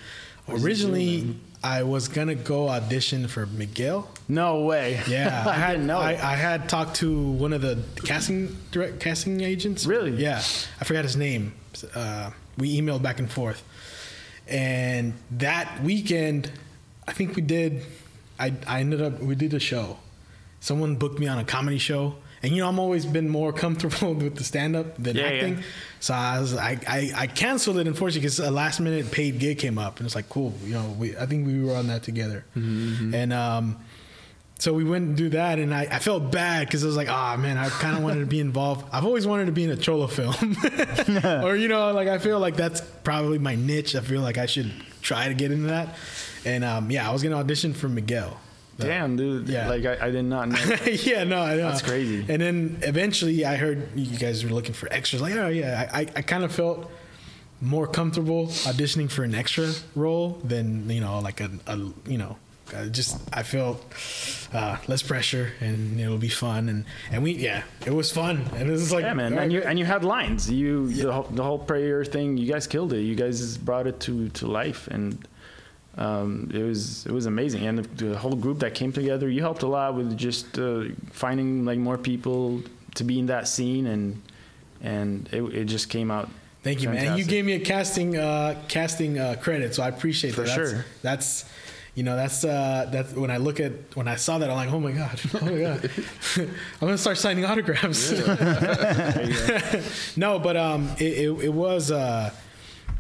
originally 0.49 1.35
i 1.65 1.83
was 1.83 2.09
gonna 2.09 2.35
go 2.35 2.69
audition 2.69 3.29
for 3.29 3.47
miguel. 3.47 4.09
No 4.29 4.63
way. 4.63 5.01
yeah. 5.09 5.45
I, 5.49 5.53
had 5.53 5.81
didn't. 5.81 5.99
I, 5.99 6.13
I 6.13 6.37
had 6.37 6.69
talked 6.69 6.97
to 6.97 7.31
one 7.33 7.53
of 7.53 7.61
the 7.61 7.83
casting 8.05 8.57
direct 8.71 9.01
casting 9.01 9.41
agents. 9.43 9.87
Really? 9.87 10.13
yeah. 10.13 10.39
I 10.81 10.85
forgot 10.85 11.05
his 11.05 11.17
name. 11.17 11.53
Uh, 11.95 12.31
we 12.59 12.81
emailed 12.81 13.03
back 13.03 13.19
and 13.19 13.31
forth. 13.31 13.63
And 14.49 15.15
that 15.33 15.83
weekend 15.83 16.51
i 17.07 17.13
think 17.13 17.35
we 17.35 17.43
did 17.43 17.83
i, 18.39 18.53
I 18.67 18.81
ended 18.81 19.03
up 19.03 19.21
we 19.21 19.35
did 19.35 19.55
a 19.55 19.61
show. 19.61 19.99
Someone 20.61 20.97
booked 20.97 21.19
me 21.19 21.27
on 21.27 21.39
a 21.39 21.45
comedy 21.45 21.79
show 21.79 22.15
and 22.43 22.53
you 22.55 22.63
know 22.63 22.69
i'm 22.69 22.79
always 22.79 23.05
been 23.07 23.29
more 23.29 23.53
comfortable 23.65 24.15
with 24.15 24.37
the 24.37 24.45
stand-up 24.45 24.97
than 25.03 25.17
Yeah, 25.17 25.25
acting 25.25 25.55
yeah. 25.59 25.63
so 26.01 26.15
i 26.15 26.41
was 26.41 26.55
I, 26.57 26.79
I 26.87 27.11
i 27.17 27.27
canceled 27.27 27.79
it 27.79 27.87
unfortunately 27.87 28.21
because 28.23 28.39
a 28.41 28.51
last 28.51 28.81
minute 28.81 29.11
paid 29.11 29.39
gig 29.39 29.59
came 29.59 29.79
up 29.79 29.99
and 29.99 30.07
it's 30.07 30.15
like 30.15 30.29
cool 30.29 30.53
you 30.65 30.75
know 30.75 30.95
we 30.99 31.17
i 31.17 31.27
think 31.27 31.47
we 31.47 31.63
were 31.63 31.75
on 31.75 31.87
that 31.89 32.03
together 32.03 32.45
and 32.55 33.33
um 33.33 33.77
so 34.59 34.73
we 34.73 34.85
went 34.85 35.05
and 35.09 35.17
do 35.17 35.29
that, 35.31 35.59
and 35.59 35.75
I, 35.75 35.89
I 35.91 35.99
felt 35.99 36.31
bad 36.31 36.69
because 36.69 36.85
I 36.85 36.87
was 36.87 36.95
like, 36.97 37.09
oh 37.09 37.37
man, 37.37 37.59
I 37.59 37.69
kind 37.69 37.97
of 37.97 38.05
wanted 38.05 38.21
to 38.21 38.27
be 38.27 38.39
involved. 38.39 38.87
I've 38.93 39.05
always 39.05 39.27
wanted 39.27 39.47
to 39.47 39.53
be 39.53 39.65
in 39.65 39.71
a 39.71 39.77
cholo 39.77 40.07
film, 40.07 40.37
or 41.45 41.57
you 41.57 41.67
know, 41.67 41.91
like 41.93 42.07
I 42.07 42.19
feel 42.19 42.39
like 42.39 42.55
that's 42.55 42.81
probably 43.03 43.41
my 43.41 43.57
niche. 43.57 43.97
I 43.97 44.03
feel 44.03 44.21
like 44.21 44.39
I 44.39 44.47
should 44.47 44.71
try 45.01 45.27
to 45.27 45.35
get 45.35 45.51
into 45.51 45.67
that. 45.67 45.97
And 46.45 46.63
um, 46.63 46.93
yeah, 46.93 47.09
I 47.09 47.13
was 47.13 47.25
gonna 47.25 47.39
audition 47.39 47.75
for 47.75 47.89
Miguel. 47.89 48.39
Damn, 48.79 49.17
dude. 49.17 49.49
Yeah. 49.49 49.69
Like 49.69 49.85
I, 49.85 50.07
I 50.07 50.11
did 50.11 50.25
not 50.25 50.49
know. 50.49 50.59
yeah, 50.87 51.25
no, 51.25 51.41
I 51.41 51.57
know. 51.57 51.69
That's 51.69 51.83
crazy. 51.83 52.25
And 52.29 52.41
then 52.41 52.79
eventually, 52.83 53.45
I 53.45 53.57
heard 53.57 53.97
you 53.97 54.19
guys 54.19 54.45
were 54.45 54.51
looking 54.51 54.73
for 54.73 54.93
extras. 54.93 55.23
Like, 55.23 55.35
oh 55.35 55.49
yeah, 55.49 55.89
I, 55.93 56.01
I, 56.01 56.07
I 56.17 56.23
kind 56.23 56.45
of 56.45 56.53
felt 56.53 56.91
more 57.61 57.87
comfortable 57.87 58.49
auditioning 58.49 59.11
for 59.11 59.23
an 59.23 59.35
extra 59.35 59.71
role 59.95 60.41
than 60.43 60.91
you 60.91 61.01
know, 61.01 61.21
like 61.21 61.41
a, 61.41 61.51
a 61.67 61.77
you 62.07 62.19
know, 62.19 62.37
uh, 62.75 62.87
just 62.87 63.21
I 63.33 63.43
felt 63.43 63.85
uh, 64.53 64.79
less 64.89 65.03
pressure 65.03 65.53
and 65.61 66.01
it'll 66.01 66.19
be 66.19 66.29
fun 66.29 66.69
and 66.69 66.85
and 67.11 67.23
we 67.23 67.33
yeah, 67.33 67.63
it 67.87 67.95
was 67.95 68.11
fun 68.11 68.45
and 68.57 68.69
it 68.69 68.73
was 68.73 68.93
like 68.93 69.05
yeah, 69.05 69.15
man. 69.15 69.39
And 69.39 69.53
you 69.53 69.63
and 69.63 69.79
you 69.79 69.85
had 69.85 70.05
lines. 70.05 70.51
You 70.51 70.89
the, 70.89 71.13
whole, 71.13 71.29
the 71.31 71.43
whole 71.43 71.59
prayer 71.59 72.05
thing. 72.05 72.37
You 72.37 72.51
guys 72.51 72.67
killed 72.67 72.93
it. 72.93 73.03
You 73.03 73.15
guys 73.15 73.57
brought 73.59 73.87
it 73.87 74.01
to 74.01 74.29
to 74.31 74.47
life, 74.47 74.89
and 74.89 75.27
um, 75.99 76.51
it 76.53 76.63
was 76.63 77.07
it 77.07 77.13
was 77.13 77.27
amazing. 77.27 77.67
And 77.67 77.79
the, 77.79 78.05
the 78.05 78.19
whole 78.19 78.35
group 78.35 78.61
that 78.61 78.75
came 78.75 78.93
together. 78.93 79.29
You 79.29 79.43
helped 79.43 79.63
a 79.63 79.67
lot 79.67 79.95
with 79.95 80.17
just 80.17 80.59
uh, 80.59 80.85
finding 81.11 81.65
like 81.65 81.79
more 81.79 81.99
people 81.99 82.63
to 82.95 83.05
be 83.05 83.19
in 83.19 83.27
that 83.27 83.49
scene, 83.49 83.87
and 83.87 84.23
and 84.81 85.29
it, 85.33 85.43
it 85.43 85.65
just 85.67 85.91
came 85.91 86.11
out. 86.11 86.31
Thank 86.63 86.83
you, 86.83 86.89
man. 86.89 87.19
You 87.19 87.25
gave 87.25 87.45
me 87.45 87.55
a 87.55 87.61
casting 87.61 88.17
uh, 88.17 88.61
casting 88.69 89.19
uh, 89.19 89.37
credit, 89.41 89.75
so 89.75 89.83
I 89.83 89.89
appreciate 89.89 90.35
For 90.35 90.43
that. 90.43 90.57
That's, 90.57 90.71
sure. 90.71 90.85
That's 91.03 91.45
you 91.95 92.05
know 92.05 92.17
that's 92.17 92.43
uh, 92.43 92.89
that's 92.91 93.13
when 93.13 93.31
I 93.31 93.37
look 93.37 93.61
at 93.61 93.73
when 93.95 94.09
I 94.09 94.17
saw 94.17 94.39
that 94.39 94.49
I'm 94.49 94.57
like, 94.57 94.73
oh 94.73 94.81
my 94.81 94.93
god, 94.93 95.21
oh 95.43 95.45
my 95.45 95.59
god, 95.59 95.91
I'm 96.37 96.49
gonna 96.81 96.97
start 96.97 97.19
signing 97.19 97.45
autographs. 97.45 98.13
No, 100.17 100.39
but 100.39 100.57
um, 100.57 100.89
it, 100.99 101.03
it, 101.03 101.45
it 101.45 101.53
was 101.53 101.91
uh, 101.91 102.31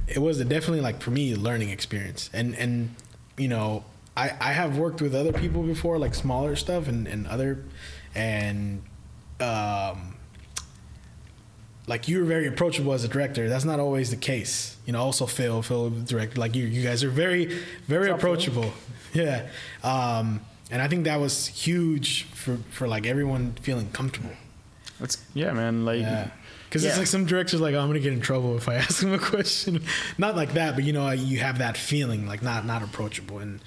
it 0.09 0.19
was 0.19 0.41
a 0.41 0.45
definitely 0.45 0.81
like 0.81 1.01
for 1.01 1.11
me 1.11 1.33
a 1.33 1.37
learning 1.37 1.71
experience, 1.71 2.31
and 2.33 2.55
and 2.57 2.95
you 3.37 3.49
know 3.49 3.85
I 4.17 4.33
I 4.41 4.53
have 4.53 4.79
worked 4.79 5.01
with 5.01 5.15
other 5.15 5.33
people 5.33 5.63
before, 5.63 5.99
like 5.99 6.15
smaller 6.15 6.57
stuff 6.57 6.89
and 6.89 7.07
and 7.07 7.27
other, 7.27 7.65
and 8.15 8.83
um, 9.41 10.17
like 11.87 12.09
you 12.09 12.19
were 12.19 12.25
very 12.25 12.47
approachable 12.47 12.93
as 12.93 13.05
a 13.05 13.09
director. 13.09 13.49
That's 13.49 13.65
not 13.65 13.81
always 13.81 14.11
the 14.11 14.17
case. 14.17 14.77
You 14.87 14.93
know, 14.93 15.03
also 15.03 15.27
Phil, 15.27 15.63
Phil, 15.63 15.91
the 15.91 16.01
director, 16.01 16.41
like 16.41 16.55
you, 16.55 16.65
you 16.67 16.83
guys 16.83 17.03
are 17.05 17.11
very, 17.11 17.47
very 17.87 18.11
What's 18.11 18.13
up, 18.13 18.19
approachable. 18.19 18.73
Yeah, 19.15 19.49
um, 19.85 20.41
and 20.71 20.81
I 20.81 20.89
think 20.89 21.05
that 21.05 21.21
was 21.21 21.47
huge 21.47 22.25
for 22.25 22.57
for 22.71 22.89
like 22.89 23.07
everyone 23.07 23.53
feeling 23.61 23.91
comfortable. 23.91 24.33
That's 25.01 25.19
yeah, 25.35 25.53
man. 25.53 25.85
Like 25.85 26.01
Yeah. 26.01 26.31
Because 26.73 26.87
it's 26.87 26.97
like 26.97 27.07
some 27.07 27.27
directors 27.27 27.61
like, 27.61 27.75
oh, 27.75 27.81
I'm 27.81 27.89
gonna 27.89 28.01
get 28.01 28.15
in 28.15 28.23
trouble 28.23 28.57
if 28.57 28.67
I 28.67 28.75
ask 28.87 29.03
him 29.03 29.13
a 29.13 29.19
question. 29.19 29.83
not 30.17 30.37
like 30.37 30.55
that, 30.55 30.75
but 30.75 30.85
you 30.85 30.95
know, 30.95 31.11
you 31.11 31.39
have 31.41 31.59
that 31.59 31.77
feeling 31.77 32.27
like 32.27 32.43
not 32.43 32.65
not 32.65 32.83
approachable. 32.83 33.41
And 33.41 33.61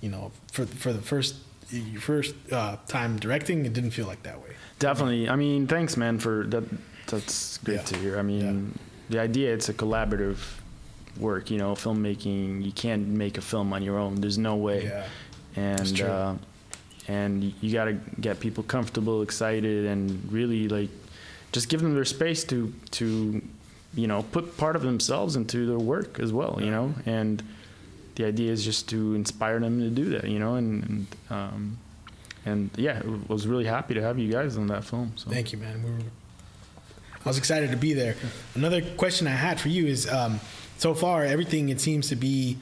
you 0.00 0.08
know, 0.08 0.30
for 0.52 0.64
for 0.66 0.92
the 0.92 1.02
first 1.02 1.34
your 1.70 2.00
first 2.00 2.36
uh, 2.52 2.76
time 2.86 3.18
directing, 3.18 3.66
it 3.66 3.72
didn't 3.72 3.90
feel 3.90 4.06
like 4.06 4.22
that 4.22 4.40
way. 4.40 4.50
Definitely. 4.78 5.28
I 5.28 5.34
mean, 5.34 5.66
thanks, 5.66 5.96
man, 5.96 6.20
for 6.20 6.44
that. 6.50 6.62
That's 7.08 7.58
great 7.58 7.78
Yeah. 7.78 7.82
to 7.82 7.96
hear. 7.96 8.18
I 8.18 8.22
mean, 8.22 8.78
the 9.10 9.18
idea 9.18 9.52
it's 9.52 9.68
a 9.68 9.74
collaborative 9.74 10.38
work. 11.18 11.50
You 11.50 11.58
know, 11.58 11.72
filmmaking. 11.74 12.64
You 12.64 12.70
can't 12.70 13.08
make 13.08 13.38
a 13.38 13.42
film 13.42 13.72
on 13.72 13.82
your 13.82 13.98
own. 13.98 14.20
There's 14.20 14.38
no 14.38 14.54
way. 14.54 14.84
Yeah. 14.84 15.06
And 15.56 16.00
uh, 16.00 16.34
and 17.08 17.42
you 17.60 17.72
got 17.72 17.86
to 17.86 17.94
get 18.20 18.38
people 18.38 18.62
comfortable, 18.62 19.22
excited, 19.22 19.86
and 19.86 20.30
really 20.30 20.68
like 20.68 20.90
just 21.52 21.68
give 21.68 21.80
them 21.82 21.94
their 21.94 22.04
space 22.04 22.44
to 22.44 22.72
to 22.92 23.42
you 23.94 24.06
know 24.06 24.22
put 24.32 24.56
part 24.56 24.74
of 24.74 24.82
themselves 24.82 25.36
into 25.36 25.66
their 25.66 25.78
work 25.78 26.18
as 26.18 26.32
well. 26.32 26.58
You 26.60 26.70
know, 26.70 26.94
and 27.06 27.42
the 28.14 28.24
idea 28.24 28.50
is 28.50 28.64
just 28.64 28.88
to 28.88 29.14
inspire 29.14 29.60
them 29.60 29.78
to 29.80 29.90
do 29.90 30.10
that. 30.10 30.24
You 30.24 30.38
know, 30.38 30.54
and 30.54 30.84
and 30.84 31.06
um, 31.30 31.78
and 32.44 32.70
yeah, 32.76 33.02
I 33.04 33.32
was 33.32 33.46
really 33.46 33.66
happy 33.66 33.94
to 33.94 34.02
have 34.02 34.18
you 34.18 34.30
guys 34.32 34.56
on 34.56 34.66
that 34.68 34.84
film. 34.84 35.12
So. 35.16 35.30
Thank 35.30 35.52
you, 35.52 35.58
man. 35.58 35.82
We 35.82 35.90
were, 35.90 35.98
I 37.24 37.28
was 37.28 37.38
excited 37.38 37.70
to 37.70 37.76
be 37.76 37.92
there. 37.92 38.16
Another 38.54 38.82
question 38.82 39.28
I 39.28 39.30
had 39.30 39.60
for 39.60 39.68
you 39.68 39.86
is, 39.86 40.10
um, 40.10 40.40
so 40.78 40.92
far 40.92 41.24
everything 41.24 41.68
it 41.68 41.80
seems 41.80 42.08
to 42.08 42.16
be, 42.16 42.58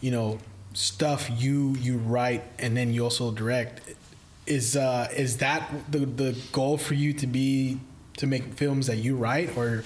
you 0.00 0.10
know, 0.10 0.38
stuff 0.72 1.28
you 1.30 1.74
you 1.80 1.98
write 1.98 2.44
and 2.58 2.76
then 2.76 2.94
you 2.94 3.02
also 3.04 3.30
direct. 3.30 3.82
Is 4.46 4.74
uh, 4.76 5.08
is 5.14 5.36
that 5.38 5.70
the 5.90 5.98
the 5.98 6.36
goal 6.52 6.78
for 6.78 6.94
you 6.94 7.12
to 7.12 7.26
be 7.26 7.78
to 8.16 8.26
make 8.26 8.54
films 8.54 8.86
that 8.86 8.98
you 8.98 9.16
write, 9.16 9.56
or 9.56 9.84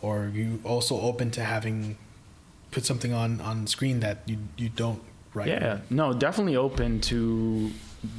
or 0.00 0.30
you 0.34 0.60
also 0.64 1.00
open 1.00 1.30
to 1.32 1.42
having 1.44 1.96
put 2.70 2.84
something 2.84 3.12
on 3.12 3.40
on 3.40 3.66
screen 3.66 4.00
that 4.00 4.18
you 4.26 4.38
you 4.56 4.68
don't 4.68 5.00
write? 5.34 5.48
Yeah, 5.48 5.78
no, 5.90 6.12
definitely 6.12 6.56
open 6.56 7.00
to 7.02 7.70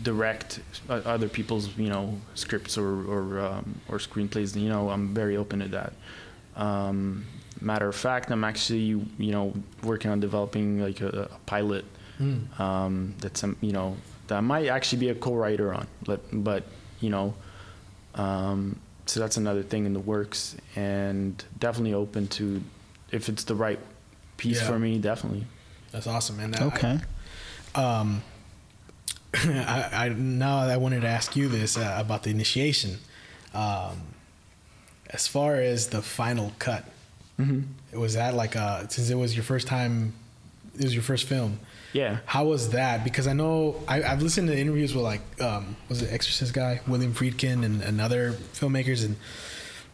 direct 0.02 0.62
uh, 0.90 1.02
other 1.06 1.28
people's 1.28 1.78
you 1.78 1.90
know 1.90 2.20
scripts 2.36 2.78
or 2.78 3.04
or 3.06 3.40
um, 3.40 3.80
or 3.90 3.98
screenplays. 3.98 4.56
You 4.60 4.70
know, 4.70 4.90
I'm 4.90 5.14
very 5.14 5.38
open 5.38 5.60
to 5.60 5.68
that. 5.70 5.94
Um, 6.56 7.26
matter 7.62 7.88
of 7.88 7.96
fact, 7.96 8.32
I'm 8.32 8.44
actually 8.44 8.80
you 9.18 9.32
know 9.32 9.54
working 9.84 10.12
on 10.12 10.20
developing 10.20 10.80
like 10.82 11.02
a, 11.02 11.30
a 11.32 11.40
pilot 11.46 11.86
Mm. 12.20 12.60
um, 12.60 13.16
that's 13.18 13.44
um, 13.44 13.58
you 13.60 13.72
know 13.72 13.98
that 14.28 14.36
I 14.38 14.42
might 14.42 14.68
actually 14.68 15.00
be 15.00 15.10
a 15.10 15.16
co-writer 15.16 15.74
on, 15.74 15.88
but 16.06 16.22
but 16.32 16.64
you 17.00 17.10
know. 17.10 17.34
Um, 18.16 18.80
so 19.14 19.20
that's 19.20 19.38
another 19.38 19.62
thing 19.62 19.86
in 19.86 19.94
the 19.94 20.00
works, 20.00 20.56
and 20.76 21.44
definitely 21.60 21.94
open 21.94 22.28
to 22.30 22.64
if 23.12 23.30
it's 23.30 23.44
the 23.44 23.54
right 23.54 23.80
piece 24.38 24.60
Yeah. 24.60 24.68
for 24.68 24.80
me. 24.80 24.98
Definitely. 24.98 25.46
That's 25.92 26.08
awesome, 26.08 26.38
man. 26.38 26.56
I- 26.56 26.64
Okay. 26.66 27.00
um, 27.76 28.24
I, 29.36 29.90
I 29.94 30.10
now 30.10 30.58
I 30.58 30.78
wanted 30.78 31.02
to 31.02 31.08
ask 31.08 31.36
you 31.36 31.48
this 31.48 31.78
uh, 31.78 31.96
about 32.00 32.24
the 32.24 32.30
initiation. 32.32 32.98
Um, 33.54 34.02
as 35.12 35.28
far 35.28 35.56
as 35.56 35.88
the 35.88 36.02
final 36.02 36.54
cut, 36.60 36.86
Mm-hmm. 37.40 38.00
was 38.00 38.14
that 38.14 38.36
like 38.36 38.56
uh 38.56 38.88
since 38.90 39.10
it 39.10 39.16
was 39.16 39.36
your 39.36 39.44
first 39.44 39.66
time, 39.68 40.14
it 40.78 40.84
was 40.84 40.94
your 40.94 41.02
first 41.04 41.26
film. 41.28 41.60
Yeah. 41.94 42.18
How 42.26 42.46
was 42.46 42.72
that? 42.72 43.04
Because 43.04 43.28
I 43.28 43.34
know 43.34 43.76
I, 43.88 44.04
I've 44.04 44.22
listened 44.22 44.48
to 44.50 44.58
interviews 44.58 44.94
with 44.94 45.04
like 45.04 45.22
um, 45.42 45.76
was 45.90 46.02
it 46.02 46.12
Exorcist 46.12 46.54
guy 46.54 46.82
William 46.88 47.14
Friedkin 47.14 47.64
and, 47.64 47.82
and 47.82 48.02
other 48.02 48.32
filmmakers, 48.54 49.06
and 49.06 49.16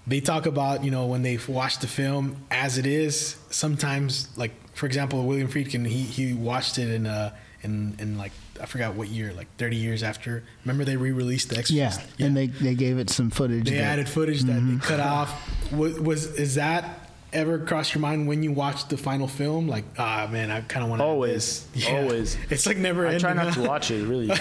they 0.08 0.22
talk 0.22 0.46
about 0.46 0.84
you 0.84 0.92
know 0.92 1.06
when 1.08 1.22
they 1.22 1.38
watch 1.48 1.80
the 1.80 1.88
film 1.88 2.38
as 2.50 2.78
it 2.78 2.86
is. 2.86 3.36
Sometimes, 3.50 4.30
like 4.38 4.52
for 4.74 4.86
example, 4.86 5.26
William 5.26 5.48
Friedkin, 5.50 5.86
he 5.86 6.02
he 6.04 6.34
watched 6.34 6.78
it 6.78 6.90
in 6.90 7.06
uh 7.06 7.36
in 7.62 7.96
in 8.00 8.18
like 8.18 8.32
I 8.62 8.66
forgot 8.66 8.96
what 8.96 9.08
year, 9.08 9.34
like 9.34 9.48
30 9.58 9.76
years 9.78 10.04
after. 10.04 10.44
Remember 10.66 10.84
they 10.84 10.98
re-released 10.98 11.50
the 11.50 11.58
Exorcist? 11.58 11.78
Yeah, 11.78 11.86
Exorcist. 11.88 12.20
and 12.22 12.36
they 12.38 12.48
they 12.48 12.76
gave 12.76 12.98
it 12.98 13.10
some 13.10 13.30
footage. 13.30 13.66
they 13.70 13.76
that- 13.76 13.84
added 13.84 14.10
footage 14.10 14.42
that 14.44 14.54
they 14.60 14.78
cut 14.86 15.00
off. 15.00 15.72
Was, 15.74 16.00
was 16.00 16.26
is 16.40 16.56
that 16.56 17.09
ever 17.34 17.60
cross 17.60 17.94
your 17.94 18.02
mind 18.02 18.28
when 18.28 18.44
you 18.44 18.52
watch 18.52 18.88
the 18.88 18.98
final 18.98 19.28
film? 19.28 19.68
Like, 19.68 19.86
ah 19.98 20.28
man, 20.32 20.52
I 20.52 20.62
kind 20.62 20.84
of 20.84 20.90
want 20.90 21.00
to 21.02 21.06
Always, 21.06 21.68
always. 21.90 22.38
It's 22.50 22.66
like 22.66 22.78
never. 22.78 23.08
I 23.08 23.18
try 23.18 23.34
not 23.34 23.54
to 23.54 23.62
watch 23.62 23.92
it 23.92 24.06
really. 24.06 24.30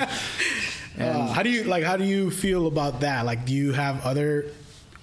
Uh, 0.98 1.32
how 1.32 1.42
do 1.42 1.48
you 1.48 1.64
like? 1.64 1.82
How 1.84 1.96
do 1.96 2.04
you 2.04 2.30
feel 2.30 2.66
about 2.66 3.00
that? 3.00 3.24
Like, 3.24 3.46
do 3.46 3.54
you 3.54 3.72
have 3.72 4.04
other 4.04 4.46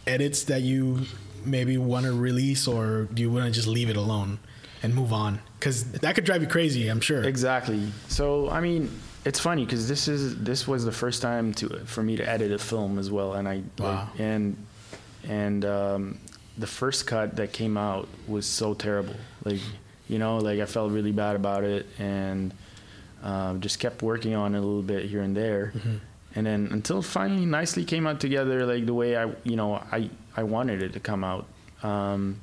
edits 0.06 0.44
that 0.44 0.62
you 0.62 1.02
maybe 1.44 1.78
want 1.78 2.06
to 2.06 2.12
release, 2.14 2.68
or 2.68 3.08
do 3.14 3.22
you 3.22 3.32
want 3.32 3.46
to 3.46 3.52
just 3.52 3.68
leave 3.68 3.90
it 3.90 3.96
alone 3.98 4.38
and 4.84 4.94
move 4.94 5.12
on? 5.12 5.40
Because 5.58 5.86
that 5.92 6.14
could 6.14 6.26
drive 6.26 6.42
you 6.42 6.48
crazy. 6.48 6.88
I'm 6.90 7.00
sure. 7.02 7.24
Exactly. 7.24 7.82
So 8.10 8.50
I 8.50 8.60
mean, 8.62 8.92
it's 9.26 9.40
funny 9.40 9.66
because 9.66 9.88
this 9.88 10.08
is 10.08 10.38
this 10.44 10.68
was 10.68 10.86
the 10.86 10.92
first 10.92 11.22
time 11.22 11.54
to 11.56 11.70
for 11.86 12.04
me 12.04 12.16
to 12.18 12.30
edit 12.30 12.52
a 12.52 12.60
film 12.60 13.00
as 13.00 13.10
well, 13.10 13.34
and 13.34 13.48
I 13.48 13.64
Wow. 13.80 14.10
like, 14.12 14.20
and 14.20 14.58
and 15.28 15.66
um, 15.66 16.20
the 16.58 16.68
first 16.68 17.05
cut 17.08 17.36
that 17.36 17.53
came 17.53 17.78
out 17.78 18.08
was 18.28 18.45
so 18.45 18.74
terrible. 18.74 19.16
Like 19.43 19.60
you 20.08 20.20
know, 20.20 20.38
like 20.38 20.60
I 20.60 20.66
felt 20.66 20.91
really 20.91 21.12
bad 21.12 21.36
about 21.36 21.64
it, 21.64 21.86
and 21.99 22.53
um, 23.24 23.62
just 23.62 23.80
kept 23.80 24.01
working 24.01 24.36
on 24.36 24.55
it 24.55 24.58
a 24.58 24.62
little 24.62 24.82
bit 24.82 25.05
here 25.05 25.22
and 25.22 25.36
there, 25.36 25.74
and 26.36 26.45
then 26.45 26.70
until 26.72 26.99
it 26.99 27.03
finally 27.05 27.45
nicely 27.45 27.84
came 27.86 28.08
out 28.08 28.20
together, 28.20 28.66
like 28.66 28.86
the 28.86 28.93
way 28.93 29.16
I 29.18 29.32
you 29.43 29.55
know 29.55 29.76
I 29.76 30.10
I 30.36 30.43
wanted 30.43 30.82
it 30.82 30.93
to 30.93 30.99
come 30.99 31.24
out. 31.24 31.45
Um, 31.84 32.41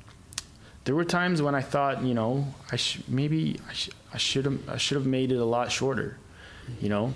there 0.85 0.93
were 0.95 1.05
times 1.05 1.41
when 1.41 1.55
I 1.55 1.61
thought, 1.61 2.03
you 2.03 2.13
know, 2.13 2.45
I 2.71 2.75
sh- 2.75 2.99
maybe 3.07 3.59
I, 3.67 3.73
I 4.13 4.17
should 4.17 4.45
have 4.45 4.69
I 4.69 4.77
should 4.77 4.95
have 4.97 5.07
made 5.07 5.31
it 5.31 5.37
a 5.37 5.45
lot 5.45 5.71
shorter, 5.71 6.17
you 6.79 6.89
know. 6.89 7.13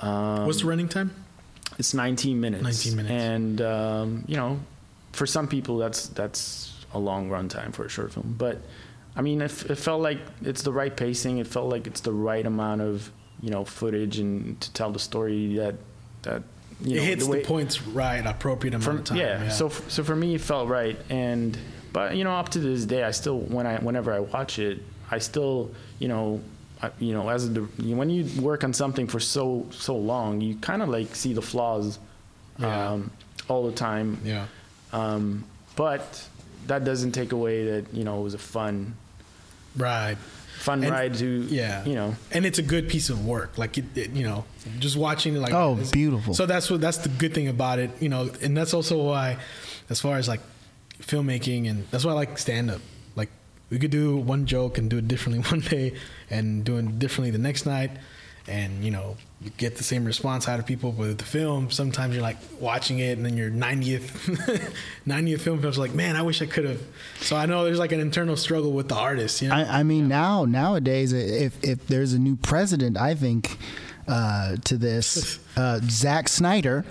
Um, 0.00 0.46
What's 0.46 0.60
the 0.60 0.66
running 0.66 0.88
time? 0.88 1.10
it's 1.78 1.94
19 1.94 2.40
minutes. 2.40 2.62
19 2.62 2.96
minutes. 2.96 3.12
And 3.12 3.60
um, 3.62 4.24
you 4.28 4.36
know, 4.36 4.60
for 5.18 5.26
some 5.26 5.46
people 5.48 5.74
that's 5.78 6.08
that's 6.20 6.74
a 6.94 6.98
long 6.98 7.28
run 7.28 7.48
time 7.48 7.72
for 7.72 7.84
a 7.84 7.88
short 7.88 8.12
film. 8.14 8.34
But 8.38 8.56
I 9.16 9.20
mean, 9.22 9.42
it, 9.42 9.52
it 9.70 9.74
felt 9.76 10.00
like 10.00 10.20
it's 10.42 10.62
the 10.62 10.72
right 10.72 10.94
pacing. 10.96 11.38
It 11.38 11.46
felt 11.46 11.68
like 11.68 11.86
it's 11.86 12.00
the 12.00 12.12
right 12.12 12.46
amount 12.46 12.80
of 12.80 13.10
you 13.42 13.50
know 13.50 13.64
footage 13.64 14.18
and 14.18 14.60
to 14.60 14.72
tell 14.72 14.90
the 14.92 14.98
story 15.10 15.56
that 15.56 15.74
that 16.22 16.42
you 16.80 16.96
know 16.96 17.02
it 17.02 17.06
hits 17.06 17.24
the, 17.26 17.30
way- 17.32 17.44
points 17.44 17.82
right, 17.82 18.24
appropriate 18.26 18.74
amount 18.74 18.84
from 18.84 18.98
of 18.98 19.04
time. 19.04 19.18
yeah, 19.18 19.48
so 19.48 19.66
f- 19.66 19.90
so 19.90 20.02
for 20.04 20.14
me 20.16 20.34
it 20.36 20.40
felt 20.40 20.68
right 20.68 20.96
and 21.10 21.58
but 21.92 22.16
you 22.16 22.22
know 22.24 22.32
up 22.32 22.48
to 22.50 22.58
this 22.60 22.84
day 22.84 23.02
I 23.02 23.10
still 23.12 23.38
when 23.40 23.66
I 23.66 23.76
whenever 23.78 24.12
I 24.12 24.20
watch 24.20 24.58
it 24.58 24.82
I 25.10 25.18
still 25.18 25.70
you 25.98 26.08
know 26.08 26.40
I, 26.82 26.90
you 27.00 27.12
know 27.12 27.28
as 27.28 27.46
a, 27.48 27.50
when 28.00 28.10
you 28.10 28.22
work 28.42 28.62
on 28.64 28.72
something 28.72 29.06
for 29.08 29.20
so 29.20 29.66
so 29.70 29.96
long 29.96 30.40
you 30.40 30.54
kind 30.56 30.82
of 30.82 30.88
like 30.88 31.14
see 31.16 31.32
the 31.32 31.42
flaws 31.42 31.98
Yeah. 32.58 32.90
um, 32.92 33.10
all 33.48 33.66
the 33.70 33.76
time 33.88 34.18
yeah. 34.24 34.46
Um, 34.92 35.44
but 35.76 36.26
that 36.66 36.84
doesn't 36.84 37.12
take 37.12 37.32
away 37.32 37.64
that 37.70 37.94
you 37.94 38.04
know 38.04 38.20
it 38.20 38.22
was 38.22 38.34
a 38.34 38.38
fun 38.38 38.94
ride 39.76 40.18
fun 40.58 40.82
And- 40.82 40.90
ride 40.92 41.14
to 41.14 41.46
Yeah. 41.48 41.84
you 41.84 41.94
know 41.94 42.16
and 42.32 42.44
it's 42.44 42.58
a 42.58 42.62
good 42.62 42.88
piece 42.88 43.10
of 43.10 43.24
work. 43.24 43.56
Like 43.58 43.78
it, 43.78 43.84
it- 43.96 44.10
you 44.10 44.24
know, 44.24 44.44
just 44.80 44.96
watching 44.96 45.36
it 45.36 45.38
like 45.40 45.52
Oh, 45.54 45.72
it's- 45.74 45.90
beautiful. 45.92 46.34
So 46.34 46.46
that's 46.46 46.68
what 46.70 46.80
that's 46.80 46.98
the 46.98 47.08
good 47.10 47.32
thing 47.32 47.46
about 47.48 47.78
it, 47.78 47.90
you 48.00 48.08
know, 48.08 48.28
and 48.42 48.56
that's 48.56 48.74
also 48.74 49.00
why, 49.02 49.36
as 49.88 50.00
far 50.00 50.16
as 50.18 50.26
like 50.28 50.40
filmmaking, 51.00 51.68
and 51.70 51.84
that's 51.90 52.04
why 52.04 52.10
I 52.12 52.14
like 52.14 52.38
stand 52.38 52.70
up. 52.70 52.80
Like 53.14 53.30
we 53.70 53.78
could 53.78 53.90
do 53.92 54.16
one 54.16 54.46
joke 54.46 54.78
and 54.78 54.90
do 54.90 54.98
it 54.98 55.06
differently 55.08 55.42
one 55.50 55.60
day, 55.60 55.94
and 56.30 56.64
doing 56.64 56.88
it 56.88 56.98
differently 56.98 57.30
the 57.30 57.38
next 57.38 57.64
night, 57.66 57.92
and 58.48 58.84
you 58.84 58.90
know 58.90 59.16
you 59.40 59.50
get 59.56 59.76
the 59.76 59.84
same 59.84 60.04
response 60.04 60.48
out 60.48 60.58
of 60.58 60.66
people. 60.66 60.90
But 60.90 61.00
with 61.00 61.18
the 61.18 61.24
film, 61.24 61.70
sometimes 61.70 62.14
you're 62.14 62.22
like 62.22 62.38
watching 62.60 62.98
it, 62.98 63.16
and 63.16 63.24
then 63.24 63.36
your 63.36 63.50
90th 63.50 64.72
90th 65.06 65.40
film 65.40 65.60
film's 65.60 65.78
like, 65.78 65.94
man, 65.94 66.16
I 66.16 66.22
wish 66.22 66.42
I 66.42 66.46
could 66.46 66.64
have. 66.64 66.82
So 67.20 67.36
I 67.36 67.46
know 67.46 67.64
there's 67.64 67.78
like 67.78 67.92
an 67.92 68.00
internal 68.00 68.36
struggle 68.36 68.72
with 68.72 68.88
the 68.88 68.96
artist. 68.96 69.42
You 69.42 69.48
know, 69.48 69.56
I, 69.56 69.80
I 69.80 69.82
mean, 69.82 70.08
now 70.08 70.44
nowadays, 70.44 71.12
if 71.12 71.62
if 71.62 71.86
there's 71.86 72.12
a 72.12 72.18
new 72.18 72.36
president, 72.36 72.96
I 72.96 73.14
think 73.14 73.58
uh, 74.08 74.56
to 74.64 74.76
this, 74.76 75.38
uh, 75.56 75.80
Zack 75.84 76.28
Snyder. 76.28 76.84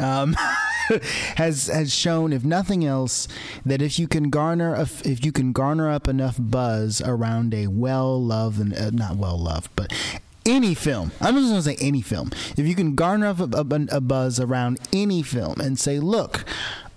Um, 0.00 0.34
has 1.36 1.66
has 1.66 1.94
shown, 1.94 2.32
if 2.32 2.44
nothing 2.44 2.84
else, 2.84 3.28
that 3.64 3.82
if 3.82 3.98
you 3.98 4.08
can 4.08 4.30
garner 4.30 4.74
a, 4.74 4.88
if 5.04 5.22
you 5.22 5.32
can 5.32 5.52
garner 5.52 5.90
up 5.90 6.08
enough 6.08 6.36
buzz 6.38 7.02
around 7.02 7.52
a 7.52 7.66
well 7.66 8.20
loved 8.22 8.58
and 8.58 8.74
uh, 8.74 8.90
not 8.90 9.16
well 9.16 9.38
loved, 9.38 9.70
but 9.76 9.92
any 10.46 10.74
film. 10.74 11.12
I'm 11.20 11.34
just 11.34 11.48
gonna 11.48 11.62
say 11.62 11.76
any 11.80 12.02
film. 12.02 12.30
If 12.56 12.66
you 12.66 12.74
can 12.74 12.94
garner 12.94 13.26
up 13.26 13.40
a, 13.40 13.44
a, 13.44 13.96
a 13.96 14.00
buzz 14.00 14.40
around 14.40 14.78
any 14.92 15.22
film 15.22 15.60
and 15.60 15.78
say, 15.78 15.98
look. 15.98 16.44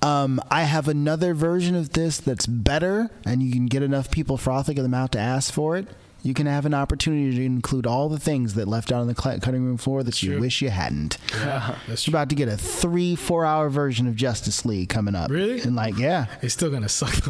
Um, 0.02 0.39
I 0.52 0.64
have 0.64 0.88
another 0.88 1.34
version 1.34 1.74
of 1.74 1.93
this 1.93 2.20
that's 2.20 2.46
better, 2.46 3.10
and 3.26 3.41
you 3.41 3.52
can 3.52 3.66
get 3.66 3.82
enough 3.82 4.12
people 4.12 4.38
frothing 4.38 4.78
at 4.78 4.84
the 4.84 4.89
mouth 4.89 5.12
to 5.12 5.20
ask 5.20 5.52
for 5.52 5.78
it. 5.78 5.88
You 6.26 6.34
can 6.34 6.48
have 6.48 6.66
an 6.66 6.74
opportunity 6.74 7.36
to 7.38 7.46
include 7.46 7.86
all 7.86 8.10
the 8.10 8.18
things 8.20 8.56
that 8.56 8.68
left 8.68 8.92
out 8.92 9.00
on 9.02 9.08
the 9.08 9.14
cutting 9.14 9.64
room 9.64 9.78
floor 9.78 10.02
that 10.02 10.24
you 10.24 10.32
true. 10.32 10.42
wish 10.42 10.60
you 10.62 10.72
hadn't. 10.72 11.20
yeah, 11.32 11.76
that's 11.88 12.08
You're 12.08 12.14
about 12.14 12.30
to 12.30 12.36
get 12.36 12.48
a 12.50 12.58
three, 12.58 13.16
four 13.16 13.46
hour 13.46 13.70
version 13.70 14.08
of 14.08 14.16
Justice 14.16 14.66
League 14.66 14.90
coming 14.90 15.14
up. 15.14 15.30
Really? 15.30 15.62
And 15.62 15.76
like, 15.76 16.00
yeah. 16.00 16.26
It's 16.42 16.56
still 16.56 16.72
gonna 16.72 16.90
suck. 16.90 17.14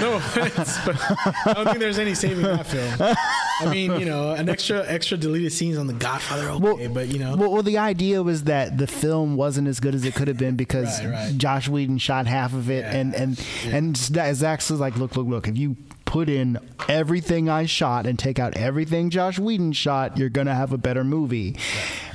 no 0.00 0.14
offense, 0.16 0.78
but 0.86 0.96
I 1.46 1.52
don't 1.54 1.64
think 1.66 1.78
there's 1.78 1.98
any 1.98 2.14
saving 2.14 2.44
that 2.44 2.66
film. 2.66 2.94
I 3.60 3.70
mean, 3.70 3.98
you 4.00 4.06
know, 4.06 4.32
an 4.32 4.48
extra 4.48 4.86
extra 4.86 5.16
deleted 5.18 5.52
scenes 5.52 5.76
on 5.78 5.86
The 5.86 5.92
Godfather, 5.92 6.48
okay, 6.50 6.86
but 6.86 7.08
you 7.08 7.18
know, 7.18 7.36
Well, 7.36 7.52
well, 7.52 7.62
the 7.62 7.78
idea 7.78 8.22
was 8.22 8.44
that 8.44 8.78
the 8.78 8.86
film 8.86 9.36
wasn't 9.36 9.68
as 9.68 9.80
good 9.80 9.94
as 9.94 10.04
it 10.04 10.14
could 10.14 10.28
have 10.28 10.38
been 10.38 10.56
because 10.56 10.98
Right, 11.04 11.10
right. 11.12 11.36
Joss 11.38 11.68
Whedon 11.68 11.98
shot 11.98 12.26
half 12.26 12.52
of 12.54 12.70
it, 12.70 12.84
Yeah. 12.84 12.96
and 12.96 13.14
and 13.14 13.44
and 13.66 13.96
Zack 13.96 14.58
was 14.70 14.80
like, 14.80 14.96
"Look, 14.96 15.16
look, 15.16 15.26
look! 15.26 15.48
If 15.48 15.58
you 15.58 15.76
put 16.08 16.30
in 16.30 16.58
everything 16.88 17.50
I 17.50 17.66
shot 17.66 18.06
and 18.06 18.18
take 18.18 18.38
out 18.38 18.56
everything 18.56 19.10
Joss 19.10 19.38
Whedon 19.38 19.72
shot, 19.72 20.16
you're 20.16 20.30
gonna 20.30 20.54
have 20.54 20.72
a 20.72 20.78
better 20.78 21.04
movie." 21.04 21.56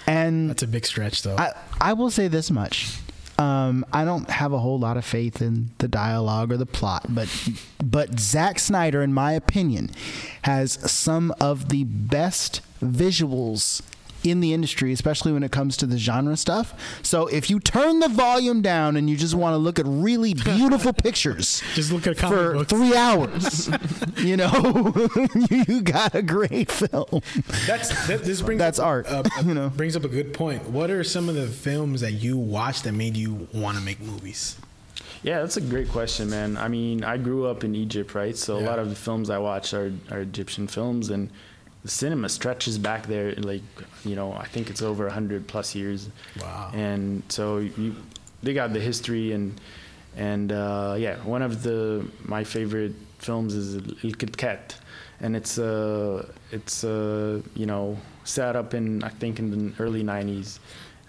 And 0.07 0.49
that's 0.49 0.63
a 0.63 0.67
big 0.67 0.85
stretch, 0.85 1.21
though. 1.21 1.37
I, 1.37 1.53
I 1.79 1.93
will 1.93 2.09
say 2.09 2.27
this 2.27 2.49
much. 2.49 2.97
Um, 3.37 3.85
I 3.93 4.03
don't 4.03 4.29
have 4.29 4.51
a 4.51 4.59
whole 4.59 4.79
lot 4.79 4.97
of 4.97 5.05
faith 5.05 5.41
in 5.41 5.71
the 5.77 5.87
dialogue 5.87 6.51
or 6.51 6.57
the 6.57 6.65
plot, 6.65 7.05
but 7.09 7.29
but 7.83 8.19
Zack 8.19 8.59
Snyder, 8.59 9.03
in 9.03 9.13
my 9.13 9.33
opinion, 9.33 9.91
has 10.43 10.73
some 10.91 11.33
of 11.39 11.69
the 11.69 11.83
best 11.83 12.61
visuals 12.81 13.81
in 14.23 14.39
the 14.39 14.53
industry, 14.53 14.91
especially 14.91 15.31
when 15.31 15.43
it 15.43 15.51
comes 15.51 15.77
to 15.77 15.85
the 15.85 15.97
genre 15.97 16.37
stuff. 16.37 16.73
So 17.03 17.27
if 17.27 17.49
you 17.49 17.59
turn 17.59 17.99
the 17.99 18.07
volume 18.09 18.61
down 18.61 18.95
and 18.97 19.09
you 19.09 19.17
just 19.17 19.35
want 19.35 19.53
to 19.53 19.57
look 19.57 19.79
at 19.79 19.85
really 19.87 20.33
beautiful 20.45 20.93
pictures 20.93 21.61
Just 21.73 21.91
look 21.91 22.07
at 22.07 22.17
comic 22.17 22.37
for 22.37 22.53
books. 22.53 22.69
three 22.69 22.95
hours, 22.95 23.69
you 24.17 24.37
know, 24.37 24.93
you 25.67 25.81
got 25.81 26.15
a 26.15 26.21
great 26.21 26.71
film. 26.71 27.21
That's 27.67 28.07
that, 28.07 28.23
this 28.23 28.41
brings 28.41 28.59
That's 28.59 28.79
up, 28.79 28.85
art, 28.85 29.07
uh, 29.07 29.23
you 29.45 29.53
know. 29.53 29.69
brings 29.69 29.95
up 29.95 30.03
a 30.03 30.09
good 30.09 30.33
point. 30.33 30.67
What 30.69 30.89
are 30.89 31.03
some 31.03 31.29
of 31.29 31.35
the 31.35 31.47
films 31.47 32.01
that 32.01 32.13
you 32.13 32.37
watched 32.37 32.83
that 32.85 32.93
made 32.93 33.15
you 33.17 33.47
want 33.53 33.77
to 33.77 33.83
make 33.83 33.99
movies? 33.99 34.57
Yeah, 35.21 35.39
that's 35.39 35.55
a 35.57 35.61
great 35.61 35.87
question, 35.89 36.29
man. 36.29 36.57
I 36.57 36.67
mean, 36.67 37.03
I 37.03 37.15
grew 37.17 37.45
up 37.47 37.63
in 37.63 37.75
Egypt, 37.75 38.13
right? 38.13 38.35
So 38.35 38.57
a 38.57 38.59
lot 38.59 38.77
of 38.77 38.89
the 38.89 38.95
films 38.95 39.29
I 39.29 39.37
watch 39.37 39.73
are, 39.73 39.93
are 40.11 40.19
Egyptian 40.19 40.67
films, 40.67 41.09
and 41.09 41.29
the 41.83 41.89
cinema 41.89 42.29
stretches 42.29 42.77
back 42.77 43.07
there, 43.07 43.33
like 43.35 43.61
you 44.05 44.15
know, 44.15 44.33
I 44.33 44.45
think 44.45 44.69
it's 44.69 44.81
over 44.81 45.09
hundred 45.09 45.47
plus 45.47 45.75
years. 45.75 46.09
Wow. 46.41 46.71
And 46.73 47.23
so 47.29 47.57
you, 47.57 47.95
they 48.41 48.53
got 48.53 48.73
the 48.73 48.79
history, 48.79 49.33
and 49.33 49.59
and 50.15 50.51
uh, 50.51 50.95
yeah, 50.97 51.17
one 51.17 51.41
of 51.41 51.63
the 51.63 52.07
my 52.23 52.43
favorite 52.43 52.95
films 53.19 53.53
is 53.53 53.75
El 54.03 54.11
Kit 54.11 54.37
Kat, 54.37 54.77
and 55.19 55.35
it's 55.35 55.57
uh 55.57 56.25
it's 56.51 56.83
uh 56.83 57.41
you 57.55 57.65
know 57.65 57.97
set 58.23 58.55
up 58.55 58.73
in 58.73 59.03
I 59.03 59.09
think 59.09 59.39
in 59.39 59.51
the 59.51 59.83
early 59.83 60.03
'90s. 60.03 60.59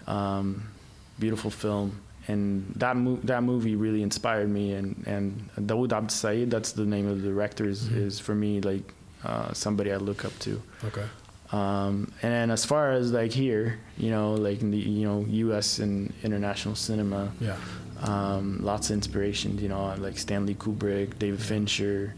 Um, 0.07 0.69
beautiful 1.17 1.49
film 1.49 1.99
and 2.27 2.65
that 2.75 2.95
mo- 2.95 3.19
that 3.23 3.43
movie 3.43 3.75
really 3.75 4.01
inspired 4.01 4.49
me 4.49 4.73
and 4.73 5.01
and 5.07 5.49
Dawood 5.67 5.93
Abd 5.93 6.49
that's 6.49 6.71
the 6.71 6.85
name 6.85 7.07
of 7.07 7.21
the 7.21 7.29
director 7.29 7.65
is, 7.65 7.87
is 7.87 8.19
for 8.19 8.35
me 8.35 8.61
like 8.61 8.93
uh, 9.25 9.53
somebody 9.53 9.91
I 9.91 9.97
look 9.97 10.23
up 10.25 10.37
to 10.39 10.61
Okay. 10.85 11.05
um, 11.51 12.11
and 12.21 12.51
as 12.51 12.63
far 12.65 12.91
as 12.91 13.11
like 13.11 13.31
here 13.31 13.79
you 13.97 14.09
know 14.11 14.33
like 14.35 14.61
in 14.61 14.71
the 14.71 14.77
you 14.77 15.05
know 15.07 15.25
US 15.49 15.79
and 15.79 16.13
international 16.23 16.75
cinema 16.75 17.31
Yeah. 17.39 17.55
um, 18.01 18.59
lots 18.61 18.89
of 18.89 18.95
inspirations 18.95 19.61
you 19.61 19.69
know 19.69 19.93
like 19.97 20.17
Stanley 20.17 20.55
Kubrick 20.55 21.17
David 21.19 21.41
Fincher 21.41 22.13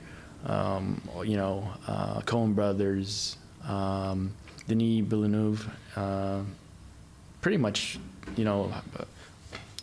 um, 0.45 1.01
you 1.25 1.37
know 1.37 1.55
uh, 1.87 2.19
Coen 2.21 2.53
Brothers 2.55 3.37
um, 3.67 4.31
Denis 4.67 5.05
Villeneuve 5.05 5.61
uh, 5.95 6.41
pretty 7.41 7.57
much 7.57 7.99
you 8.35 8.43
know 8.45 8.71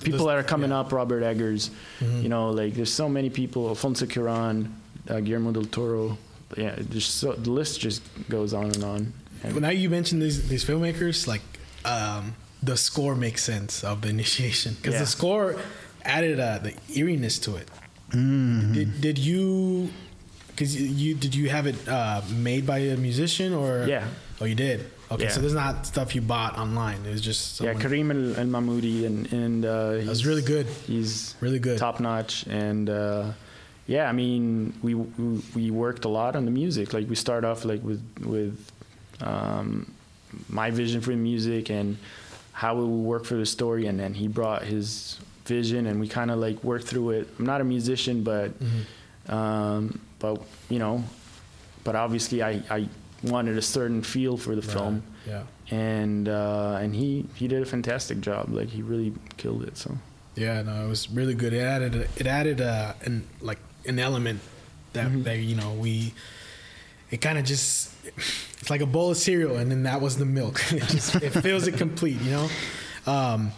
people 0.03 0.27
that 0.27 0.37
are 0.37 0.43
coming 0.43 0.71
yeah. 0.71 0.81
up, 0.81 0.93
Robert 0.93 1.23
Eggers, 1.23 1.71
you 2.01 2.29
know, 2.29 2.51
like 2.51 2.75
there's 2.75 2.93
so 2.93 3.09
many 3.09 3.31
people, 3.31 3.69
Alfonso 3.69 4.05
Cuarón, 4.05 4.71
uh, 5.09 5.21
Guillermo 5.21 5.51
del 5.53 5.65
Toro. 5.65 6.19
Yeah, 6.57 6.77
just 6.91 7.17
so 7.17 7.33
the 7.33 7.51
list 7.51 7.81
just 7.81 8.03
goes 8.29 8.53
on 8.55 8.67
and 8.67 8.85
on. 8.85 9.13
And 9.43 9.53
Well, 9.53 9.61
now 9.63 9.71
you 9.71 9.91
mentioned 9.91 10.23
these 10.23 10.49
these 10.49 10.65
filmmakers, 10.65 11.27
like 11.27 11.43
um, 11.85 12.35
the 12.63 12.77
score 12.77 13.15
makes 13.15 13.43
sense 13.43 13.85
of 13.85 14.01
the 14.03 14.09
initiation 14.09 14.75
because 14.75 14.95
Yeah. 14.95 15.01
the 15.01 15.07
score 15.07 15.57
added 16.05 16.39
uh, 16.41 16.59
the 16.59 16.75
eeriness 16.95 17.39
to 17.41 17.57
it. 17.57 17.69
Mm-hmm. 18.11 18.73
Did 18.73 19.01
did 19.01 19.19
you? 19.19 19.91
Because 20.49 20.77
you, 20.81 20.87
you 20.87 21.15
did 21.15 21.35
you 21.35 21.49
have 21.51 21.67
it 21.67 21.77
uh, 21.89 22.23
made 22.31 22.65
by 22.67 22.79
a 22.79 22.97
musician 22.97 23.53
or? 23.53 23.87
Yeah. 23.89 24.07
Oh, 24.41 24.45
you 24.45 24.55
did. 24.55 24.87
Okay, 25.11 25.25
Yeah. 25.25 25.31
so 25.31 25.41
there's 25.41 25.55
not 25.55 25.85
stuff 25.87 26.15
you 26.15 26.23
bought 26.23 26.57
online. 26.59 27.05
It 27.07 27.11
was 27.11 27.21
just 27.21 27.61
yeah, 27.61 27.73
someone, 27.75 27.83
Kareem 27.83 28.11
El, 28.11 28.37
El 28.41 28.47
Mahmoudi, 28.47 29.05
and 29.05 29.31
and 29.33 29.65
uh, 29.65 29.93
That 29.99 30.07
was 30.07 30.21
he's- 30.21 30.25
really 30.27 30.43
good. 30.43 30.67
He's 30.87 31.35
Really 31.41 31.59
good. 31.59 31.79
top 31.79 31.99
notch, 32.01 32.47
and 32.47 32.89
uh, 32.89 33.33
yeah, 33.87 34.09
I 34.09 34.13
mean, 34.13 34.73
we, 34.83 34.95
we 34.95 35.43
we 35.55 35.71
worked 35.71 36.05
a 36.05 36.09
lot 36.09 36.37
on 36.37 36.45
the 36.45 36.51
music. 36.51 36.93
Like 36.93 37.09
we 37.09 37.15
start 37.17 37.45
off 37.45 37.65
like 37.65 37.83
with 37.83 38.03
with 38.25 38.71
um, 39.21 39.93
my 40.49 40.71
vision 40.71 41.01
for 41.01 41.11
the 41.11 41.17
music 41.17 41.71
and 41.71 41.97
how 42.53 42.77
it 42.79 42.81
would 42.87 43.05
work 43.05 43.25
for 43.25 43.35
the 43.35 43.47
story, 43.47 43.87
and 43.87 43.99
then 43.99 44.15
he 44.15 44.29
brought 44.29 44.63
his 44.63 45.19
vision, 45.45 45.87
and 45.87 46.01
we 46.01 46.09
kind 46.09 46.31
of 46.31 46.39
like 46.39 46.63
worked 46.65 46.87
through 46.87 47.11
it. 47.11 47.29
I'm 47.39 47.47
not 47.47 47.61
a 47.61 47.65
musician, 47.65 48.23
but 48.25 48.53
um, 49.29 50.01
but 50.19 50.41
you 50.69 50.79
know, 50.79 51.05
but 51.85 51.95
obviously 51.97 52.43
I 52.43 52.63
I 52.71 52.89
wanted 53.23 53.57
a 53.57 53.63
certain 53.63 54.03
feel 54.03 54.37
for 54.37 54.55
the 54.55 54.61
film 54.63 55.03
Yeah. 55.27 55.45
and 55.71 56.29
uh, 56.29 56.79
and 56.81 56.95
he 56.95 57.27
he 57.35 57.49
did 57.49 57.63
a 57.63 57.67
fantastic 57.67 58.21
job. 58.21 58.49
Like 58.51 58.69
he 58.69 58.83
really 58.83 59.13
killed 59.37 59.65
it. 59.65 59.77
So 59.77 59.97
Yeah, 60.37 60.63
no, 60.63 60.85
it 60.85 60.89
was 60.89 61.09
really 61.11 61.35
good. 61.35 61.53
It 61.53 61.61
added 61.63 61.95
it 62.17 62.27
added 62.27 62.61
uh, 62.61 62.95
an 63.03 63.25
like 63.41 63.59
an 63.87 63.99
element 63.99 64.41
that 64.93 65.07
Mm-hmm. 65.09 65.23
that 65.25 65.39
you 65.39 65.57
know 65.57 65.73
we 65.75 66.13
it 67.11 67.21
kind 67.21 67.37
of 67.39 67.45
just 67.45 67.93
it's 68.61 68.71
like 68.71 68.81
a 68.81 68.87
bowl 68.87 69.11
of 69.11 69.17
cereal 69.17 69.57
and 69.57 69.71
then 69.71 69.83
that 69.85 70.01
was 70.01 70.17
the 70.17 70.25
milk. 70.25 70.61
it 70.73 70.83
just 70.85 71.17
it 71.17 71.31
feels 71.31 71.67
it 71.67 71.77
complete, 71.77 72.21
you 72.21 72.31
know. 72.31 72.49
Um, 73.07 73.53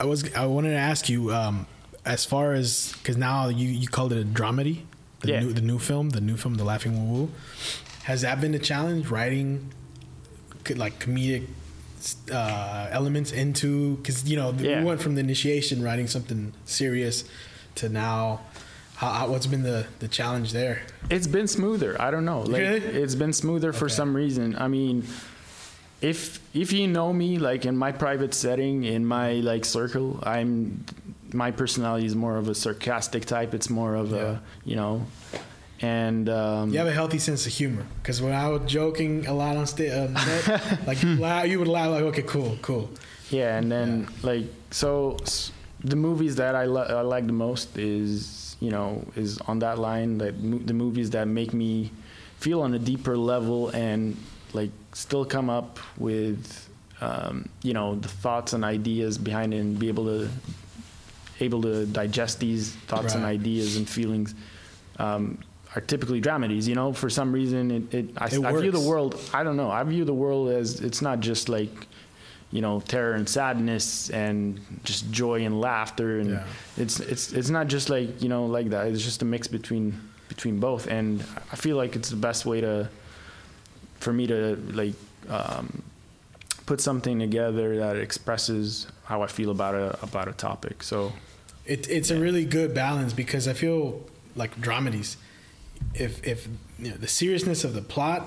I 0.00 0.04
was 0.04 0.32
I 0.34 0.46
wanted 0.46 0.70
to 0.70 0.76
ask 0.78 1.08
you 1.08 1.32
um, 1.32 1.66
as 2.04 2.24
far 2.24 2.52
as 2.54 2.92
because 2.98 3.16
now 3.16 3.48
you 3.48 3.68
you 3.68 3.86
called 3.88 4.12
it 4.12 4.20
a 4.20 4.24
dramedy, 4.24 4.80
the 5.20 5.28
Yeah. 5.32 5.40
new 5.40 5.52
the 5.52 5.60
new 5.62 5.78
film, 5.78 6.10
the 6.10 6.20
new 6.20 6.36
film, 6.36 6.54
The 6.56 6.64
Laughing 6.64 6.92
Woo 7.12 7.14
Woo. 7.24 7.30
Has 8.04 8.22
that 8.22 8.40
been 8.40 8.54
a 8.54 8.58
challenge 8.58 9.06
writing 9.08 9.70
like 10.76 10.98
comedic 10.98 11.46
uh, 12.32 12.88
elements 12.90 13.30
into 13.32 13.96
because 13.96 14.28
you 14.28 14.36
know 14.36 14.52
Yeah. 14.58 14.80
we 14.80 14.84
went 14.86 15.00
from 15.00 15.14
the 15.14 15.20
initiation 15.20 15.82
writing 15.82 16.06
something 16.08 16.52
serious 16.64 17.24
to 17.76 17.88
now 17.88 18.40
how, 19.10 19.28
what's 19.28 19.46
been 19.46 19.62
the 19.62 19.86
the 19.98 20.08
challenge 20.08 20.52
there 20.52 20.82
it's 21.10 21.26
been 21.26 21.48
smoother. 21.48 22.00
I 22.00 22.10
don't 22.10 22.24
know. 22.24 22.40
Like 22.42 22.60
Really? 22.62 22.78
it's 23.02 23.14
been 23.16 23.32
smoother 23.32 23.72
for 23.72 23.88
some 23.88 24.14
reason. 24.16 24.56
I 24.56 24.68
mean. 24.68 25.04
If 26.00 26.40
if 26.52 26.72
you 26.72 26.88
know 26.88 27.12
me 27.12 27.38
like 27.38 27.64
in 27.64 27.76
my 27.76 27.92
private 27.92 28.34
setting 28.34 28.82
in 28.82 29.06
my 29.06 29.34
like 29.34 29.64
circle 29.64 30.18
I'm 30.24 30.84
my 31.32 31.52
personality 31.52 32.06
is 32.06 32.16
more 32.16 32.38
of 32.38 32.48
a 32.48 32.56
sarcastic 32.56 33.24
type 33.24 33.54
it's 33.54 33.70
more 33.70 33.94
of 33.94 34.10
Yeah. 34.10 34.18
a 34.18 34.38
you 34.64 34.74
know 34.74 35.06
and 35.80 36.28
um, 36.28 36.70
you 36.72 36.78
have 36.78 36.88
a 36.88 36.92
healthy 36.92 37.18
sense 37.18 37.46
of 37.46 37.52
humor 37.52 37.86
because 38.02 38.20
when 38.20 38.32
I 38.32 38.48
was 38.48 38.62
joking 38.66 39.26
a 39.28 39.32
lot 39.32 39.56
on 39.56 39.64
stage 39.68 39.92
net, 40.10 40.78
like 40.88 41.00
you, 41.04 41.58
would 41.60 41.68
laugh 41.68 41.90
like 41.90 42.02
okay 42.10 42.22
cool 42.22 42.58
cool 42.62 42.90
Yeah, 43.30 43.56
and 43.58 43.70
then 43.70 44.08
like 44.24 44.46
so 44.72 45.18
the 45.84 45.96
movies 45.96 46.36
that 46.36 46.54
I, 46.54 46.66
li- 46.66 46.80
I 46.88 47.00
like 47.00 47.26
the 47.26 47.32
most 47.32 47.76
is 47.76 48.56
you 48.60 48.70
know 48.70 49.04
is 49.16 49.38
on 49.42 49.58
that 49.60 49.78
line 49.78 50.18
that 50.18 50.38
mo- 50.40 50.58
the 50.58 50.74
movies 50.74 51.10
that 51.10 51.26
make 51.26 51.52
me 51.52 51.90
feel 52.38 52.62
on 52.62 52.74
a 52.74 52.78
deeper 52.78 53.16
level 53.16 53.68
and 53.70 54.16
like 54.52 54.70
still 54.92 55.24
come 55.24 55.48
up 55.50 55.78
with 55.98 56.68
um, 57.00 57.48
you 57.62 57.72
know 57.74 57.96
the 57.96 58.08
thoughts 58.08 58.52
and 58.52 58.64
ideas 58.64 59.18
behind 59.18 59.52
it 59.54 59.58
and 59.58 59.78
be 59.78 59.88
able 59.88 60.04
to 60.04 60.28
able 61.40 61.62
to 61.62 61.86
digest 61.86 62.38
these 62.38 62.72
thoughts 62.86 63.14
and 63.14 63.24
ideas 63.24 63.76
and 63.76 63.88
feelings 63.88 64.34
um, 64.98 65.38
are 65.74 65.80
typically 65.80 66.20
dramedies. 66.20 66.68
You 66.68 66.76
know, 66.76 66.92
for 66.92 67.10
some 67.10 67.32
reason, 67.32 67.70
it, 67.70 67.94
it, 67.94 68.10
I, 68.16 68.26
It 68.26 68.44
I 68.44 68.52
view 68.60 68.70
the 68.70 68.78
world. 68.88 69.18
I 69.34 69.42
don't 69.42 69.56
know. 69.56 69.70
I 69.70 69.82
view 69.82 70.04
the 70.04 70.14
world 70.14 70.50
as 70.50 70.80
it's 70.80 71.02
not 71.02 71.18
just 71.18 71.48
like 71.48 71.88
you 72.52 72.60
know 72.60 72.80
terror 72.80 73.14
and 73.14 73.26
sadness 73.28 74.10
and 74.10 74.60
just 74.84 75.10
joy 75.10 75.44
and 75.44 75.60
laughter 75.60 76.20
and 76.20 76.30
Yeah. 76.30 76.44
it's 76.76 77.00
it's 77.00 77.32
it's 77.32 77.48
not 77.50 77.66
just 77.66 77.88
like 77.90 78.22
you 78.22 78.28
know 78.28 78.44
like 78.46 78.68
that. 78.70 78.86
It's 78.88 79.02
just 79.02 79.22
a 79.22 79.24
mix 79.24 79.48
between 79.48 79.98
between 80.28 80.60
both, 80.60 80.86
and 80.86 81.22
I 81.52 81.56
feel 81.56 81.76
like 81.76 81.96
it's 81.96 82.10
the 82.10 82.16
best 82.16 82.46
way 82.46 82.60
to 82.60 82.88
for 84.00 84.12
me 84.12 84.26
to 84.26 84.56
like 84.72 84.94
um, 85.28 85.82
put 86.66 86.80
something 86.80 87.18
together 87.18 87.76
that 87.78 87.96
expresses 87.96 88.86
how 89.04 89.22
I 89.22 89.26
feel 89.26 89.50
about 89.50 89.74
a 89.74 89.98
about 90.02 90.28
a 90.28 90.32
topic. 90.32 90.82
So 90.82 91.12
it, 91.66 91.88
it's 91.88 92.10
a 92.10 92.18
really 92.18 92.44
good 92.44 92.74
balance 92.74 93.12
because 93.12 93.46
I 93.48 93.52
feel 93.52 94.00
like 94.36 94.58
dramedies, 94.60 95.16
if 95.94 96.26
if 96.26 96.48
you 96.78 96.90
know, 96.90 96.96
the 96.96 97.08
seriousness 97.08 97.64
of 97.64 97.74
the 97.74 97.82
plot, 97.82 98.22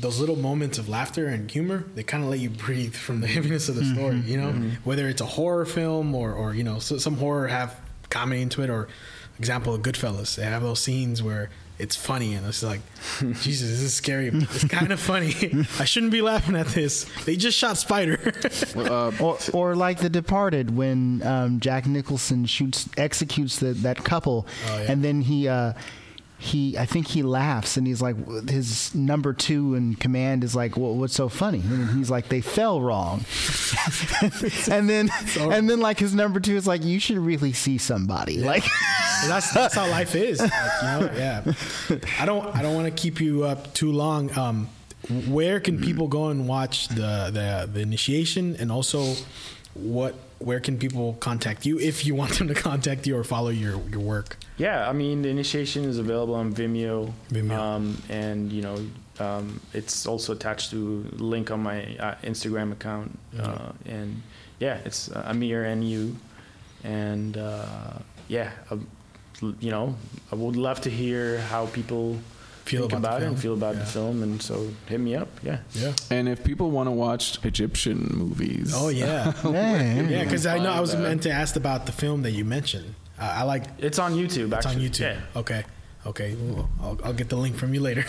those 0.00 0.20
little 0.20 0.36
moments 0.36 0.78
of 0.78 0.88
laughter 0.88 1.28
and 1.28 1.50
humor, 1.50 1.84
they 1.94 2.02
kind 2.02 2.22
of 2.24 2.30
let 2.30 2.40
you 2.40 2.50
breathe 2.50 2.94
from 2.94 3.20
the 3.20 3.26
heaviness 3.34 3.68
of 3.68 3.74
the 3.76 3.84
story. 3.84 4.16
You 4.20 4.36
know, 4.38 4.52
whether 4.84 5.08
it's 5.08 5.20
a 5.20 5.26
horror 5.26 5.64
film 5.66 6.14
or 6.14 6.32
or 6.32 6.54
you 6.54 6.64
know 6.64 6.78
so, 6.78 6.98
some 6.98 7.16
horror 7.16 7.48
have 7.48 7.74
comedy 8.10 8.42
into 8.42 8.62
it, 8.62 8.70
or 8.70 8.88
example 9.38 9.74
of 9.74 9.82
Goodfellas, 9.82 10.36
they 10.36 10.44
have 10.44 10.62
those 10.62 10.80
scenes 10.80 11.22
where. 11.22 11.50
It's 11.80 11.94
funny 11.94 12.34
and 12.34 12.44
it's 12.44 12.64
like, 12.64 12.80
Jesus, 13.20 13.70
this 13.70 13.82
is 13.82 13.94
scary. 13.94 14.26
It's 14.34 14.64
kind 14.64 14.90
of 14.90 14.98
funny. 15.12 15.36
I 15.78 15.84
shouldn't 15.84 16.10
be 16.10 16.22
laughing 16.22 16.56
at 16.56 16.66
this. 16.66 17.06
They 17.24 17.36
just 17.36 17.56
shot 17.56 17.78
Spider. 17.78 18.18
Uh, 18.74 19.12
Or, 19.20 19.38
or 19.52 19.76
like 19.76 19.98
The 20.00 20.10
Departed, 20.10 20.76
when 20.76 21.22
um, 21.24 21.60
Jack 21.60 21.86
Nicholson 21.86 22.46
shoots, 22.46 22.88
executes 22.96 23.60
the, 23.60 23.74
that 23.74 24.02
couple, 24.02 24.48
Oh, 24.70 24.76
yeah. 24.76 24.90
and 24.90 25.04
then 25.04 25.20
he, 25.20 25.46
uh, 25.46 25.74
he, 26.40 26.78
I 26.78 26.86
think 26.86 27.08
he 27.08 27.22
laughs, 27.22 27.76
and 27.76 27.84
he's 27.84 28.00
like, 28.00 28.16
his 28.48 28.94
number 28.94 29.32
two 29.32 29.74
in 29.74 29.96
command 29.96 30.44
is 30.44 30.54
like, 30.54 30.76
well, 30.76 30.94
"What's 30.94 31.14
so 31.14 31.28
funny?" 31.28 31.58
And 31.58 31.90
he's 31.90 32.10
like, 32.10 32.28
"They 32.28 32.40
fell 32.40 32.80
wrong," 32.80 33.24
and 34.70 34.88
then, 34.88 35.10
and 35.36 35.68
then 35.68 35.80
like 35.80 35.98
his 35.98 36.14
number 36.14 36.38
two 36.38 36.54
is 36.54 36.64
like, 36.66 36.84
"You 36.84 37.00
should 37.00 37.18
really 37.18 37.52
see 37.52 37.76
somebody." 37.76 38.38
Like, 38.38 38.64
that's 39.26 39.52
that's 39.52 39.74
how 39.74 39.90
life 39.90 40.14
is. 40.14 40.40
Like, 40.40 40.52
you 40.52 40.88
know, 40.88 41.10
yeah. 41.16 41.52
I 42.20 42.24
don't 42.24 42.54
I 42.54 42.62
don't 42.62 42.74
want 42.74 42.86
to 42.86 43.02
keep 43.02 43.20
you 43.20 43.44
up 43.44 43.74
too 43.74 43.90
long. 43.90 44.36
Um, 44.38 44.68
where 45.26 45.58
can 45.58 45.80
people 45.80 46.06
go 46.06 46.28
and 46.28 46.46
watch 46.46 46.86
the 46.88 47.30
the, 47.32 47.68
the 47.72 47.80
initiation, 47.80 48.54
and 48.60 48.70
also 48.70 49.14
what 49.78 50.14
where 50.38 50.60
can 50.60 50.78
people 50.78 51.14
contact 51.14 51.66
you 51.66 51.78
if 51.80 52.06
you 52.06 52.14
want 52.14 52.38
them 52.38 52.48
to 52.48 52.54
contact 52.54 53.06
you 53.06 53.16
or 53.16 53.24
follow 53.24 53.48
your 53.48 53.80
your 53.88 54.00
work? 54.00 54.38
Yeah, 54.56 54.88
I 54.88 54.92
mean, 54.92 55.22
the 55.22 55.28
initiation 55.28 55.84
is 55.84 55.98
available 55.98 56.34
on 56.34 56.52
Vimeo. 56.52 57.12
Vimeo. 57.30 57.58
Um, 57.58 58.02
and, 58.08 58.52
you 58.52 58.62
know, 58.62 58.78
um, 59.20 59.60
it's 59.72 60.06
also 60.06 60.32
attached 60.32 60.70
to 60.70 61.06
link 61.12 61.50
on 61.50 61.62
my 61.62 61.96
uh, 61.96 62.14
Instagram 62.22 62.72
account. 62.72 63.18
Uh, 63.38 63.72
and 63.86 64.22
yeah, 64.58 64.78
it's 64.84 65.10
uh, 65.10 65.22
Amir 65.26 65.74
NU. 65.74 66.14
And 66.84 67.36
uh, 67.36 67.98
yeah, 68.28 68.50
uh, 68.70 68.76
you 69.60 69.70
know, 69.70 69.94
I 70.32 70.34
would 70.34 70.56
love 70.56 70.80
to 70.82 70.90
hear 70.90 71.40
how 71.40 71.66
people 71.66 72.18
Feel 72.68 72.80
think 72.82 72.92
about 72.92 72.98
about, 73.18 73.22
it 73.22 73.26
and 73.26 73.38
feel 73.40 73.54
about 73.54 73.74
Yeah. 73.74 73.80
the 73.80 73.86
film. 73.86 74.22
And 74.22 74.40
so 74.42 74.54
hit 74.86 75.00
me 75.00 75.14
up. 75.16 75.28
Yeah. 75.42 75.58
Yeah. 75.72 75.92
and 76.10 76.28
if 76.28 76.42
people 76.44 76.70
want 76.70 76.86
to 76.86 76.92
watch 76.92 77.38
Egyptian 77.44 77.98
movies, 78.14 78.72
Oh 78.74 78.88
yeah. 78.88 79.32
yeah, 79.44 80.02
yeah, 80.08 80.24
because 80.24 80.44
I 80.46 80.58
know 80.58 80.70
I 80.70 80.80
was 80.80 80.92
that. 80.92 81.00
meant 81.00 81.22
to 81.22 81.30
ask 81.30 81.56
about 81.56 81.86
the 81.86 81.92
film 81.92 82.22
that 82.22 82.32
you 82.32 82.44
mentioned. 82.44 82.94
Uh, 83.18 83.40
I 83.40 83.42
like 83.44 83.64
It's 83.78 83.98
on 83.98 84.14
YouTube, 84.14 84.54
it's 84.56 84.66
on. 84.66 84.76
YouTube. 84.76 85.00
Yeah. 85.00 85.40
Okay. 85.40 85.64
Okay. 86.06 86.36
Well, 86.40 86.68
I'll, 86.80 86.98
I'll 87.04 87.12
get 87.12 87.28
the 87.28 87.36
link 87.36 87.56
from 87.56 87.74
you 87.74 87.80
later. 87.80 88.04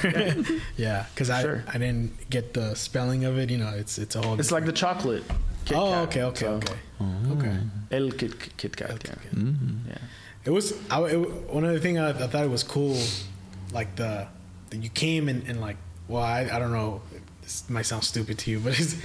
yeah, 0.78 1.06
because 1.14 1.30
I 1.30 1.42
Sure. 1.42 1.64
I 1.68 1.78
didn't 1.78 2.30
get 2.30 2.54
the 2.54 2.76
spelling 2.76 3.26
of 3.26 3.38
it. 3.38 3.50
You 3.50 3.58
know, 3.58 3.74
it's 3.76 3.98
it's 3.98 4.16
a 4.16 4.22
whole. 4.22 4.40
It's 4.40 4.52
like 4.52 4.66
the 4.66 4.72
chocolate. 4.84 5.24
Kit 5.66 5.78
oh, 5.78 5.92
Kat. 5.92 6.08
okay, 6.08 6.24
okay, 6.24 6.46
So, 6.46 6.54
okay, 6.56 6.78
okay. 7.36 7.58
El 7.92 8.12
Kit, 8.12 8.34
Kit 8.58 8.76
Kat. 8.78 8.90
Yeah. 9.06 9.16
Mm-hmm. 9.40 9.90
yeah. 9.90 9.98
It 10.46 10.52
was 10.52 10.74
I, 10.90 11.02
it, 11.14 11.18
one 11.54 11.66
of 11.66 11.74
the 11.74 11.80
thing 11.80 11.98
I, 12.00 12.10
I 12.10 12.28
thought 12.28 12.46
it 12.46 12.50
was 12.50 12.64
cool, 12.64 12.98
like 13.74 13.96
the 13.96 14.12
that 14.22 14.30
you 14.72 14.90
came 14.90 15.28
and, 15.30 15.48
and 15.48 15.60
like 15.62 15.78
well 16.08 16.24
I, 16.24 16.42
I 16.52 16.60
don't 16.60 16.72
know 16.72 17.02
this 17.42 17.70
might 17.70 17.86
sound 17.86 18.04
stupid 18.04 18.38
to 18.40 18.52
you 18.52 18.60
but 18.60 18.80
it's, 18.80 18.96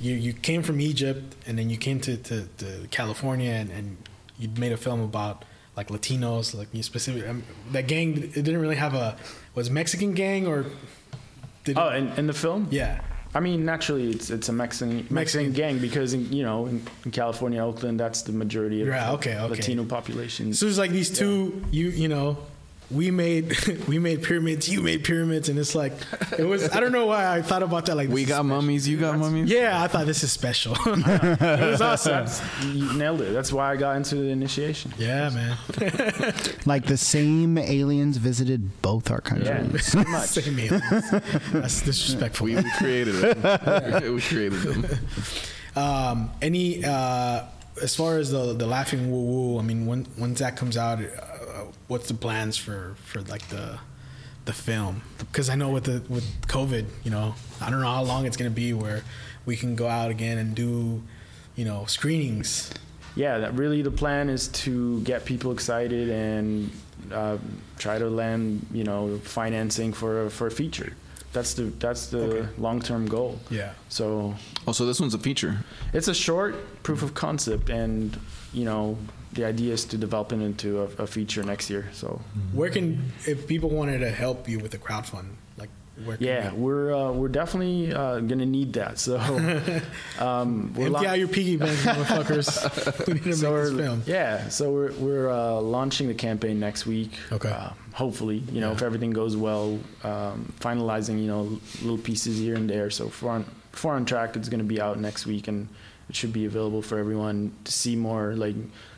you 0.00 0.14
you 0.14 0.32
came 0.32 0.62
from 0.62 0.80
Egypt 0.80 1.34
and 1.46 1.58
then 1.58 1.70
you 1.70 1.76
came 1.76 2.00
to, 2.00 2.16
to, 2.16 2.46
to 2.58 2.86
California 2.90 3.50
and, 3.52 3.70
and 3.70 3.96
you 4.38 4.48
made 4.58 4.72
a 4.72 4.76
film 4.76 5.00
about 5.00 5.44
like 5.76 5.88
Latinos 5.88 6.54
like 6.56 6.68
you 6.72 6.82
specific 6.82 7.26
um, 7.28 7.42
that 7.72 7.86
gang 7.88 8.16
it 8.18 8.32
didn't 8.34 8.58
really 8.60 8.76
have 8.76 8.94
a 8.94 9.16
was 9.54 9.70
Mexican 9.70 10.12
gang 10.14 10.46
or 10.46 10.66
did 11.64 11.78
Oh, 11.78 11.88
it, 11.88 11.96
in, 11.96 12.08
in 12.18 12.26
the 12.26 12.34
film? 12.34 12.68
yeah 12.70 13.00
I 13.36 13.40
mean, 13.40 13.64
naturally, 13.64 14.10
it's 14.10 14.30
it's 14.30 14.48
a 14.48 14.52
Mexican 14.52 15.08
Mexican, 15.10 15.52
gang 15.52 15.80
because 15.80 16.14
in, 16.14 16.32
you 16.32 16.44
know 16.44 16.66
in, 16.66 16.80
in 17.04 17.10
California, 17.10 17.60
Oakland, 17.64 17.98
that's 17.98 18.22
the 18.22 18.30
majority 18.30 18.82
of 18.82 18.86
Right, 18.86 19.04
the 19.06 19.12
okay, 19.14 19.36
okay. 19.36 19.48
Latino 19.48 19.84
population. 19.84 20.54
So 20.54 20.66
it's 20.68 20.78
like 20.78 20.92
these 20.92 21.10
two, 21.10 21.60
you 21.72 21.88
you 21.88 22.06
know, 22.06 22.38
we 22.94 23.10
made 23.10 23.56
we 23.88 23.98
made 23.98 24.22
pyramids, 24.22 24.68
you 24.68 24.80
made 24.82 25.04
pyramids, 25.04 25.48
and 25.48 25.58
it's 25.58 25.74
like 25.74 25.92
it 26.38 26.44
was. 26.44 26.70
I 26.70 26.80
don't 26.80 26.92
know 26.92 27.06
why 27.06 27.26
I 27.36 27.42
thought 27.42 27.62
about 27.62 27.86
that. 27.86 27.96
Like 27.96 28.08
We 28.08 28.24
got 28.24 28.44
mummies. 28.46 28.86
You 28.88 28.96
got 28.98 29.18
mummies. 29.18 29.50
Yeah, 29.50 29.82
I 29.82 29.88
thought 29.88 30.06
this 30.06 30.22
is 30.22 30.32
special. 30.32 30.74
it 30.86 31.70
was 31.70 31.80
awesome. 31.82 32.26
You 32.72 32.92
nailed 32.94 33.20
it. 33.20 33.32
That's 33.32 33.52
why 33.52 33.72
I 33.72 33.76
got 33.76 33.96
into 33.96 34.14
the 34.16 34.28
initiation. 34.28 34.92
Yeah, 34.98 35.30
man. 35.30 35.56
Like 36.66 36.86
the 36.86 36.96
same 36.96 37.58
aliens 37.58 38.16
visited 38.16 38.80
both 38.80 39.10
our 39.10 39.20
Yeah, 39.24 39.58
countries. 39.58 39.90
pretty 39.90 40.10
much. 40.10 40.28
Same 40.28 40.58
aliens. 40.58 41.10
That's 41.52 41.82
disrespectful. 41.82 42.46
We, 42.46 42.56
we 42.56 42.70
created 42.78 43.14
them. 43.16 44.14
we 44.14 44.20
created 44.20 44.60
them. 44.62 44.86
Um, 45.76 46.30
any 46.40 46.84
uh, 46.84 47.42
as 47.82 47.94
far 47.96 48.18
as 48.18 48.30
the 48.30 48.52
the 48.54 48.66
laughing 48.66 49.10
woo 49.10 49.24
woo, 49.24 49.58
I 49.58 49.62
mean, 49.62 49.86
when 49.86 50.06
once 50.16 50.38
that 50.38 50.56
comes 50.56 50.76
out, 50.76 51.00
uh, 51.00 51.06
what's 51.88 52.08
the 52.08 52.14
plans 52.14 52.56
for 52.56 52.94
for 53.04 53.20
like 53.22 53.48
the 53.48 53.78
the 54.44 54.52
film? 54.52 55.02
Because 55.18 55.48
I 55.48 55.54
know 55.54 55.70
with 55.70 55.84
the 55.84 56.02
with 56.08 56.24
COVID, 56.46 56.86
you 57.04 57.10
know, 57.10 57.34
I 57.60 57.70
don't 57.70 57.80
know 57.80 57.90
how 57.90 58.02
long 58.02 58.26
it's 58.26 58.36
gonna 58.36 58.50
be 58.50 58.72
where 58.72 59.02
we 59.46 59.56
can 59.56 59.74
go 59.76 59.88
out 59.88 60.10
again 60.10 60.38
and 60.38 60.54
do, 60.54 61.02
you 61.56 61.64
know, 61.64 61.84
screenings. 61.86 62.70
yeah, 63.16 63.38
that 63.38 63.54
really 63.54 63.80
the 63.82 63.90
plan 63.90 64.28
is 64.28 64.48
to 64.48 65.00
get 65.02 65.24
people 65.24 65.52
excited 65.52 66.08
and 66.10 66.70
uh, 67.12 67.36
try 67.78 67.98
to 67.98 68.08
land, 68.08 68.66
you 68.72 68.82
know, 68.84 69.18
financing 69.22 69.92
for 69.92 70.24
a, 70.26 70.30
for 70.30 70.46
a 70.46 70.50
feature. 70.50 70.92
That's 71.32 71.54
the 71.54 71.64
that's 71.78 72.06
the 72.08 72.18
Okay. 72.18 72.48
long 72.58 72.80
term 72.80 73.06
goal. 73.06 73.38
Yeah. 73.50 73.72
So 73.88 74.34
Oh, 74.66 74.72
so 74.72 74.86
this 74.86 75.00
one's 75.00 75.14
a 75.14 75.18
feature. 75.18 75.58
it's 75.92 76.08
a 76.08 76.14
short 76.14 76.54
proof 76.82 77.02
of 77.02 77.12
concept, 77.14 77.70
and 77.70 78.18
you 78.52 78.64
know, 78.64 78.96
the 79.34 79.44
idea 79.44 79.72
is 79.72 79.84
to 79.86 79.96
develop 79.98 80.32
it 80.32 80.40
into 80.40 80.80
a, 80.82 80.84
a 81.02 81.06
feature 81.06 81.42
next 81.42 81.68
year. 81.70 81.88
So 81.92 82.20
Where 82.52 82.70
can 82.70 83.12
if 83.26 83.46
people 83.46 83.70
wanted 83.70 83.98
to 84.00 84.10
help 84.10 84.48
you 84.48 84.58
with 84.60 84.70
the 84.72 84.78
crowdfund, 84.78 85.28
like 85.58 85.70
where? 86.04 86.16
Yeah, 86.20 86.52
we- 86.52 86.60
we're 86.62 86.94
uh, 86.94 87.12
we're 87.12 87.28
definitely 87.28 87.92
uh, 87.92 88.20
gonna 88.20 88.46
need 88.46 88.72
that. 88.74 88.98
So 88.98 89.16
um, 90.18 90.72
we're 90.74 90.86
empty 90.86 90.88
lo- 90.88 91.06
out 91.06 91.18
your 91.18 91.28
piggy 91.28 91.56
banks, 91.56 91.82
motherfuckers. 91.84 93.06
we 93.06 93.14
need 93.14 93.22
to 93.24 93.32
so 93.34 93.52
make 93.52 93.62
this 93.64 93.72
we're, 93.72 93.78
film. 93.78 94.02
Yeah, 94.06 94.48
so 94.48 94.72
we're 94.72 94.92
we're 94.92 95.30
uh, 95.30 95.60
launching 95.60 96.08
the 96.08 96.14
campaign 96.14 96.60
next 96.60 96.86
week. 96.86 97.12
Okay. 97.32 97.50
Uh, 97.50 97.70
hopefully, 97.92 98.38
you 98.52 98.60
know, 98.60 98.68
Yeah. 98.70 98.74
if 98.76 98.82
everything 98.82 99.10
goes 99.12 99.36
well, 99.36 99.78
um, 100.02 100.52
finalizing, 100.60 101.20
you 101.20 101.26
know, 101.28 101.60
little 101.82 101.98
pieces 101.98 102.38
here 102.38 102.54
and 102.56 102.68
there. 102.68 102.90
So 102.90 103.08
for 103.08 103.30
on 103.30 103.44
for 103.72 103.92
on 103.92 104.04
track, 104.04 104.36
it's 104.36 104.48
going 104.48 104.58
to 104.60 104.64
be 104.64 104.80
out 104.80 104.98
next 104.98 105.26
week, 105.26 105.48
and 105.48 105.68
it 106.08 106.14
should 106.16 106.32
be 106.32 106.44
available 106.44 106.82
for 106.82 106.98
everyone 106.98 107.52
to 107.64 107.72
see 107.72 107.96
more, 107.96 108.34
like 108.34 108.54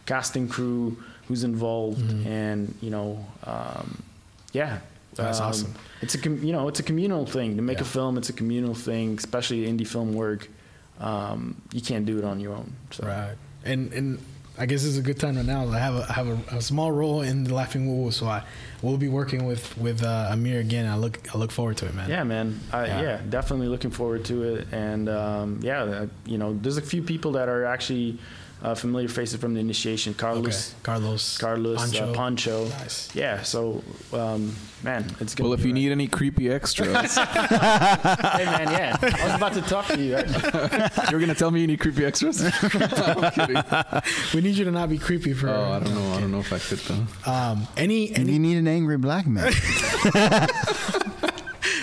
casting 0.07 0.49
crew, 0.49 0.97
who's 1.29 1.45
involved, 1.45 2.01
Mhm. 2.01 2.27
and 2.27 2.75
you 2.81 2.91
know, 2.91 3.25
um, 3.45 4.03
yeah. 4.53 4.79
That's 5.15 5.41
Um, 5.41 5.47
awesome. 5.49 5.75
It's 6.03 6.15
a 6.15 6.19
com- 6.19 6.43
you 6.45 6.53
know 6.53 6.69
it's 6.69 6.79
a 6.81 6.83
communal 6.83 7.25
thing 7.27 7.57
to 7.57 7.63
make 7.63 7.81
a 7.81 7.85
film. 7.85 8.19
It's 8.19 8.29
a 8.29 8.35
communal 8.35 8.75
thing, 8.75 9.17
especially 9.19 9.67
indie 9.67 9.87
film 9.87 10.13
work. 10.13 10.49
Um, 11.01 11.57
you 11.73 11.81
can't 11.81 12.05
do 12.07 12.19
it 12.19 12.25
on 12.25 12.39
your 12.41 12.53
own. 12.55 12.73
So. 12.91 13.07
Right. 13.07 13.35
And 13.65 13.93
and 13.95 14.19
I 14.59 14.65
guess 14.67 14.85
it's 14.85 14.97
a 14.99 15.03
good 15.03 15.19
time 15.19 15.37
right 15.37 15.45
now. 15.45 15.69
I 15.69 15.79
have 15.79 15.95
a 15.95 16.07
I 16.09 16.13
have 16.13 16.29
a, 16.29 16.57
a 16.57 16.63
small 16.63 16.91
role 16.93 17.23
in 17.23 17.45
the 17.45 17.55
Laughing 17.55 17.87
Woo 17.87 18.05
Woo, 18.05 18.11
so 18.11 18.27
I 18.27 18.43
will 18.83 18.97
be 18.99 19.09
working 19.09 19.47
with 19.47 19.77
with 19.79 20.03
uh, 20.03 20.29
Amir 20.33 20.61
again. 20.61 20.87
I 20.87 20.97
look 20.97 21.19
I 21.35 21.39
look 21.39 21.51
forward 21.51 21.77
to 21.79 21.87
it, 21.87 21.95
man. 21.95 22.09
Yeah, 22.11 22.25
man. 22.25 22.61
I, 22.73 22.87
Yeah. 22.87 23.03
yeah. 23.03 23.21
definitely 23.29 23.69
looking 23.69 23.91
forward 23.91 24.25
to 24.27 24.43
it. 24.45 24.69
And 24.73 25.09
um, 25.09 25.61
yeah, 25.63 25.83
uh, 25.83 26.07
you 26.27 26.37
know, 26.39 26.53
there's 26.61 26.77
a 26.79 26.83
few 26.83 27.03
people 27.03 27.33
that 27.33 27.49
are 27.49 27.65
actually 27.65 28.19
uh, 28.63 28.75
familiar 28.75 29.09
faces 29.09 29.41
from 29.41 29.55
the 29.55 29.61
initiation. 29.61 30.13
Okay. 30.13 30.21
Carlos, 30.21 30.75
Carlos. 30.83 31.39
Carlos, 31.39 31.79
Pancho. 31.79 32.13
Poncho. 32.13 32.65
Uh, 32.65 32.69
Poncho. 32.71 32.79
Nice. 32.83 33.15
Yeah. 33.15 33.43
So, 33.43 33.83
um, 34.13 34.55
man, 34.83 35.05
it's 35.21 35.35
gonna. 35.35 35.49
Well, 35.49 35.59
if 35.59 35.65
you 35.65 35.73
right. 35.73 35.75
need 35.75 35.93
any 35.93 36.09
creepy 36.09 36.51
extras, 36.51 37.17
hey, 37.17 37.25
man, 38.45 38.71
yeah, 38.71 38.97
I 39.01 39.27
was 39.27 39.35
about 39.35 39.53
to 39.55 39.63
talk 39.63 39.87
to 39.89 40.01
you. 40.01 40.17
you're 41.11 41.21
gonna 41.21 41.35
tell 41.35 41.51
me 41.51 41.61
you 41.61 41.67
need 41.67 41.81
creepy 41.81 42.05
extras. 42.05 42.43
I'm 42.63 43.31
kidding. 43.33 43.63
We 44.35 44.41
need 44.41 44.57
you 44.57 44.65
to 44.65 44.71
not 44.71 44.89
be 44.89 44.99
creepy 44.99 45.33
for. 45.33 45.49
Oh, 45.49 45.73
I 45.73 45.81
don't 45.81 45.95
know. 45.95 46.13
I 46.13 46.21
don't 46.21 46.33
know 46.33 46.41
if 46.41 46.53
I 46.53 46.59
fit 46.59 46.81
though. 46.81 47.31
Um. 47.31 47.67
Any 47.77 48.07
if 48.07 48.29
you 48.29 48.39
need 48.39 48.57
an 48.57 48.69
angry 48.69 48.97
black 48.97 49.27
man, 49.27 49.53
This 49.53 51.16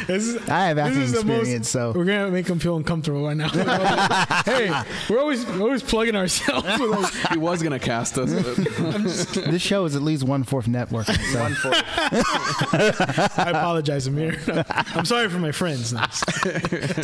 is, 0.09 0.37
I 0.49 0.67
have 0.67 0.77
acting 0.77 0.99
this 0.99 1.13
is 1.13 1.19
the 1.21 1.25
most- 1.25 1.37
experience, 1.39 1.69
so 1.69 1.91
We're 1.95 2.05
gonna 2.05 2.29
make 2.31 2.45
them 2.45 2.59
feel 2.59 2.77
uncomfortable 2.77 3.25
right 3.25 3.37
now. 3.37 3.49
hey, 4.45 4.71
we're 5.09 5.19
always 5.19 5.45
we're 5.45 5.61
always 5.61 5.83
plugging 5.83 6.15
ourselves. 6.15 6.67
Like, 6.79 7.13
He 7.31 7.37
was 7.37 7.61
gonna 7.63 7.79
cast 7.79 8.17
us. 8.17 8.31
This 8.31 9.61
show 9.61 9.85
is 9.85 9.95
at 9.95 10.01
least 10.01 10.23
one 10.23 10.43
fourth 10.43 10.67
network. 10.67 11.05
So 11.07 11.39
One 11.39 11.53
for 11.55 11.71
I 11.73 13.45
apologize, 13.49 14.07
Amir. 14.07 14.39
I'm 14.67 15.05
sorry 15.05 15.29
for 15.29 15.39
my 15.39 15.51
friends. 15.51 15.93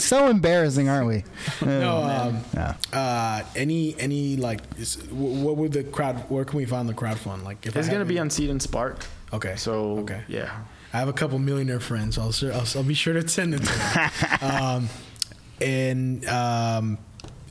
So 0.03 0.27
embarrassing, 0.27 0.89
aren't 0.89 1.07
we? 1.07 1.23
no 1.65 1.97
um, 2.03 2.39
Yeah. 2.53 2.73
uh, 2.93 3.43
any 3.55 3.95
any 3.99 4.35
like, 4.37 4.61
is, 4.77 4.95
wh- 5.09 5.13
what 5.43 5.57
would 5.57 5.71
the 5.71 5.83
crowd? 5.83 6.17
Where 6.29 6.45
can 6.45 6.57
we 6.57 6.65
find 6.65 6.87
the 6.87 6.93
crowd 6.93 7.17
fund? 7.19 7.43
Like, 7.43 7.65
if 7.65 7.75
It's 7.75 7.87
have 7.87 7.93
gonna 7.93 8.05
be 8.05 8.15
any- 8.15 8.19
on 8.21 8.29
Seed 8.29 8.49
and 8.49 8.61
Spark. 8.61 9.05
Okay. 9.33 9.55
So 9.55 9.99
Okay. 9.99 10.23
yeah. 10.27 10.51
I 10.93 10.97
have 10.99 11.07
a 11.07 11.13
couple 11.13 11.37
millionaire 11.39 11.79
friends. 11.79 12.17
I'll 12.17 12.33
I'll, 12.53 12.65
I'll 12.75 12.83
be 12.83 12.93
sure 12.95 13.13
to 13.13 13.27
send 13.27 13.53
it 13.53 13.59
to 13.59 13.65
them. 14.41 14.51
um, 14.51 14.89
and 15.61 16.25
um, 16.27 16.97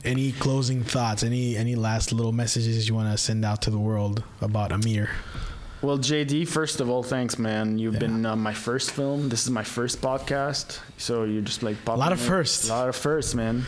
any 0.03 0.31
closing 0.33 0.83
thoughts? 0.83 1.23
Any 1.23 1.55
any 1.55 1.75
last 1.75 2.11
little 2.11 2.31
messages 2.33 2.87
you 2.89 2.95
want 2.95 3.11
to 3.11 3.17
send 3.17 3.45
out 3.45 3.61
to 3.63 3.69
the 3.71 3.79
world 3.79 4.23
about 4.41 4.71
Amir? 4.71 5.09
Well, 5.81 5.97
JD, 5.97 6.49
first 6.49 6.81
of 6.81 6.89
all, 6.89 7.03
thanks, 7.03 7.39
man. 7.39 7.77
You've 7.79 7.93
Yeah. 7.93 7.99
been 7.99 8.25
uh, 8.25 8.35
my 8.35 8.53
first 8.53 8.91
film. 8.91 9.29
This 9.29 9.43
is 9.45 9.49
my 9.49 9.63
first 9.63 10.01
podcast, 10.01 10.79
so 10.97 11.23
you're 11.23 11.41
just 11.41 11.63
like 11.63 11.77
A 11.87 11.95
lot 11.95 12.11
of 12.11 12.19
in. 12.19 12.27
firsts. 12.27 12.67
A 12.69 12.73
lot 12.73 12.89
of 12.89 12.95
firsts, 12.97 13.33
man. 13.33 13.65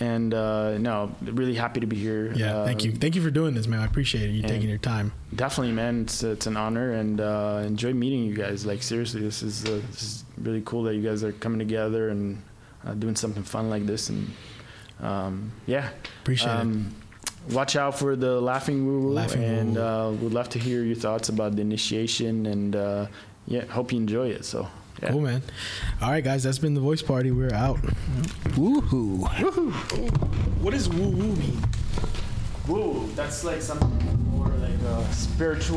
And 0.00 0.34
uh, 0.34 0.78
no, 0.78 1.14
really 1.22 1.54
happy 1.54 1.78
to 1.80 1.86
be 1.86 1.96
here. 1.96 2.32
Yeah, 2.34 2.56
Uh, 2.56 2.64
thank 2.66 2.82
you, 2.84 2.90
thank 2.92 3.14
you 3.14 3.22
for 3.22 3.30
doing 3.30 3.54
this, 3.54 3.66
man. 3.68 3.80
I 3.80 3.84
appreciate 3.86 4.24
it. 4.30 4.32
You 4.32 4.42
taking 4.42 4.68
your 4.68 4.78
time. 4.78 5.12
Definitely, 5.36 5.74
man. 5.74 6.02
It's 6.02 6.22
it's 6.24 6.46
an 6.46 6.56
honor 6.56 6.92
and 6.92 7.20
uh, 7.20 7.62
enjoy 7.64 7.92
meeting 7.92 8.24
you 8.24 8.34
guys. 8.34 8.66
Like 8.66 8.82
seriously, 8.82 9.20
this 9.20 9.42
is 9.42 9.64
uh, 9.64 9.80
this 9.90 10.02
is 10.02 10.24
really 10.38 10.62
cool 10.64 10.82
that 10.84 10.94
you 10.96 11.02
guys 11.02 11.22
are 11.22 11.32
coming 11.32 11.58
together 11.60 12.08
and 12.08 12.42
uh, 12.84 12.94
doing 12.94 13.14
something 13.16 13.44
fun 13.44 13.70
like 13.70 13.86
this. 13.86 14.08
And 14.08 14.30
um, 15.00 15.52
yeah, 15.66 15.90
Appreciate 16.22 16.50
it. 16.50 16.56
um, 16.60 16.94
Watch 17.50 17.74
out 17.76 17.98
for 17.98 18.14
the 18.16 18.40
laughing 18.40 18.86
woo 18.86 19.16
and 19.18 19.74
Woo. 19.74 19.82
uh, 19.82 20.10
we'd 20.12 20.32
love 20.32 20.48
to 20.50 20.58
hear 20.60 20.82
your 20.84 20.94
thoughts 20.96 21.28
about 21.28 21.54
the 21.56 21.60
initiation. 21.62 22.46
And 22.46 22.74
uh, 22.76 23.06
yeah, 23.46 23.64
hope 23.66 23.92
you 23.92 23.98
enjoy 23.98 24.28
it. 24.30 24.44
So 24.44 24.68
yeah. 25.02 25.10
Cool, 25.10 25.20
man. 25.20 25.42
All 26.00 26.10
right, 26.10 26.22
guys, 26.22 26.42
that's 26.42 26.58
been 26.58 26.74
the 26.74 26.80
voice 26.80 27.02
party. 27.02 27.30
We're 27.30 27.52
out. 27.54 27.80
Woohoo! 28.56 29.26
What 30.60 30.70
does 30.72 30.88
woo 30.88 31.08
woo 31.08 31.36
mean? 31.36 31.62
Woo, 32.68 33.10
that's 33.14 33.42
like 33.44 33.60
something 33.60 33.90
more 34.30 34.48
like 34.48 34.80
a 34.80 35.12
spiritual. 35.12 35.70